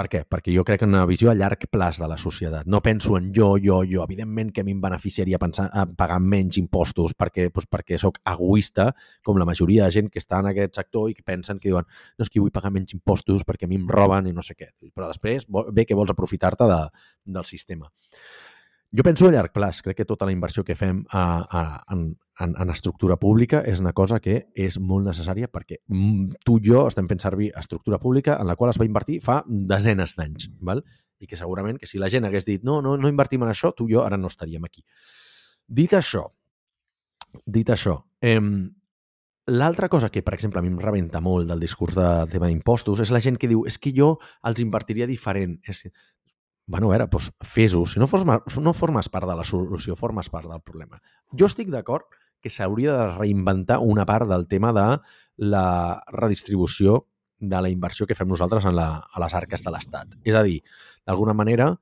Per 0.00 0.06
què? 0.08 0.20
Perquè 0.24 0.52
jo 0.54 0.62
crec 0.64 0.86
en 0.86 0.94
una 0.94 1.04
visió 1.04 1.28
a 1.28 1.34
llarg 1.36 1.66
plaç 1.68 1.98
de 2.00 2.06
la 2.08 2.16
societat. 2.16 2.64
No 2.72 2.78
penso 2.80 3.18
en 3.18 3.26
jo, 3.36 3.50
jo, 3.60 3.82
jo. 3.84 4.06
Evidentment 4.06 4.48
que 4.56 4.62
a 4.62 4.64
mi 4.64 4.72
em 4.72 4.80
beneficiaria 4.80 5.38
pensar, 5.38 5.66
a 5.76 5.84
pagar 5.84 6.16
menys 6.24 6.56
impostos 6.56 7.12
perquè, 7.12 7.50
doncs 7.52 7.68
perquè 7.68 7.98
sóc 8.00 8.16
egoista, 8.32 8.88
com 9.26 9.36
la 9.36 9.44
majoria 9.44 9.84
de 9.84 9.96
gent 9.98 10.08
que 10.08 10.22
està 10.22 10.40
en 10.40 10.48
aquest 10.54 10.80
sector 10.80 11.10
i 11.10 11.18
que 11.18 11.26
pensen 11.26 11.60
que 11.60 11.68
diuen 11.68 11.84
no, 11.84 12.24
és 12.24 12.32
que 12.32 12.40
vull 12.40 12.54
pagar 12.54 12.72
menys 12.72 12.96
impostos 12.96 13.44
perquè 13.44 13.68
a 13.68 13.70
mi 13.70 13.76
em 13.76 13.84
roben 13.92 14.30
i 14.30 14.32
no 14.32 14.46
sé 14.46 14.56
què. 14.56 14.70
Però 14.88 15.10
després 15.10 15.44
ve 15.50 15.84
que 15.84 15.98
vols 15.98 16.14
aprofitar-te 16.16 16.70
de, 16.70 16.80
del 17.36 17.44
sistema. 17.44 17.92
Jo 18.90 19.04
penso 19.06 19.28
a 19.28 19.30
llarg 19.30 19.52
plaç. 19.54 19.84
Crec 19.86 20.00
que 20.00 20.04
tota 20.08 20.26
la 20.26 20.32
inversió 20.34 20.64
que 20.66 20.74
fem 20.74 21.04
a, 21.14 21.22
a, 21.46 21.60
en, 21.94 22.08
en, 22.42 22.54
en 22.58 22.72
estructura 22.74 23.16
pública 23.22 23.60
és 23.62 23.78
una 23.82 23.92
cosa 23.94 24.18
que 24.22 24.40
és 24.58 24.80
molt 24.82 25.06
necessària 25.06 25.46
perquè 25.52 25.78
tu 26.46 26.56
i 26.58 26.64
jo 26.66 26.86
estem 26.88 27.06
fent 27.10 27.22
servir 27.22 27.52
estructura 27.60 28.00
pública 28.02 28.40
en 28.40 28.50
la 28.50 28.56
qual 28.58 28.72
es 28.74 28.80
va 28.80 28.88
invertir 28.88 29.20
fa 29.22 29.44
desenes 29.46 30.16
d'anys. 30.18 30.50
val? 30.60 30.82
I 31.20 31.28
que 31.30 31.38
segurament 31.38 31.78
que 31.78 31.86
si 31.86 32.02
la 32.02 32.10
gent 32.10 32.26
hagués 32.26 32.48
dit 32.48 32.64
no, 32.66 32.80
no, 32.82 32.96
no 32.96 33.12
invertim 33.12 33.44
en 33.44 33.52
això, 33.52 33.70
tu 33.76 33.86
i 33.86 33.94
jo 33.94 34.02
ara 34.02 34.18
no 34.18 34.26
estaríem 34.32 34.64
aquí. 34.66 34.82
Dit 35.68 35.94
això, 35.94 36.24
dit 37.46 37.70
això, 37.70 37.94
eh, 38.20 38.40
l'altra 39.50 39.88
cosa 39.88 40.10
que, 40.10 40.22
per 40.22 40.34
exemple, 40.34 40.58
a 40.58 40.62
mi 40.62 40.70
em 40.72 40.78
rebenta 40.78 41.20
molt 41.20 41.48
del 41.48 41.60
discurs 41.60 41.94
de 41.94 42.08
tema 42.32 42.48
d'impostos 42.50 43.00
és 43.04 43.10
la 43.10 43.20
gent 43.20 43.38
que 43.38 43.48
diu 43.50 43.64
és 43.66 43.78
que 43.78 43.92
jo 43.94 44.16
els 44.46 44.62
invertiria 44.62 45.06
diferent. 45.06 45.58
És, 45.68 45.86
bueno, 46.70 46.86
a 46.86 46.94
veure, 46.94 47.08
doncs 47.10 47.32
fes-ho. 47.42 47.82
Si 47.90 47.98
no 47.98 48.06
formes, 48.06 48.46
no 48.62 48.72
formes 48.78 49.08
part 49.10 49.26
de 49.26 49.34
la 49.34 49.44
solució, 49.44 49.96
formes 49.98 50.30
part 50.30 50.46
del 50.46 50.62
problema. 50.62 51.00
Jo 51.34 51.48
estic 51.50 51.72
d'acord 51.72 52.06
que 52.40 52.52
s'hauria 52.54 52.94
de 52.94 53.08
reinventar 53.16 53.80
una 53.82 54.06
part 54.06 54.30
del 54.30 54.46
tema 54.48 54.70
de 54.76 54.84
la 55.50 55.64
redistribució 56.14 57.04
de 57.40 57.58
la 57.64 57.72
inversió 57.72 58.06
que 58.06 58.14
fem 58.14 58.30
nosaltres 58.30 58.68
en 58.70 58.76
la, 58.76 58.88
a 59.02 59.22
les 59.24 59.34
arques 59.34 59.66
de 59.66 59.72
l'Estat. 59.74 60.14
És 60.22 60.36
a 60.36 60.44
dir, 60.46 60.60
d'alguna 61.08 61.34
manera, 61.34 61.72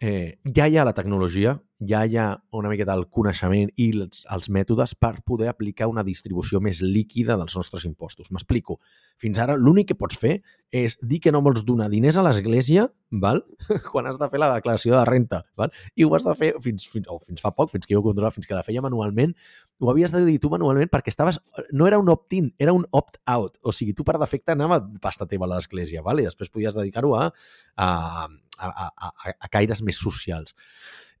eh, 0.00 0.38
ja 0.56 0.64
hi 0.64 0.78
ha 0.78 0.86
la 0.88 0.96
tecnologia, 0.96 1.58
ja 1.80 2.02
hi 2.06 2.16
ha 2.18 2.26
una 2.50 2.70
miqueta 2.72 2.94
el 2.98 3.04
coneixement 3.14 3.70
i 3.78 3.88
els, 3.94 4.24
els 4.34 4.48
mètodes 4.50 4.94
per 4.98 5.20
poder 5.26 5.48
aplicar 5.50 5.86
una 5.90 6.02
distribució 6.04 6.58
més 6.60 6.80
líquida 6.82 7.36
dels 7.38 7.54
nostres 7.54 7.84
impostos. 7.86 8.32
M'explico. 8.34 8.78
Fins 9.22 9.38
ara 9.38 9.56
l'únic 9.56 9.92
que 9.92 9.98
pots 9.98 10.18
fer 10.18 10.40
és 10.74 10.98
dir 11.00 11.20
que 11.22 11.32
no 11.32 11.42
vols 11.44 11.62
donar 11.66 11.88
diners 11.92 12.18
a 12.18 12.24
l'Església 12.26 12.88
val? 13.22 13.44
quan 13.92 14.10
has 14.10 14.18
de 14.18 14.28
fer 14.28 14.40
la 14.42 14.50
declaració 14.56 14.96
de 14.96 15.04
renta. 15.06 15.42
Val? 15.56 15.72
I 15.94 16.04
ho 16.04 16.12
has 16.18 16.26
de 16.26 16.34
fer 16.38 16.52
fins, 16.64 16.88
fins, 16.90 17.06
o 17.08 17.20
fins 17.22 17.44
fa 17.44 17.54
poc, 17.54 17.70
fins 17.72 17.86
que 17.86 17.94
jo 17.94 18.02
controlava, 18.04 18.34
fins 18.34 18.50
que 18.50 18.58
la 18.58 18.66
feia 18.66 18.82
manualment, 18.84 19.36
ho 19.78 19.92
havies 19.92 20.12
de 20.14 20.24
dir 20.26 20.38
tu 20.42 20.50
manualment 20.50 20.90
perquè 20.90 21.14
estaves... 21.14 21.38
No 21.70 21.86
era 21.86 22.02
un 22.02 22.10
opt-in, 22.10 22.52
era 22.58 22.74
un 22.74 22.86
opt-out. 22.90 23.62
O 23.62 23.72
sigui, 23.72 23.94
tu 23.94 24.06
per 24.06 24.18
defecte 24.18 24.56
anava 24.56 24.82
pasta 25.02 25.30
teva 25.30 25.46
a 25.46 25.54
l'Església, 25.54 26.02
val? 26.02 26.18
i 26.18 26.26
després 26.26 26.50
podies 26.50 26.74
dedicar-ho 26.74 27.14
a, 27.14 27.28
a, 27.78 27.90
a, 28.58 28.88
a, 28.90 29.12
a 29.30 29.52
caires 29.52 29.84
més 29.86 30.02
socials. 30.02 30.58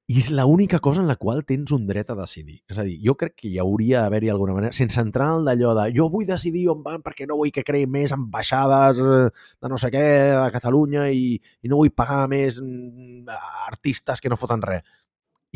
I 0.08 0.22
és 0.22 0.30
l'única 0.32 0.78
cosa 0.80 1.02
en 1.02 1.08
la 1.10 1.18
qual 1.20 1.42
tens 1.44 1.68
un 1.76 1.82
dret 1.86 2.08
a 2.08 2.14
decidir. 2.16 2.62
És 2.72 2.78
a 2.80 2.84
dir, 2.86 2.94
jo 3.04 3.12
crec 3.20 3.34
que 3.42 3.48
hi 3.50 3.58
hauria 3.60 4.00
d'haver-hi 4.00 4.30
alguna 4.32 4.54
manera, 4.56 4.72
sense 4.72 4.96
entrar 5.04 5.34
en 5.36 5.44
d'allò 5.44 5.74
de 5.76 5.84
jo 5.98 6.06
vull 6.08 6.24
decidir 6.24 6.62
on 6.72 6.80
van 6.86 7.02
perquè 7.04 7.26
no 7.28 7.36
vull 7.36 7.52
que 7.52 7.64
creï 7.66 7.84
més 7.84 8.14
ambaixades 8.16 9.02
eh, 9.04 9.18
de 9.28 9.68
no 9.68 9.76
sé 9.76 9.90
què 9.92 10.06
a 10.32 10.46
Catalunya 10.54 11.10
i, 11.12 11.34
i 11.36 11.68
no 11.68 11.82
vull 11.82 11.92
pagar 11.92 12.22
més 12.32 12.56
mm, 12.62 13.28
artistes 13.68 14.24
que 14.24 14.32
no 14.32 14.40
foten 14.40 14.64
res. 14.64 14.88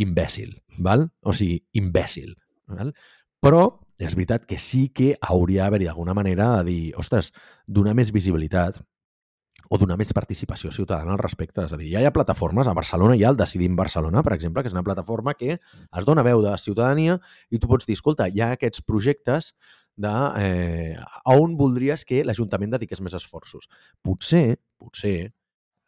Imbècil, 0.05 0.53
val? 0.85 1.09
O 1.25 1.33
sigui, 1.33 1.63
imbècil. 1.81 2.37
Val? 2.69 2.93
Però 3.41 3.65
és 4.05 4.13
veritat 4.19 4.45
que 4.45 4.61
sí 4.61 4.91
que 4.93 5.15
hauria 5.33 5.65
d'haver-hi 5.65 5.89
alguna 5.89 6.13
manera 6.13 6.59
de 6.59 6.69
dir, 6.69 6.81
ostres, 7.01 7.33
donar 7.65 7.97
més 7.97 8.13
visibilitat 8.13 8.83
o 9.73 9.79
donar 9.81 9.97
més 9.97 10.13
participació 10.13 10.71
ciutadana 10.75 11.15
al 11.15 11.21
respecte. 11.23 11.65
És 11.65 11.73
a 11.73 11.79
dir, 11.81 11.89
ja 11.95 12.03
hi 12.03 12.07
ha 12.09 12.13
plataformes, 12.13 12.69
a 12.69 12.75
Barcelona 12.77 13.17
hi 13.17 13.23
ha 13.25 13.31
el 13.33 13.39
Decidim 13.41 13.77
Barcelona, 13.79 14.21
per 14.25 14.35
exemple, 14.37 14.61
que 14.61 14.69
és 14.69 14.77
una 14.77 14.85
plataforma 14.85 15.33
que 15.39 15.55
es 15.57 16.09
dona 16.09 16.25
veu 16.27 16.43
de 16.45 16.53
ciutadania 16.61 17.17
i 17.49 17.61
tu 17.61 17.71
pots 17.71 17.89
dir, 17.89 17.97
escolta, 17.97 18.29
hi 18.29 18.43
ha 18.43 18.51
aquests 18.57 18.85
projectes 18.85 19.55
de 19.97 20.13
eh, 20.41 20.97
on 21.33 21.57
voldries 21.57 22.05
que 22.09 22.21
l'Ajuntament 22.25 22.75
dediqués 22.75 23.01
més 23.01 23.17
esforços. 23.17 23.71
Potser, 24.05 24.59
potser, 24.81 25.33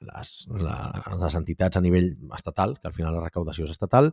les, 0.04 0.30
la, 0.60 0.76
les 1.20 1.36
entitats 1.36 1.76
a 1.76 1.82
nivell 1.84 2.14
estatal, 2.36 2.76
que 2.80 2.88
al 2.88 2.96
final 2.96 3.16
la 3.16 3.24
recaudació 3.24 3.68
és 3.68 3.74
estatal, 3.74 4.12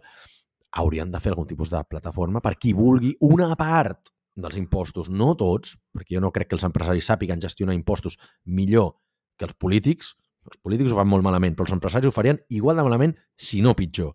haurien 0.81 1.11
de 1.11 1.19
fer 1.19 1.31
algun 1.31 1.47
tipus 1.47 1.71
de 1.71 1.79
plataforma 1.87 2.43
per 2.43 2.57
qui 2.59 2.71
vulgui 2.75 3.13
una 3.27 3.53
part 3.59 4.11
dels 4.35 4.59
impostos, 4.59 5.07
no 5.11 5.31
tots, 5.39 5.77
perquè 5.95 6.15
jo 6.17 6.23
no 6.23 6.31
crec 6.35 6.51
que 6.51 6.59
els 6.59 6.67
empresaris 6.67 7.07
sàpiguen 7.07 7.43
gestionar 7.43 7.75
impostos 7.75 8.19
millor 8.43 8.93
que 9.41 9.49
els 9.49 9.57
polítics, 9.57 10.13
els 10.45 10.59
polítics 10.61 10.93
ho 10.93 10.99
fan 11.01 11.09
molt 11.09 11.25
malament, 11.25 11.57
però 11.57 11.67
els 11.67 11.75
empresaris 11.75 12.09
ho 12.09 12.15
farien 12.15 12.39
igual 12.53 12.77
de 12.77 12.85
malament, 12.85 13.15
si 13.37 13.61
no 13.65 13.73
pitjor. 13.77 14.13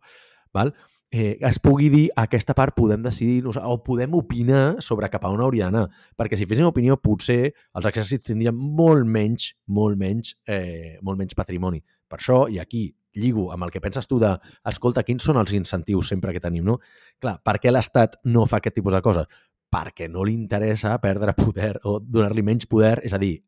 Val? 0.54 0.72
Eh, 1.10 1.38
es 1.46 1.60
pugui 1.62 1.86
dir 1.88 2.04
aquesta 2.18 2.54
part 2.58 2.74
podem 2.74 3.04
decidir 3.04 3.46
o 3.46 3.76
podem 3.84 4.14
opinar 4.18 4.82
sobre 4.82 5.08
cap 5.08 5.24
a 5.24 5.30
on 5.30 5.40
hauria 5.40 5.68
d'anar. 5.68 5.86
Perquè 6.18 6.38
si 6.38 6.48
féssim 6.50 6.66
opinió, 6.66 6.98
potser 6.98 7.52
els 7.52 7.88
exèrcits 7.92 8.26
tindrien 8.26 8.54
molt 8.54 9.06
menys, 9.06 9.52
molt 9.66 9.98
menys, 9.98 10.34
eh, 10.46 10.98
molt 11.06 11.18
menys 11.18 11.38
patrimoni. 11.38 11.82
Per 12.10 12.18
això, 12.18 12.44
i 12.50 12.58
aquí 12.58 12.88
lligo 13.16 13.50
amb 13.52 13.64
el 13.64 13.72
que 13.72 13.80
penses 13.80 14.06
tu 14.06 14.18
de, 14.20 14.34
escolta, 14.68 15.04
quins 15.06 15.24
són 15.24 15.38
els 15.40 15.54
incentius 15.56 16.10
sempre 16.12 16.34
que 16.34 16.42
tenim, 16.42 16.66
no? 16.66 16.78
Clar, 17.22 17.38
per 17.42 17.56
què 17.62 17.72
l'Estat 17.72 18.18
no 18.26 18.44
fa 18.46 18.60
aquest 18.60 18.76
tipus 18.76 18.92
de 18.92 19.02
coses? 19.02 19.30
Perquè 19.72 20.10
no 20.10 20.26
li 20.26 20.34
interessa 20.36 20.98
perdre 21.02 21.34
poder 21.38 21.76
o 21.84 21.98
donar-li 22.00 22.44
menys 22.44 22.68
poder, 22.70 22.98
és 23.06 23.14
a 23.14 23.22
dir, 23.22 23.38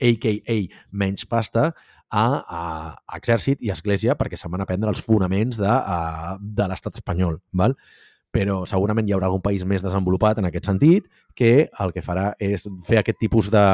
a.k.a. 0.00 0.58
menys 0.92 1.24
pasta, 1.28 1.72
a, 2.10 2.24
a 2.40 3.16
exèrcit 3.18 3.62
i 3.64 3.72
església 3.72 4.16
perquè 4.16 4.38
se'n 4.38 4.52
van 4.52 4.64
a 4.64 4.68
prendre 4.68 4.90
els 4.92 5.02
fonaments 5.04 5.60
de, 5.60 5.68
a, 5.68 6.36
de 6.40 6.68
l'estat 6.68 7.00
espanyol. 7.00 7.38
Val? 7.52 7.76
Però 8.32 8.62
segurament 8.68 9.08
hi 9.08 9.14
haurà 9.16 9.28
algun 9.28 9.44
país 9.44 9.64
més 9.64 9.84
desenvolupat 9.84 10.40
en 10.40 10.48
aquest 10.48 10.68
sentit 10.68 11.08
que 11.36 11.68
el 11.68 11.94
que 11.94 12.04
farà 12.04 12.32
és 12.40 12.66
fer 12.84 13.00
aquest 13.00 13.20
tipus 13.20 13.48
de, 13.52 13.64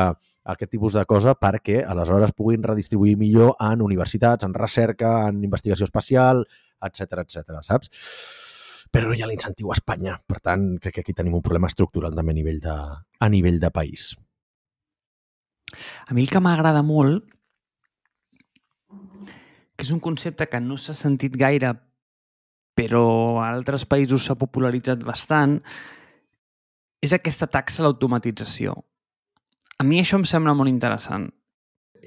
aquest 0.45 0.71
tipus 0.71 0.95
de 0.95 1.05
cosa 1.11 1.35
perquè 1.39 1.83
aleshores 1.83 2.35
puguin 2.37 2.63
redistribuir 2.63 3.17
millor 3.19 3.55
en 3.61 3.83
universitats, 3.83 4.45
en 4.45 4.55
recerca, 4.55 5.17
en 5.29 5.43
investigació 5.45 5.89
espacial, 5.89 6.45
etc 6.85 7.25
etc. 7.25 7.61
saps? 7.67 7.91
Però 8.95 9.09
no 9.09 9.17
hi 9.17 9.25
ha 9.25 9.27
l'incentiu 9.27 9.73
a 9.73 9.75
Espanya. 9.75 10.15
Per 10.29 10.39
tant, 10.39 10.77
crec 10.79 11.01
que 11.01 11.03
aquí 11.03 11.15
tenim 11.17 11.35
un 11.35 11.43
problema 11.43 11.67
estructural 11.67 12.15
també 12.15 12.31
a 12.31 12.39
nivell 12.39 12.61
de, 12.63 12.77
a 13.19 13.29
nivell 13.33 13.59
de 13.59 13.71
país. 13.75 14.13
A 16.09 16.15
mi 16.15 16.25
el 16.25 16.31
que 16.33 16.43
m'agrada 16.43 16.83
molt, 16.87 17.27
que 19.75 19.85
és 19.87 19.93
un 19.95 20.01
concepte 20.01 20.47
que 20.51 20.61
no 20.63 20.79
s'ha 20.79 20.95
sentit 20.95 21.37
gaire, 21.37 21.75
però 22.75 23.05
a 23.43 23.51
altres 23.53 23.87
països 23.87 24.27
s'ha 24.27 24.39
popularitzat 24.39 25.03
bastant, 25.07 25.61
és 27.05 27.13
aquesta 27.13 27.47
taxa 27.51 27.83
a 27.83 27.87
l'automatització. 27.87 28.75
A 29.79 29.85
mi 29.87 30.01
això 30.01 30.19
em 30.21 30.27
sembla 30.29 30.55
molt 30.57 30.71
interessant. 30.71 31.29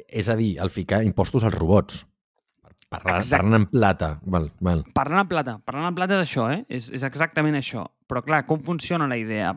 És 0.07 0.29
a 0.29 0.37
dir, 0.39 0.55
el 0.63 0.71
ficar 0.71 1.03
impostos 1.05 1.43
als 1.43 1.55
robots. 1.57 2.05
Parlant, 2.87 3.19
parlant 3.19 3.57
en 3.57 3.65
plata. 3.67 4.13
Val, 4.23 4.47
val. 4.63 4.85
Parlant 4.95 5.25
en 5.25 5.29
plata. 5.31 5.57
Parlant 5.67 5.89
en 5.89 5.97
plata 5.97 6.15
és 6.15 6.29
això, 6.29 6.47
eh? 6.53 6.61
És, 6.71 6.87
és 6.95 7.03
exactament 7.03 7.57
això. 7.59 7.83
Però, 8.07 8.23
clar, 8.23 8.45
com 8.47 8.61
funciona 8.63 9.09
la 9.11 9.17
idea? 9.19 9.51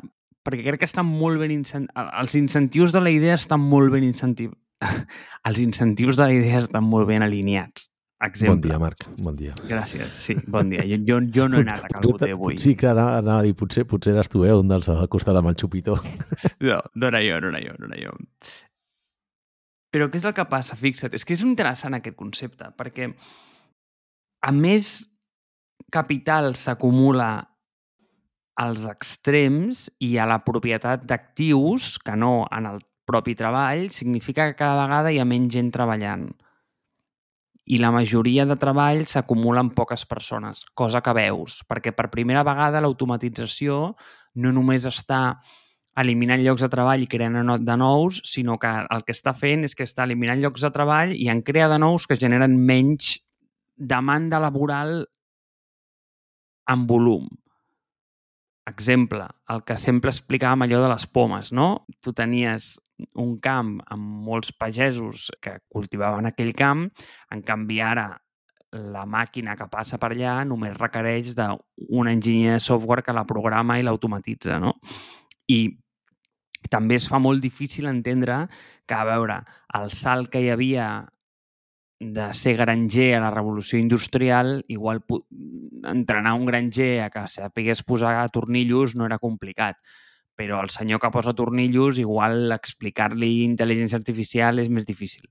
Perquè 0.50 0.66
crec 0.66 0.82
que 0.82 0.88
estan 0.88 1.06
molt 1.08 1.40
ben 1.40 1.54
els 1.54 2.34
incentius 2.38 2.92
de 2.92 3.00
la 3.00 3.12
idea 3.14 3.38
estan 3.38 3.62
molt 3.62 3.94
ben 3.94 4.04
incentiv 4.04 4.52
els 5.48 5.60
incentius 5.62 6.18
de 6.18 6.26
la 6.26 6.34
idea 6.34 6.60
estan 6.60 6.84
molt 6.84 7.08
ben 7.08 7.22
alineats. 7.22 7.88
Exemple. 8.20 8.52
Bon 8.52 8.60
dia, 8.60 8.78
Marc. 8.78 9.04
Bon 9.16 9.36
dia. 9.36 9.54
Gràcies. 9.64 10.12
Sí, 10.12 10.34
bon 10.52 10.68
dia. 10.68 10.82
Jo, 10.84 10.98
jo, 11.08 11.20
jo 11.32 11.46
no 11.48 11.56
he 11.56 11.64
anat 11.64 11.86
a 11.86 11.88
Calboter 11.94 12.34
avui. 12.34 12.58
Sí, 12.60 12.74
que 12.76 12.90
anava, 12.90 13.14
anava 13.22 13.40
a 13.40 13.46
dir, 13.46 13.54
potser, 13.56 13.86
potser 13.88 14.12
eres 14.12 14.28
tu, 14.28 14.42
eh, 14.44 14.52
un 14.52 14.68
dels 14.68 14.90
al 14.92 15.08
costat 15.08 15.38
amb 15.40 15.48
el 15.48 15.56
xupito. 15.56 15.96
No, 16.60 16.82
no 16.94 17.08
era 17.08 17.22
jo, 17.24 17.38
no 17.40 17.48
era 17.48 17.62
jo, 17.64 17.76
no 17.80 17.88
era 17.88 18.00
jo. 18.02 18.12
Però 19.90 20.10
què 20.12 20.20
és 20.20 20.26
el 20.28 20.36
que 20.36 20.44
passa? 20.52 20.76
Fixa't, 20.76 21.16
és 21.16 21.24
que 21.24 21.32
és 21.32 21.40
interessant 21.46 21.96
aquest 21.96 22.18
concepte, 22.18 22.68
perquè 22.76 23.08
a 24.44 24.52
més 24.52 24.90
capital 25.90 26.52
s'acumula 26.60 27.30
als 28.56 28.86
extrems 28.90 29.88
i 30.00 30.16
a 30.18 30.26
la 30.28 30.40
propietat 30.44 31.04
d'actius, 31.08 31.98
que 31.98 32.16
no 32.16 32.46
en 32.50 32.66
el 32.66 32.80
propi 33.06 33.34
treball, 33.34 33.90
significa 33.90 34.46
que 34.48 34.58
cada 34.58 34.84
vegada 34.84 35.12
hi 35.12 35.18
ha 35.18 35.28
menys 35.28 35.54
gent 35.54 35.72
treballant. 35.74 36.30
i 37.70 37.76
la 37.78 37.92
majoria 37.94 38.42
de 38.48 38.56
treball 38.58 39.04
s'acumula 39.06 39.62
en 39.62 39.68
poques 39.70 40.02
persones, 40.08 40.64
cosa 40.74 41.02
que 41.06 41.12
veus, 41.14 41.60
perquè 41.68 41.92
per 41.94 42.08
primera 42.10 42.42
vegada 42.42 42.80
l'automatització 42.82 43.94
no 44.42 44.50
només 44.50 44.88
està 44.90 45.38
eliminant 46.00 46.42
llocs 46.42 46.64
de 46.64 46.70
treball 46.72 47.04
i 47.04 47.08
creant 47.10 47.38
de 47.62 47.76
nous, 47.78 48.20
sinó 48.26 48.56
que 48.58 48.70
el 48.82 49.04
que 49.06 49.14
està 49.14 49.34
fent 49.36 49.62
és 49.68 49.76
que 49.76 49.86
està 49.86 50.06
eliminant 50.08 50.42
llocs 50.42 50.64
de 50.66 50.72
treball 50.74 51.14
i 51.14 51.28
en 51.30 51.44
crea 51.46 51.68
de 51.70 51.78
nous 51.78 52.06
que 52.10 52.18
generen 52.18 52.58
menys 52.58 53.18
demanda 53.76 54.40
laboral 54.42 55.04
en 56.70 56.86
volum. 56.86 57.28
Exemple, 58.70 59.26
el 59.50 59.62
que 59.66 59.76
sempre 59.80 60.12
explicàvem 60.14 60.66
allò 60.66 60.80
de 60.84 60.88
les 60.92 61.06
pomes, 61.10 61.50
no? 61.56 61.86
Tu 62.04 62.12
tenies 62.16 62.76
un 63.18 63.36
camp 63.42 63.78
amb 63.90 64.24
molts 64.26 64.52
pagesos 64.52 65.30
que 65.42 65.58
cultivaven 65.72 66.28
aquell 66.28 66.52
camp, 66.56 66.86
en 67.34 67.42
canvi 67.46 67.80
ara 67.82 68.08
la 68.70 69.02
màquina 69.08 69.56
que 69.58 69.66
passa 69.70 69.98
per 69.98 70.12
allà 70.12 70.36
només 70.46 70.76
requereix 70.78 71.32
d'un 71.34 72.10
enginyer 72.10 72.58
de 72.58 72.62
software 72.62 73.02
que 73.02 73.14
la 73.16 73.26
programa 73.26 73.78
i 73.80 73.86
l'automatitza, 73.86 74.60
no? 74.62 74.76
I 75.50 75.64
també 76.70 77.00
es 77.00 77.08
fa 77.10 77.18
molt 77.18 77.42
difícil 77.42 77.88
entendre 77.90 78.44
que, 78.86 78.94
a 78.94 79.06
veure, 79.08 79.40
el 79.74 79.90
salt 79.96 80.30
que 80.30 80.44
hi 80.44 80.52
havia 80.52 80.86
de 82.00 82.32
ser 82.32 82.56
granger 82.56 83.14
a 83.14 83.20
la 83.20 83.30
revolució 83.30 83.78
industrial, 83.78 84.64
igual 84.68 85.04
entrenar 85.84 86.32
un 86.32 86.46
granger 86.46 87.02
a 87.04 87.10
que 87.12 87.26
sapigués 87.28 87.84
posar 87.84 88.24
tornillos 88.32 88.96
no 88.96 89.04
era 89.04 89.20
complicat. 89.20 89.76
Però 90.34 90.62
el 90.64 90.72
senyor 90.72 90.98
que 90.98 91.12
posa 91.12 91.36
tornillos, 91.36 92.00
igual 92.00 92.50
explicar-li 92.56 93.44
intel·ligència 93.44 94.00
artificial 94.00 94.58
és 94.58 94.72
més 94.72 94.88
difícil. 94.88 95.28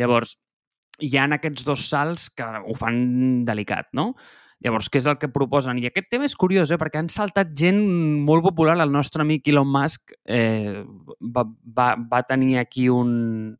Llavors, 0.00 0.38
hi 0.98 1.12
ha 1.18 1.28
aquests 1.36 1.68
dos 1.68 1.84
salts 1.90 2.30
que 2.32 2.44
ho 2.44 2.74
fan 2.74 3.44
delicat, 3.44 3.92
no? 3.92 4.14
Llavors, 4.64 4.88
què 4.90 4.98
és 4.98 5.06
el 5.06 5.18
que 5.20 5.28
proposen? 5.30 5.78
I 5.78 5.86
aquest 5.86 6.08
tema 6.10 6.26
és 6.26 6.34
curiós, 6.34 6.72
eh? 6.72 6.78
perquè 6.80 6.98
han 6.98 7.12
saltat 7.12 7.52
gent 7.54 7.78
molt 8.26 8.42
popular. 8.42 8.74
El 8.80 8.90
nostre 8.90 9.22
amic 9.22 9.46
Elon 9.52 9.68
Musk 9.70 10.16
eh, 10.24 10.82
va, 11.20 11.44
va, 11.46 11.92
va 12.00 12.24
tenir 12.26 12.56
aquí 12.58 12.88
un, 12.90 13.54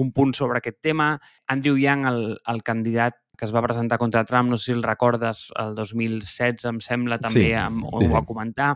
un 0.00 0.12
punt 0.16 0.32
sobre 0.36 0.58
aquest 0.60 0.80
tema. 0.82 1.12
Andrew 1.48 1.78
Yang, 1.78 2.06
el, 2.10 2.22
el 2.48 2.62
candidat 2.66 3.20
que 3.40 3.46
es 3.46 3.54
va 3.56 3.62
presentar 3.64 3.96
contra 3.96 4.20
Trump, 4.28 4.50
no 4.50 4.58
sé 4.58 4.66
si 4.66 4.72
el 4.72 4.82
recordes, 4.82 5.46
el 5.56 5.74
2016, 5.74 6.66
em 6.68 6.80
sembla, 6.84 7.16
també 7.22 7.46
sí, 7.46 7.54
amb, 7.56 7.86
sí, 7.96 8.04
ho 8.04 8.10
va 8.12 8.20
comentar. 8.28 8.74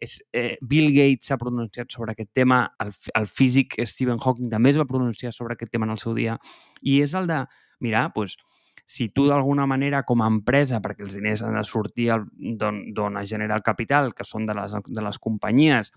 És, 0.00 0.16
eh, 0.32 0.56
Bill 0.64 0.88
Gates 0.94 1.28
s'ha 1.28 1.36
pronunciat 1.36 1.92
sobre 1.92 2.14
aquest 2.14 2.30
tema, 2.32 2.62
el, 2.80 2.94
el 3.20 3.28
físic 3.28 3.76
Stephen 3.84 4.16
Hawking 4.16 4.48
també 4.48 4.72
es 4.72 4.80
va 4.80 4.88
pronunciar 4.88 5.34
sobre 5.36 5.52
aquest 5.52 5.74
tema 5.74 5.84
en 5.84 5.92
el 5.98 6.00
seu 6.00 6.16
dia, 6.16 6.38
i 6.80 7.02
és 7.04 7.12
el 7.12 7.28
de, 7.28 7.42
mira, 7.84 8.06
doncs, 8.16 8.38
si 8.86 9.10
tu 9.10 9.26
d'alguna 9.28 9.66
manera 9.68 10.04
com 10.08 10.22
a 10.22 10.30
empresa, 10.32 10.80
perquè 10.80 11.04
els 11.04 11.18
diners 11.18 11.42
han 11.44 11.58
de 11.58 11.64
sortir 11.68 12.08
d'on 12.56 13.20
es 13.20 13.28
genera 13.28 13.58
el 13.58 13.66
capital, 13.66 14.14
que 14.14 14.24
són 14.24 14.46
de 14.48 14.56
les, 14.56 14.80
de 14.86 15.04
les 15.04 15.18
companyies, 15.20 15.92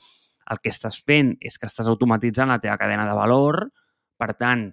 el 0.50 0.60
que 0.60 0.74
estàs 0.74 0.98
fent 1.06 1.36
és 1.40 1.56
que 1.62 1.70
estàs 1.70 1.88
automatitzant 1.88 2.50
la 2.50 2.60
teva 2.60 2.80
cadena 2.82 3.06
de 3.08 3.16
valor, 3.16 3.70
per 4.20 4.34
tant, 4.38 4.68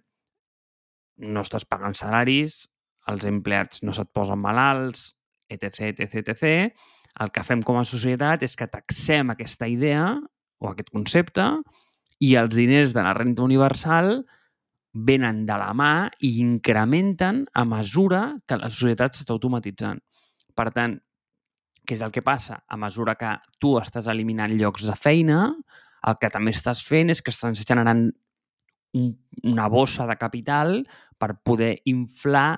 no 1.22 1.44
estàs 1.47 1.64
pagant 1.68 1.94
salaris, 1.97 2.64
els 3.11 3.24
empleats 3.28 3.82
no 3.86 3.94
se't 3.97 4.11
posen 4.14 4.40
malalts, 4.42 5.12
etc, 5.49 5.92
etc, 5.92 6.22
etc. 6.22 6.86
El 7.22 7.32
que 7.32 7.44
fem 7.47 7.62
com 7.64 7.78
a 7.80 7.86
societat 7.88 8.42
és 8.44 8.57
que 8.59 8.68
taxem 8.68 9.30
aquesta 9.32 9.68
idea 9.70 10.09
o 10.61 10.70
aquest 10.72 10.90
concepte 10.92 11.47
i 12.20 12.34
els 12.40 12.57
diners 12.57 12.92
de 12.97 13.05
la 13.05 13.14
renta 13.16 13.44
universal 13.47 14.18
venen 14.97 15.44
de 15.49 15.57
la 15.61 15.72
mà 15.76 16.09
i 16.24 16.38
incrementen 16.40 17.44
a 17.53 17.64
mesura 17.68 18.22
que 18.49 18.57
la 18.57 18.70
societat 18.72 19.16
s'està 19.16 19.34
automatitzant. 19.36 20.01
Per 20.57 20.70
tant, 20.72 20.97
què 21.86 21.94
és 21.94 22.03
el 22.03 22.12
que 22.12 22.24
passa? 22.24 22.62
A 22.66 22.78
mesura 22.80 23.14
que 23.20 23.34
tu 23.61 23.76
estàs 23.78 24.09
eliminant 24.11 24.55
llocs 24.57 24.86
de 24.88 24.97
feina, 24.97 25.51
el 26.07 26.16
que 26.20 26.30
també 26.32 26.55
estàs 26.57 26.80
fent 26.82 27.12
és 27.12 27.20
que 27.22 27.34
estàs 27.34 27.61
generant 27.61 28.09
una 28.97 29.68
bossa 29.68 30.07
de 30.07 30.16
capital 30.16 30.80
per 31.18 31.36
poder 31.44 31.76
inflar 31.84 32.57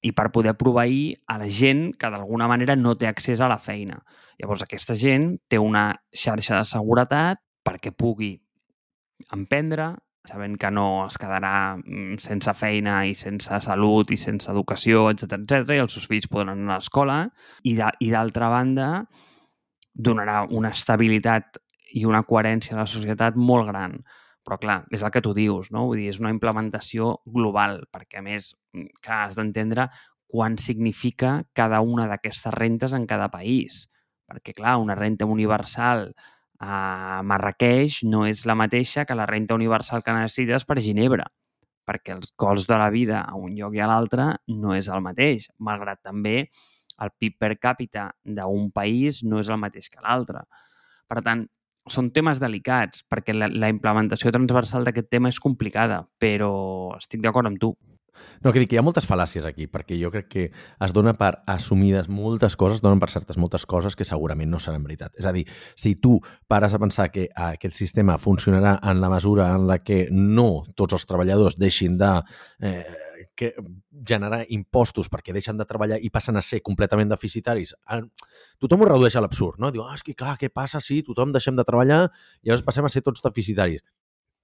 i 0.00 0.12
per 0.14 0.28
poder 0.30 0.54
proveir 0.58 1.16
a 1.26 1.38
la 1.40 1.48
gent 1.50 1.92
que 1.98 2.10
d'alguna 2.10 2.46
manera 2.50 2.76
no 2.78 2.94
té 2.98 3.08
accés 3.08 3.40
a 3.40 3.48
la 3.50 3.58
feina. 3.58 3.98
Llavors, 4.38 4.62
aquesta 4.62 4.94
gent 4.94 5.32
té 5.50 5.58
una 5.58 5.90
xarxa 6.14 6.60
de 6.60 6.68
seguretat 6.70 7.42
perquè 7.66 7.90
pugui 7.90 8.36
emprendre, 9.34 9.96
sabent 10.28 10.58
que 10.60 10.70
no 10.70 11.06
es 11.06 11.16
quedarà 11.18 11.76
mm, 11.78 12.18
sense 12.22 12.52
feina 12.54 13.00
i 13.08 13.14
sense 13.18 13.58
salut 13.64 14.12
i 14.12 14.18
sense 14.20 14.50
educació, 14.52 15.08
etc 15.10 15.40
etc 15.40 15.74
i 15.74 15.82
els 15.82 15.96
seus 15.96 16.06
fills 16.10 16.28
podran 16.30 16.54
anar 16.54 16.76
a 16.76 16.82
l'escola 16.82 17.18
i 17.64 17.74
d'altra 18.12 18.50
banda 18.52 18.88
donarà 19.94 20.42
una 20.54 20.70
estabilitat 20.76 21.58
i 21.96 22.04
una 22.04 22.22
coherència 22.28 22.76
a 22.76 22.82
la 22.82 22.90
societat 22.90 23.36
molt 23.36 23.70
gran. 23.70 23.96
Però, 24.48 24.56
clar, 24.56 24.78
és 24.96 25.02
el 25.04 25.10
que 25.12 25.20
tu 25.20 25.34
dius, 25.36 25.66
no? 25.74 25.82
Vull 25.90 25.98
dir, 26.00 26.06
és 26.08 26.18
una 26.22 26.30
implementació 26.32 27.18
global, 27.28 27.82
perquè, 27.92 28.22
a 28.22 28.24
més, 28.24 28.54
mm, 28.72 29.02
que 29.04 29.12
has 29.12 29.34
d'entendre 29.36 29.90
quan 30.26 30.56
significa 30.56 31.42
cada 31.52 31.82
una 31.84 32.06
d'aquestes 32.08 32.54
rentes 32.54 32.94
en 32.96 33.04
cada 33.06 33.28
país. 33.28 33.90
Perquè, 34.24 34.54
clar, 34.56 34.78
una 34.80 34.94
renta 34.96 35.26
universal 35.26 36.14
a 36.60 37.20
Marrakeix 37.24 38.02
no 38.04 38.24
és 38.24 38.46
la 38.46 38.56
mateixa 38.56 39.04
que 39.04 39.14
la 39.14 39.26
renta 39.26 39.54
universal 39.54 40.02
que 40.02 40.16
necessites 40.16 40.64
per 40.64 40.80
Ginebra, 40.80 41.28
perquè 41.84 42.16
els 42.16 42.32
costs 42.32 42.66
de 42.72 42.78
la 42.80 42.88
vida 42.88 43.20
a 43.20 43.36
un 43.36 43.52
lloc 43.52 43.76
i 43.76 43.84
a 43.84 43.90
l'altre 43.90 44.30
no 44.48 44.74
és 44.74 44.88
el 44.88 45.04
mateix, 45.04 45.50
malgrat 45.58 46.00
també 46.02 46.48
el 47.04 47.12
PIB 47.20 47.36
per 47.38 47.52
càpita 47.60 48.08
d'un 48.24 48.70
país 48.72 49.22
no 49.24 49.44
és 49.44 49.52
el 49.52 49.60
mateix 49.60 49.92
que 49.92 50.00
l'altre. 50.00 50.46
Per 51.06 51.20
tant, 51.20 51.46
són 51.92 52.10
temes 52.14 52.40
delicats, 52.42 53.04
perquè 53.08 53.34
la, 53.36 53.50
la 53.52 53.70
implementació 53.72 54.32
transversal 54.34 54.86
d'aquest 54.86 55.10
tema 55.12 55.32
és 55.32 55.40
complicada, 55.42 56.02
però 56.18 56.96
estic 56.98 57.22
d'acord 57.24 57.50
amb 57.50 57.60
tu. 57.62 57.74
No, 58.42 58.52
que 58.52 58.62
dic 58.62 58.70
que 58.70 58.76
hi 58.76 58.78
ha 58.80 58.84
moltes 58.86 59.06
fal·làcies 59.08 59.46
aquí, 59.48 59.66
perquè 59.70 59.98
jo 59.98 60.10
crec 60.14 60.28
que 60.30 60.44
es 60.84 60.94
dona 60.94 61.14
per 61.18 61.32
assumides 61.50 62.08
moltes 62.10 62.54
coses, 62.58 62.82
donen 62.84 63.00
per 63.02 63.10
certes 63.10 63.38
moltes 63.40 63.66
coses 63.66 63.98
que 63.98 64.06
segurament 64.06 64.50
no 64.50 64.60
seran 64.62 64.84
veritat. 64.86 65.14
És 65.18 65.26
a 65.26 65.34
dir, 65.34 65.44
si 65.78 65.96
tu 66.02 66.18
pares 66.50 66.74
a 66.74 66.80
pensar 66.82 67.08
que 67.14 67.28
aquest 67.48 67.78
sistema 67.78 68.18
funcionarà 68.18 68.78
en 68.82 69.02
la 69.02 69.10
mesura 69.10 69.50
en 69.54 69.66
la 69.70 69.80
que 69.82 70.06
no 70.12 70.64
tots 70.76 70.98
els 70.98 71.06
treballadors 71.10 71.58
deixin 71.58 71.98
de 71.98 72.12
eh, 72.62 72.84
que 73.38 73.52
generar 74.08 74.42
impostos 74.54 75.10
perquè 75.12 75.34
deixen 75.36 75.58
de 75.58 75.66
treballar 75.68 76.00
i 76.02 76.10
passen 76.10 76.36
a 76.36 76.42
ser 76.42 76.60
completament 76.66 77.12
deficitaris, 77.12 77.74
tothom 78.58 78.82
ho 78.82 78.90
redueix 78.90 79.16
a 79.16 79.22
l'absurd, 79.22 79.60
no? 79.62 79.70
Diu, 79.74 79.84
ah, 79.86 79.94
és 79.94 80.02
que 80.06 80.16
clar, 80.18 80.34
què 80.40 80.50
passa 80.50 80.82
si 80.82 81.00
tothom 81.06 81.32
deixem 81.34 81.56
de 81.58 81.66
treballar 81.68 82.02
i 82.42 82.50
llavors 82.50 82.66
passem 82.66 82.88
a 82.88 82.92
ser 82.92 83.04
tots 83.06 83.22
deficitaris? 83.24 83.84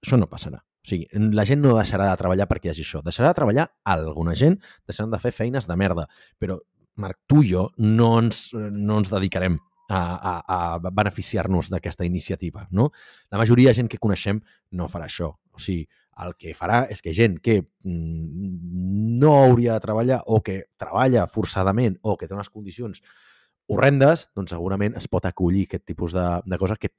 Això 0.05 0.19
no 0.21 0.29
passarà. 0.29 0.59
O 0.61 0.87
sigui, 0.87 1.07
la 1.33 1.45
gent 1.49 1.63
no 1.63 1.73
deixarà 1.73 2.11
de 2.11 2.17
treballar 2.19 2.45
perquè 2.49 2.69
hi 2.69 2.73
hagi 2.75 2.83
això. 2.85 3.01
Deixarà 3.05 3.31
de 3.31 3.39
treballar 3.39 3.69
alguna 3.89 4.35
gent, 4.37 4.59
deixaran 4.85 5.13
de 5.13 5.19
fer 5.19 5.31
feines 5.33 5.65
de 5.65 5.77
merda. 5.81 6.05
Però, 6.37 6.59
Marc, 7.01 7.23
tu 7.27 7.41
i 7.41 7.49
jo 7.49 7.69
no 7.81 8.11
ens, 8.19 8.51
no 8.53 8.99
ens 9.01 9.09
dedicarem 9.09 9.57
a, 9.89 9.99
a, 9.99 10.33
a 10.45 10.91
beneficiar-nos 10.91 11.71
d'aquesta 11.73 12.05
iniciativa. 12.05 12.67
No? 12.71 12.91
La 13.33 13.41
majoria 13.41 13.71
de 13.71 13.79
gent 13.81 13.89
que 13.89 14.01
coneixem 14.01 14.41
no 14.77 14.89
farà 14.91 15.09
això. 15.09 15.31
O 15.55 15.61
sigui, 15.61 15.87
el 16.23 16.35
que 16.39 16.55
farà 16.55 16.85
és 16.91 17.01
que 17.03 17.13
gent 17.13 17.39
que 17.43 17.59
mm, 17.83 19.19
no 19.19 19.35
hauria 19.43 19.75
de 19.75 19.83
treballar 19.83 20.21
o 20.25 20.41
que 20.43 20.61
treballa 20.79 21.27
forçadament 21.27 21.97
o 22.03 22.15
que 22.15 22.27
té 22.27 22.35
unes 22.35 22.51
condicions 22.51 23.01
horrendes, 23.67 24.27
doncs 24.37 24.53
segurament 24.53 24.93
es 24.99 25.07
pot 25.09 25.25
acollir 25.25 25.65
aquest 25.65 25.85
tipus 25.89 26.13
de, 26.13 26.25
de 26.45 26.57
coses 26.61 26.77
que 26.79 26.91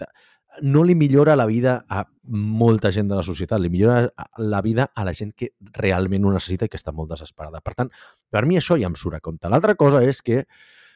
no 0.63 0.83
li 0.85 0.97
millora 0.99 1.37
la 1.37 1.47
vida 1.47 1.85
a 1.89 2.03
molta 2.33 2.91
gent 2.93 3.09
de 3.09 3.19
la 3.19 3.23
societat, 3.23 3.61
li 3.61 3.71
millora 3.71 4.09
la 4.39 4.63
vida 4.65 4.89
a 4.95 5.05
la 5.05 5.15
gent 5.15 5.33
que 5.37 5.53
realment 5.77 6.25
ho 6.25 6.33
necessita 6.33 6.67
i 6.67 6.73
que 6.73 6.81
està 6.81 6.95
molt 6.97 7.13
desesperada. 7.13 7.61
Per 7.61 7.75
tant, 7.77 7.93
per 8.33 8.45
mi 8.49 8.59
això 8.59 8.79
ja 8.81 8.89
em 8.89 8.97
surt 8.97 9.19
a 9.19 9.23
compte. 9.23 9.51
L'altra 9.53 9.77
cosa 9.77 10.03
és 10.03 10.23
que 10.25 10.47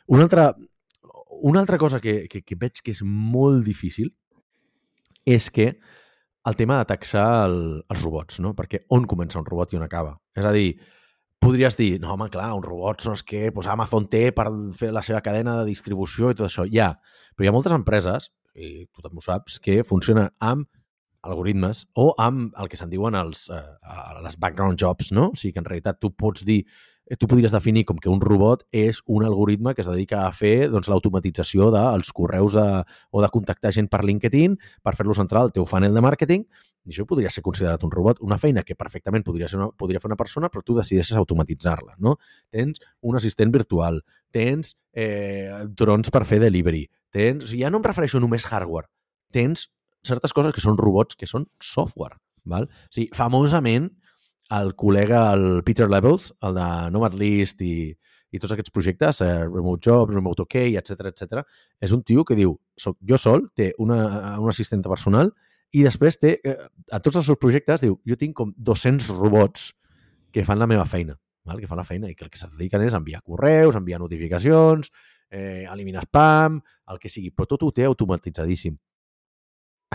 una 0.09 0.25
altra, 0.27 0.55
una 1.43 1.61
altra 1.61 1.79
cosa 1.79 2.01
que, 2.01 2.27
que, 2.29 2.43
que 2.43 2.57
veig 2.59 2.81
que 2.83 2.97
és 2.97 3.05
molt 3.05 3.63
difícil 3.67 4.11
és 5.29 5.51
que 5.53 5.75
el 6.47 6.57
tema 6.57 6.79
de 6.79 6.89
taxar 6.89 7.27
el, 7.49 7.61
els 7.91 8.03
robots, 8.03 8.41
no? 8.41 8.55
Perquè 8.57 8.85
on 8.97 9.07
comença 9.09 9.39
un 9.41 9.47
robot 9.49 9.75
i 9.75 9.81
on 9.81 9.85
acaba? 9.85 10.17
És 10.37 10.47
a 10.47 10.53
dir, 10.57 10.75
podries 11.41 11.77
dir, 11.77 11.95
no, 12.01 12.13
home, 12.15 12.29
clar, 12.33 12.51
un 12.57 12.65
robot 12.65 13.05
són 13.05 13.17
els 13.17 13.25
que 13.27 13.49
pues, 13.55 13.69
Amazon 13.71 14.09
té 14.13 14.29
per 14.37 14.49
fer 14.77 14.91
la 14.97 15.05
seva 15.05 15.23
cadena 15.25 15.59
de 15.61 15.69
distribució 15.69 16.31
i 16.31 16.39
tot 16.39 16.49
això. 16.49 16.67
Ja, 16.69 16.93
però 17.35 17.47
hi 17.47 17.51
ha 17.51 17.57
moltes 17.57 17.77
empreses 17.77 18.31
i 18.55 18.87
tu 18.91 19.05
també 19.05 19.21
ho 19.21 19.25
saps, 19.25 19.59
que 19.63 19.81
funciona 19.87 20.29
amb 20.43 20.69
algoritmes 21.27 21.85
o 22.01 22.11
amb 22.19 22.57
el 22.59 22.69
que 22.73 22.79
se'n 22.81 22.91
diuen 22.93 23.17
els, 23.19 23.47
eh, 23.53 23.61
les 24.25 24.39
background 24.41 24.81
jobs, 24.81 25.13
no? 25.13 25.31
O 25.31 25.37
sigui 25.37 25.53
que 25.53 25.61
en 25.61 25.69
realitat 25.69 26.01
tu 26.01 26.13
pots 26.17 26.45
dir 26.49 26.63
tu 27.19 27.27
podries 27.31 27.51
definir 27.51 27.85
com 27.89 27.99
que 27.99 28.11
un 28.13 28.21
robot 28.23 28.63
és 28.71 29.01
un 29.11 29.25
algoritme 29.27 29.75
que 29.75 29.83
es 29.83 29.91
dedica 29.91 30.25
a 30.27 30.33
fer 30.35 30.71
doncs, 30.71 30.91
l'automatització 30.93 31.71
dels 31.75 32.13
correus 32.15 32.55
de, 32.55 32.67
o 33.11 33.23
de 33.23 33.31
contactar 33.35 33.73
gent 33.75 33.91
per 33.91 34.05
LinkedIn 34.07 34.59
per 34.85 34.95
fer-los 34.99 35.19
entrar 35.23 35.43
al 35.43 35.55
teu 35.55 35.67
funnel 35.67 35.97
de 35.97 36.05
màrqueting 36.05 36.47
i 36.87 36.95
això 36.95 37.05
podria 37.05 37.31
ser 37.33 37.43
considerat 37.45 37.83
un 37.85 37.93
robot, 37.93 38.23
una 38.25 38.39
feina 38.41 38.63
que 38.65 38.77
perfectament 38.79 39.25
podria, 39.27 39.49
ser 39.51 39.59
una, 39.59 39.69
podria 39.77 40.01
fer 40.01 40.09
una 40.09 40.17
persona, 40.17 40.49
però 40.49 40.63
tu 40.65 40.77
decideixes 40.79 41.19
automatitzar-la, 41.21 41.99
no? 42.01 42.15
Tens 42.51 42.81
un 43.05 43.19
assistent 43.21 43.53
virtual, 43.53 44.01
tens 44.33 44.73
eh, 44.97 45.67
drons 45.77 46.09
per 46.15 46.25
fer 46.25 46.41
delivery, 46.41 46.87
tens... 47.13 47.53
Ja 47.53 47.69
no 47.71 47.83
em 47.83 47.87
refereixo 47.87 48.23
només 48.23 48.49
hardware, 48.49 48.89
tens 49.35 49.69
certes 50.07 50.33
coses 50.33 50.57
que 50.57 50.65
són 50.65 50.81
robots, 50.81 51.19
que 51.21 51.29
són 51.29 51.45
software, 51.61 52.17
val? 52.49 52.71
O 52.71 52.95
sigui, 52.97 53.11
famosament, 53.17 53.91
el 54.59 54.75
col·lega, 54.75 55.31
el 55.35 55.63
Peter 55.65 55.89
Levels, 55.91 56.33
el 56.43 56.57
de 56.57 56.69
Nomad 56.91 57.15
List 57.19 57.63
i, 57.63 57.91
i 58.31 58.41
tots 58.43 58.55
aquests 58.55 58.73
projectes, 58.75 59.21
eh, 59.23 59.45
Remote 59.47 59.87
Job, 59.87 60.11
Remote 60.11 60.45
OK, 60.47 60.57
etc 60.81 61.11
etc, 61.13 61.45
és 61.81 61.95
un 61.95 62.03
tio 62.07 62.25
que 62.27 62.37
diu, 62.39 62.57
soc 62.79 62.99
jo 63.07 63.19
sol, 63.19 63.49
té 63.55 63.71
una, 63.79 64.01
una 64.39 64.55
assistenta 64.55 64.91
personal 64.91 65.33
i 65.71 65.85
després 65.87 66.19
té, 66.19 66.37
eh, 66.43 66.57
a 66.91 66.99
tots 66.99 67.21
els 67.21 67.31
seus 67.31 67.39
projectes, 67.39 67.85
diu, 67.85 67.99
jo 68.07 68.19
tinc 68.19 68.35
com 68.37 68.53
200 68.57 69.13
robots 69.21 69.71
que 70.35 70.45
fan 70.47 70.59
la 70.59 70.69
meva 70.71 70.87
feina, 70.87 71.17
val? 71.47 71.61
que 71.63 71.71
fan 71.71 71.79
la 71.79 71.87
feina 71.87 72.11
i 72.11 72.17
que 72.19 72.27
el 72.27 72.31
que 72.31 72.39
se 72.39 72.51
dediquen 72.51 72.83
és 72.87 72.95
enviar 72.99 73.23
correus, 73.23 73.79
enviar 73.79 74.01
notificacions, 74.03 74.91
eh, 75.31 75.67
eliminar 75.71 76.03
spam, 76.09 76.61
el 76.91 76.99
que 76.99 77.11
sigui, 77.11 77.31
però 77.31 77.47
tot 77.51 77.63
ho 77.63 77.71
té 77.75 77.87
automatitzadíssim. 77.87 78.75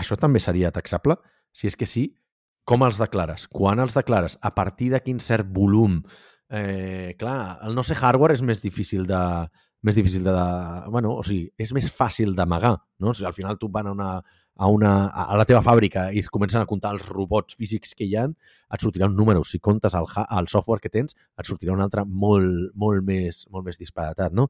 Això 0.00 0.16
també 0.20 0.40
seria 0.40 0.72
taxable? 0.72 1.16
Si 1.52 1.68
és 1.68 1.76
que 1.76 1.88
sí, 1.88 2.10
com 2.66 2.82
els 2.86 2.98
declares? 3.00 3.46
Quan 3.48 3.80
els 3.82 3.94
declares? 3.96 4.36
A 4.42 4.52
partir 4.54 4.90
de 4.92 5.00
quin 5.04 5.22
cert 5.22 5.46
volum? 5.54 6.00
Eh, 6.50 7.14
clar, 7.18 7.58
el 7.66 7.74
no 7.74 7.82
ser 7.86 7.96
hardware 7.98 8.34
és 8.34 8.42
més 8.42 8.60
difícil 8.62 9.06
de, 9.06 9.20
més 9.86 9.94
difícil 9.94 10.26
de... 10.26 10.34
Bueno, 10.90 11.14
o 11.20 11.22
sigui, 11.26 11.46
és 11.62 11.72
més 11.76 11.90
fàcil 11.94 12.34
d'amagar, 12.34 12.74
no? 13.02 13.12
O 13.12 13.14
sigui, 13.14 13.28
al 13.30 13.36
final 13.36 13.58
tu 13.60 13.70
van 13.72 13.90
a 13.90 13.94
una, 13.94 14.10
a, 14.56 14.70
una, 14.72 14.92
a 15.06 15.36
la 15.38 15.46
teva 15.48 15.62
fàbrica 15.62 16.08
i 16.10 16.22
es 16.24 16.30
comencen 16.32 16.62
a 16.62 16.68
comptar 16.68 16.94
els 16.96 17.06
robots 17.10 17.58
físics 17.58 17.94
que 17.94 18.06
hi 18.06 18.16
han, 18.18 18.34
et 18.72 18.82
sortirà 18.82 19.06
un 19.10 19.14
número. 19.18 19.44
Si 19.46 19.60
comptes 19.62 19.94
el, 19.94 20.08
el 20.26 20.50
software 20.50 20.82
que 20.82 20.92
tens, 20.92 21.14
et 21.38 21.46
sortirà 21.46 21.76
un 21.76 21.84
altre 21.84 22.06
molt, 22.06 22.72
molt, 22.74 23.06
més, 23.06 23.44
molt 23.52 23.68
més 23.68 23.78
disparatat, 23.78 24.34
no? 24.34 24.48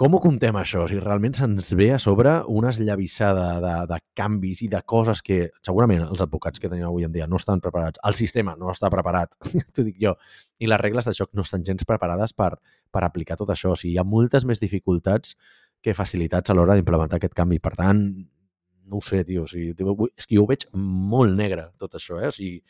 Com 0.00 0.14
ho 0.16 0.18
comptem, 0.24 0.56
això? 0.56 0.86
O 0.86 0.88
sigui, 0.88 1.02
realment 1.02 1.34
se'ns 1.36 1.66
ve 1.76 1.90
a 1.92 1.98
sobre 2.00 2.30
una 2.48 2.70
esllavissada 2.72 3.58
de, 3.60 3.72
de 3.90 3.98
canvis 4.16 4.62
i 4.64 4.68
de 4.72 4.78
coses 4.88 5.20
que 5.20 5.50
segurament 5.60 6.06
els 6.06 6.22
advocats 6.24 6.62
que 6.62 6.70
tenim 6.72 6.86
avui 6.88 7.04
en 7.04 7.12
dia 7.12 7.26
no 7.28 7.36
estan 7.36 7.60
preparats. 7.60 8.00
El 8.08 8.16
sistema 8.16 8.54
no 8.56 8.70
està 8.72 8.88
preparat, 8.88 9.36
t'ho 9.76 9.84
dic 9.84 9.98
jo. 10.00 10.14
I 10.56 10.70
les 10.72 10.80
regles 10.80 11.04
de 11.04 11.12
joc 11.18 11.34
no 11.36 11.44
estan 11.44 11.68
gens 11.68 11.84
preparades 11.84 12.32
per, 12.32 12.54
per 12.88 13.04
aplicar 13.04 13.36
tot 13.36 13.52
això. 13.52 13.74
O 13.74 13.76
sigui, 13.76 13.92
hi 13.92 14.00
ha 14.00 14.06
moltes 14.08 14.48
més 14.48 14.64
dificultats 14.64 15.36
que 15.84 15.92
facilitats 15.92 16.48
a 16.48 16.56
l'hora 16.56 16.78
d'implementar 16.80 17.20
aquest 17.20 17.36
canvi. 17.36 17.60
Per 17.60 17.76
tant, 17.76 18.00
no 18.00 19.02
ho 19.02 19.04
sé, 19.04 19.20
tio, 19.28 19.44
o 19.44 19.52
sigui, 19.52 19.76
és 20.16 20.24
que 20.24 20.40
jo 20.40 20.48
ho 20.48 20.48
veig 20.48 20.64
molt 20.72 21.36
negre, 21.36 21.68
tot 21.76 22.00
això, 22.00 22.16
eh? 22.24 22.32
O 22.32 22.38
sigui, 22.40 22.62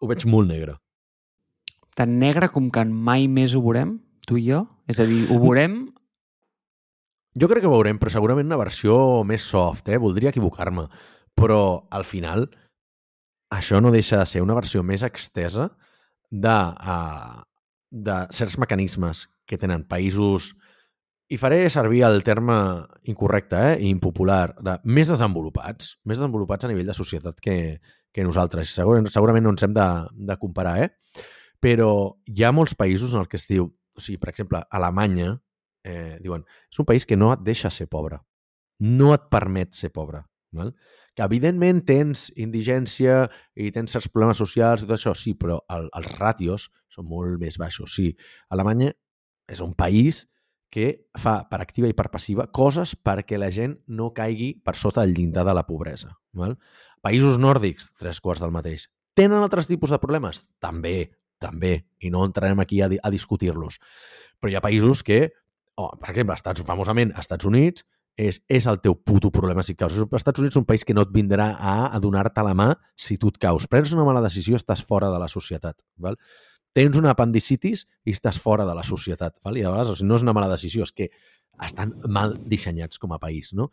ho 0.00 0.08
veig 0.08 0.24
molt 0.24 0.48
negre. 0.48 0.80
Tan 2.00 2.16
negre 2.16 2.48
com 2.48 2.72
que 2.72 2.88
mai 2.88 3.28
més 3.28 3.52
ho 3.52 3.60
veurem, 3.60 3.98
tu 4.24 4.40
i 4.40 4.48
jo? 4.48 4.64
És 4.88 5.04
a 5.04 5.10
dir, 5.12 5.26
ho 5.28 5.44
veurem... 5.44 5.82
Jo 7.38 7.46
crec 7.46 7.62
que 7.62 7.70
veurem, 7.70 7.98
però 8.00 8.10
segurament 8.10 8.48
una 8.48 8.58
versió 8.58 9.22
més 9.26 9.44
soft, 9.46 9.86
eh? 9.88 10.00
Voldria 10.02 10.32
equivocar-me. 10.34 10.88
Però, 11.38 11.86
al 11.94 12.02
final, 12.04 12.48
això 13.54 13.78
no 13.80 13.92
deixa 13.94 14.18
de 14.18 14.26
ser 14.26 14.42
una 14.42 14.56
versió 14.58 14.82
més 14.82 15.04
extesa 15.06 15.68
de, 16.30 16.56
uh, 16.56 17.42
de 17.90 18.16
certs 18.34 18.58
mecanismes 18.58 19.28
que 19.46 19.58
tenen 19.58 19.86
països 19.86 20.54
i 21.30 21.38
faré 21.38 21.62
servir 21.70 22.02
el 22.06 22.24
terme 22.26 22.56
incorrecte 23.10 23.58
eh, 23.76 23.76
impopular, 23.86 24.56
de 24.58 24.76
més 24.90 25.10
desenvolupats, 25.10 25.94
més 26.02 26.18
desenvolupats 26.18 26.66
a 26.66 26.70
nivell 26.70 26.88
de 26.90 26.96
societat 26.96 27.38
que, 27.42 27.78
que 28.10 28.24
nosaltres. 28.26 28.72
Segurament, 28.74 29.06
segurament 29.14 29.46
no 29.46 29.52
ens 29.54 29.62
hem 29.62 29.76
de, 29.76 29.86
de 30.30 30.36
comparar, 30.42 30.80
eh? 30.82 31.22
però 31.62 32.16
hi 32.26 32.42
ha 32.42 32.50
molts 32.56 32.74
països 32.74 33.14
en 33.14 33.22
el 33.22 33.30
que 33.30 33.38
es 33.38 33.46
diu, 33.46 33.68
o 33.70 34.02
sigui, 34.02 34.18
per 34.18 34.32
exemple, 34.32 34.64
Alemanya, 34.74 35.36
eh, 35.84 36.18
diuen, 36.22 36.44
és 36.70 36.80
un 36.82 36.88
país 36.88 37.06
que 37.06 37.18
no 37.18 37.32
et 37.34 37.44
deixa 37.46 37.70
ser 37.70 37.88
pobre, 37.90 38.20
no 38.80 39.14
et 39.14 39.28
permet 39.32 39.76
ser 39.76 39.92
pobre. 39.94 40.24
Val? 40.56 40.72
Que 41.14 41.22
evidentment 41.26 41.82
tens 41.86 42.28
indigència 42.38 43.22
i 43.54 43.70
tens 43.74 43.92
certs 43.94 44.08
problemes 44.10 44.40
socials 44.42 44.82
i 44.82 44.88
tot 44.88 44.96
això, 44.96 45.14
sí, 45.14 45.34
però 45.38 45.60
el, 45.70 45.86
els 45.96 46.10
ràtios 46.18 46.68
són 46.90 47.06
molt 47.10 47.38
més 47.42 47.58
baixos. 47.60 47.94
Sí, 47.94 48.10
Alemanya 48.50 48.92
és 49.50 49.62
un 49.62 49.74
país 49.78 50.24
que 50.70 51.10
fa 51.18 51.40
per 51.50 51.58
activa 51.62 51.90
i 51.90 51.96
per 51.98 52.08
passiva 52.12 52.46
coses 52.54 52.94
perquè 52.94 53.38
la 53.38 53.50
gent 53.50 53.74
no 53.90 54.12
caigui 54.14 54.52
per 54.62 54.76
sota 54.78 55.02
del 55.02 55.16
llindar 55.16 55.44
de 55.46 55.54
la 55.54 55.66
pobresa. 55.66 56.14
Val? 56.38 56.54
Països 57.02 57.40
nòrdics, 57.42 57.90
tres 57.98 58.20
quarts 58.22 58.42
del 58.42 58.54
mateix. 58.54 58.86
Tenen 59.18 59.42
altres 59.42 59.66
tipus 59.66 59.90
de 59.90 59.98
problemes? 59.98 60.44
També, 60.62 61.10
també, 61.42 61.74
i 61.98 62.10
no 62.14 62.22
entrarem 62.24 62.62
aquí 62.62 62.78
a, 62.82 62.86
a 62.86 63.10
discutir-los. 63.10 63.80
Però 64.38 64.52
hi 64.52 64.56
ha 64.56 64.62
països 64.62 65.02
que, 65.02 65.32
oh, 65.76 65.90
per 66.00 66.10
exemple, 66.12 66.36
Estats, 66.38 66.64
famosament, 66.66 67.14
Estats 67.18 67.46
Units, 67.48 67.86
és, 68.20 68.40
és 68.50 68.66
el 68.68 68.80
teu 68.84 68.96
puto 68.96 69.30
problema 69.32 69.62
si 69.64 69.76
caus. 69.78 69.96
Els 69.96 70.20
Estats 70.20 70.42
Units 70.42 70.56
és 70.56 70.60
un 70.60 70.66
país 70.68 70.84
que 70.84 70.96
no 70.96 71.06
et 71.06 71.12
vindrà 71.14 71.52
a, 71.56 71.74
a 71.94 72.00
donar-te 72.02 72.44
la 72.44 72.54
mà 72.58 72.72
si 72.98 73.16
tu 73.16 73.30
et 73.32 73.38
caus. 73.40 73.68
Prens 73.70 73.94
una 73.96 74.04
mala 74.04 74.22
decisió, 74.24 74.58
estàs 74.58 74.82
fora 74.84 75.08
de 75.12 75.20
la 75.22 75.28
societat. 75.30 75.78
Val? 75.96 76.18
tens 76.76 76.98
una 76.98 77.10
apendicitis 77.14 77.84
i 78.06 78.14
estàs 78.14 78.38
fora 78.38 78.66
de 78.68 78.74
la 78.76 78.84
societat. 78.86 79.40
Val? 79.44 79.58
I 79.58 79.64
a 79.64 79.72
vegades 79.72 79.92
o 79.92 79.96
sigui, 79.98 80.08
no 80.10 80.18
és 80.18 80.24
una 80.26 80.34
mala 80.36 80.50
decisió, 80.52 80.86
és 80.86 80.94
que 80.94 81.08
estan 81.66 81.92
mal 82.08 82.36
dissenyats 82.48 83.00
com 83.00 83.12
a 83.12 83.18
país. 83.20 83.50
No? 83.56 83.68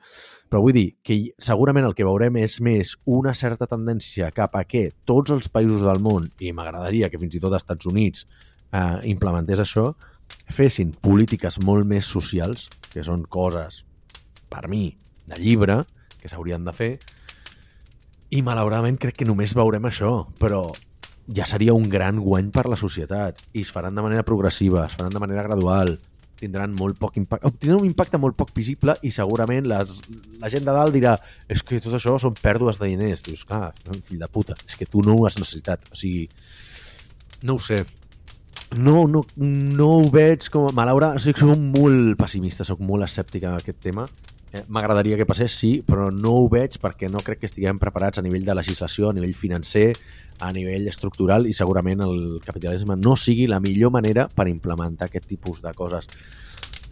Però 0.52 0.62
vull 0.64 0.76
dir 0.76 0.88
que 1.06 1.20
segurament 1.42 1.88
el 1.88 1.96
que 1.96 2.08
veurem 2.08 2.40
és 2.42 2.58
més 2.64 2.96
una 3.06 3.36
certa 3.38 3.70
tendència 3.70 4.32
cap 4.36 4.58
a 4.58 4.66
que 4.68 4.90
tots 5.08 5.32
els 5.36 5.50
països 5.54 5.86
del 5.86 6.02
món, 6.04 6.28
i 6.42 6.52
m'agradaria 6.56 7.12
que 7.14 7.22
fins 7.22 7.38
i 7.38 7.44
tot 7.44 7.54
als 7.54 7.64
Estats 7.64 7.88
Units 7.88 8.26
eh, 8.26 8.98
implementés 9.14 9.64
això, 9.64 9.92
fessin 10.54 10.94
polítiques 10.94 11.60
molt 11.64 11.88
més 11.88 12.08
socials, 12.08 12.68
que 12.92 13.04
són 13.06 13.26
coses, 13.30 13.84
per 14.50 14.68
mi, 14.72 14.90
de 15.28 15.40
llibre, 15.42 15.82
que 16.22 16.32
s'haurien 16.32 16.66
de 16.66 16.74
fer, 16.74 16.92
i 18.34 18.42
malauradament 18.44 18.98
crec 19.00 19.22
que 19.22 19.28
només 19.28 19.56
veurem 19.56 19.88
això, 19.88 20.28
però 20.40 20.66
ja 21.28 21.46
seria 21.48 21.76
un 21.76 21.88
gran 21.92 22.20
guany 22.24 22.52
per 22.56 22.68
la 22.72 22.80
societat 22.80 23.42
i 23.54 23.64
es 23.64 23.72
faran 23.72 23.96
de 23.96 24.04
manera 24.04 24.24
progressiva, 24.28 24.86
es 24.88 24.96
faran 24.96 25.14
de 25.14 25.22
manera 25.24 25.44
gradual, 25.44 25.98
tindran 26.38 26.76
molt 26.78 27.00
poc 27.02 27.18
impacte, 27.20 27.50
tindran 27.58 27.82
un 27.82 27.90
impacte 27.90 28.20
molt 28.22 28.38
poc 28.38 28.54
visible 28.56 28.96
i 29.04 29.12
segurament 29.12 29.68
les, 29.68 29.98
la 30.42 30.52
gent 30.54 30.66
de 30.68 30.76
dalt 30.76 30.94
dirà 30.96 31.16
és 31.50 31.64
que 31.66 31.82
tot 31.84 31.98
això 31.98 32.16
són 32.22 32.36
pèrdues 32.38 32.80
de 32.80 32.92
diners. 32.92 33.24
Dius, 33.26 33.44
clar, 33.48 33.72
fill 34.06 34.22
de 34.22 34.30
puta, 34.32 34.58
és 34.68 34.78
que 34.78 34.88
tu 34.90 35.04
no 35.06 35.18
ho 35.18 35.26
has 35.28 35.40
necessitat. 35.40 35.90
O 35.92 35.98
sigui, 35.98 36.28
no 37.48 37.58
ho 37.58 37.64
sé. 37.64 37.82
No, 38.76 39.08
no, 39.08 39.24
no 39.38 39.92
ho 39.96 40.08
veig 40.12 40.50
com... 40.52 40.68
Malauradament, 40.76 41.22
o 41.22 41.24
sigui, 41.24 41.40
soc 41.40 41.62
molt 41.80 42.18
pessimista, 42.20 42.68
soc 42.68 42.82
molt 42.84 43.08
escèptic 43.08 43.46
en 43.48 43.56
aquest 43.56 43.80
tema. 43.86 44.04
Eh, 44.52 44.64
M'agradaria 44.68 45.18
que 45.20 45.28
passés, 45.28 45.56
sí, 45.56 45.78
però 45.88 46.10
no 46.12 46.34
ho 46.42 46.48
veig 46.52 46.76
perquè 46.84 47.10
no 47.12 47.24
crec 47.24 47.42
que 47.42 47.50
estiguem 47.50 47.80
preparats 47.80 48.20
a 48.20 48.26
nivell 48.26 48.46
de 48.48 48.56
legislació, 48.56 49.10
a 49.10 49.16
nivell 49.16 49.36
financer, 49.36 49.92
a 50.40 50.52
nivell 50.54 50.88
estructural 50.88 51.48
i 51.48 51.56
segurament 51.56 52.04
el 52.06 52.18
capitalisme 52.46 52.96
no 53.00 53.16
sigui 53.18 53.48
la 53.50 53.62
millor 53.64 53.92
manera 53.96 54.28
per 54.28 54.48
implementar 54.52 55.08
aquest 55.08 55.28
tipus 55.32 55.64
de 55.64 55.74
coses. 55.76 56.08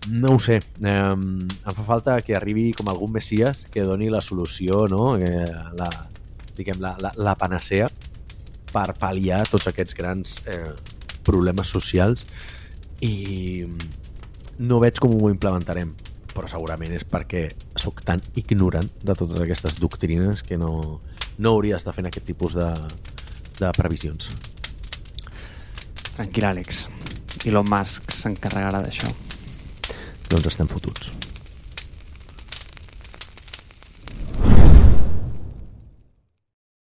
No 0.10 0.36
ho 0.36 0.40
sé, 0.40 0.60
eh, 0.62 0.96
em 0.96 1.48
fa 1.76 1.86
falta 1.86 2.20
que 2.22 2.36
arribi 2.38 2.72
com 2.78 2.90
algun 2.90 3.14
messies 3.16 3.66
que 3.74 3.84
doni 3.84 4.10
la 4.14 4.22
solució, 4.22 4.86
no? 4.88 5.16
que 5.20 5.32
la, 5.80 5.90
diguem, 6.58 6.80
la, 6.80 6.96
la, 7.02 7.12
la 7.18 7.36
panacea 7.40 7.88
per 8.72 8.92
pal·liar 9.00 9.46
tots 9.50 9.70
aquests 9.72 9.96
grans 9.98 10.38
eh, 10.52 10.74
problemes 11.28 11.72
socials 11.74 12.26
i 13.04 13.66
no 14.60 14.80
veig 14.80 15.02
com 15.04 15.14
ho 15.18 15.32
implementarem 15.34 15.92
però 16.36 16.50
segurament 16.52 16.92
és 16.96 17.06
perquè 17.08 17.48
sóc 17.80 18.04
tan 18.06 18.22
ignorant 18.36 18.90
de 19.04 19.16
totes 19.16 19.40
aquestes 19.40 19.78
doctrines 19.80 20.44
que 20.44 20.60
no, 20.60 21.00
no 21.40 21.54
hauria 21.56 21.78
d'estar 21.78 21.96
fent 21.96 22.10
aquest 22.10 22.28
tipus 22.28 22.58
de, 22.60 22.68
de 23.62 23.72
previsions. 23.78 24.28
Tranquil, 26.16 26.50
Àlex. 26.52 26.86
Elon 27.48 27.72
Musk 27.72 28.12
s'encarregarà 28.16 28.84
d'això. 28.84 29.12
Doncs 30.28 30.52
estem 30.52 30.68
fotuts. 30.72 31.25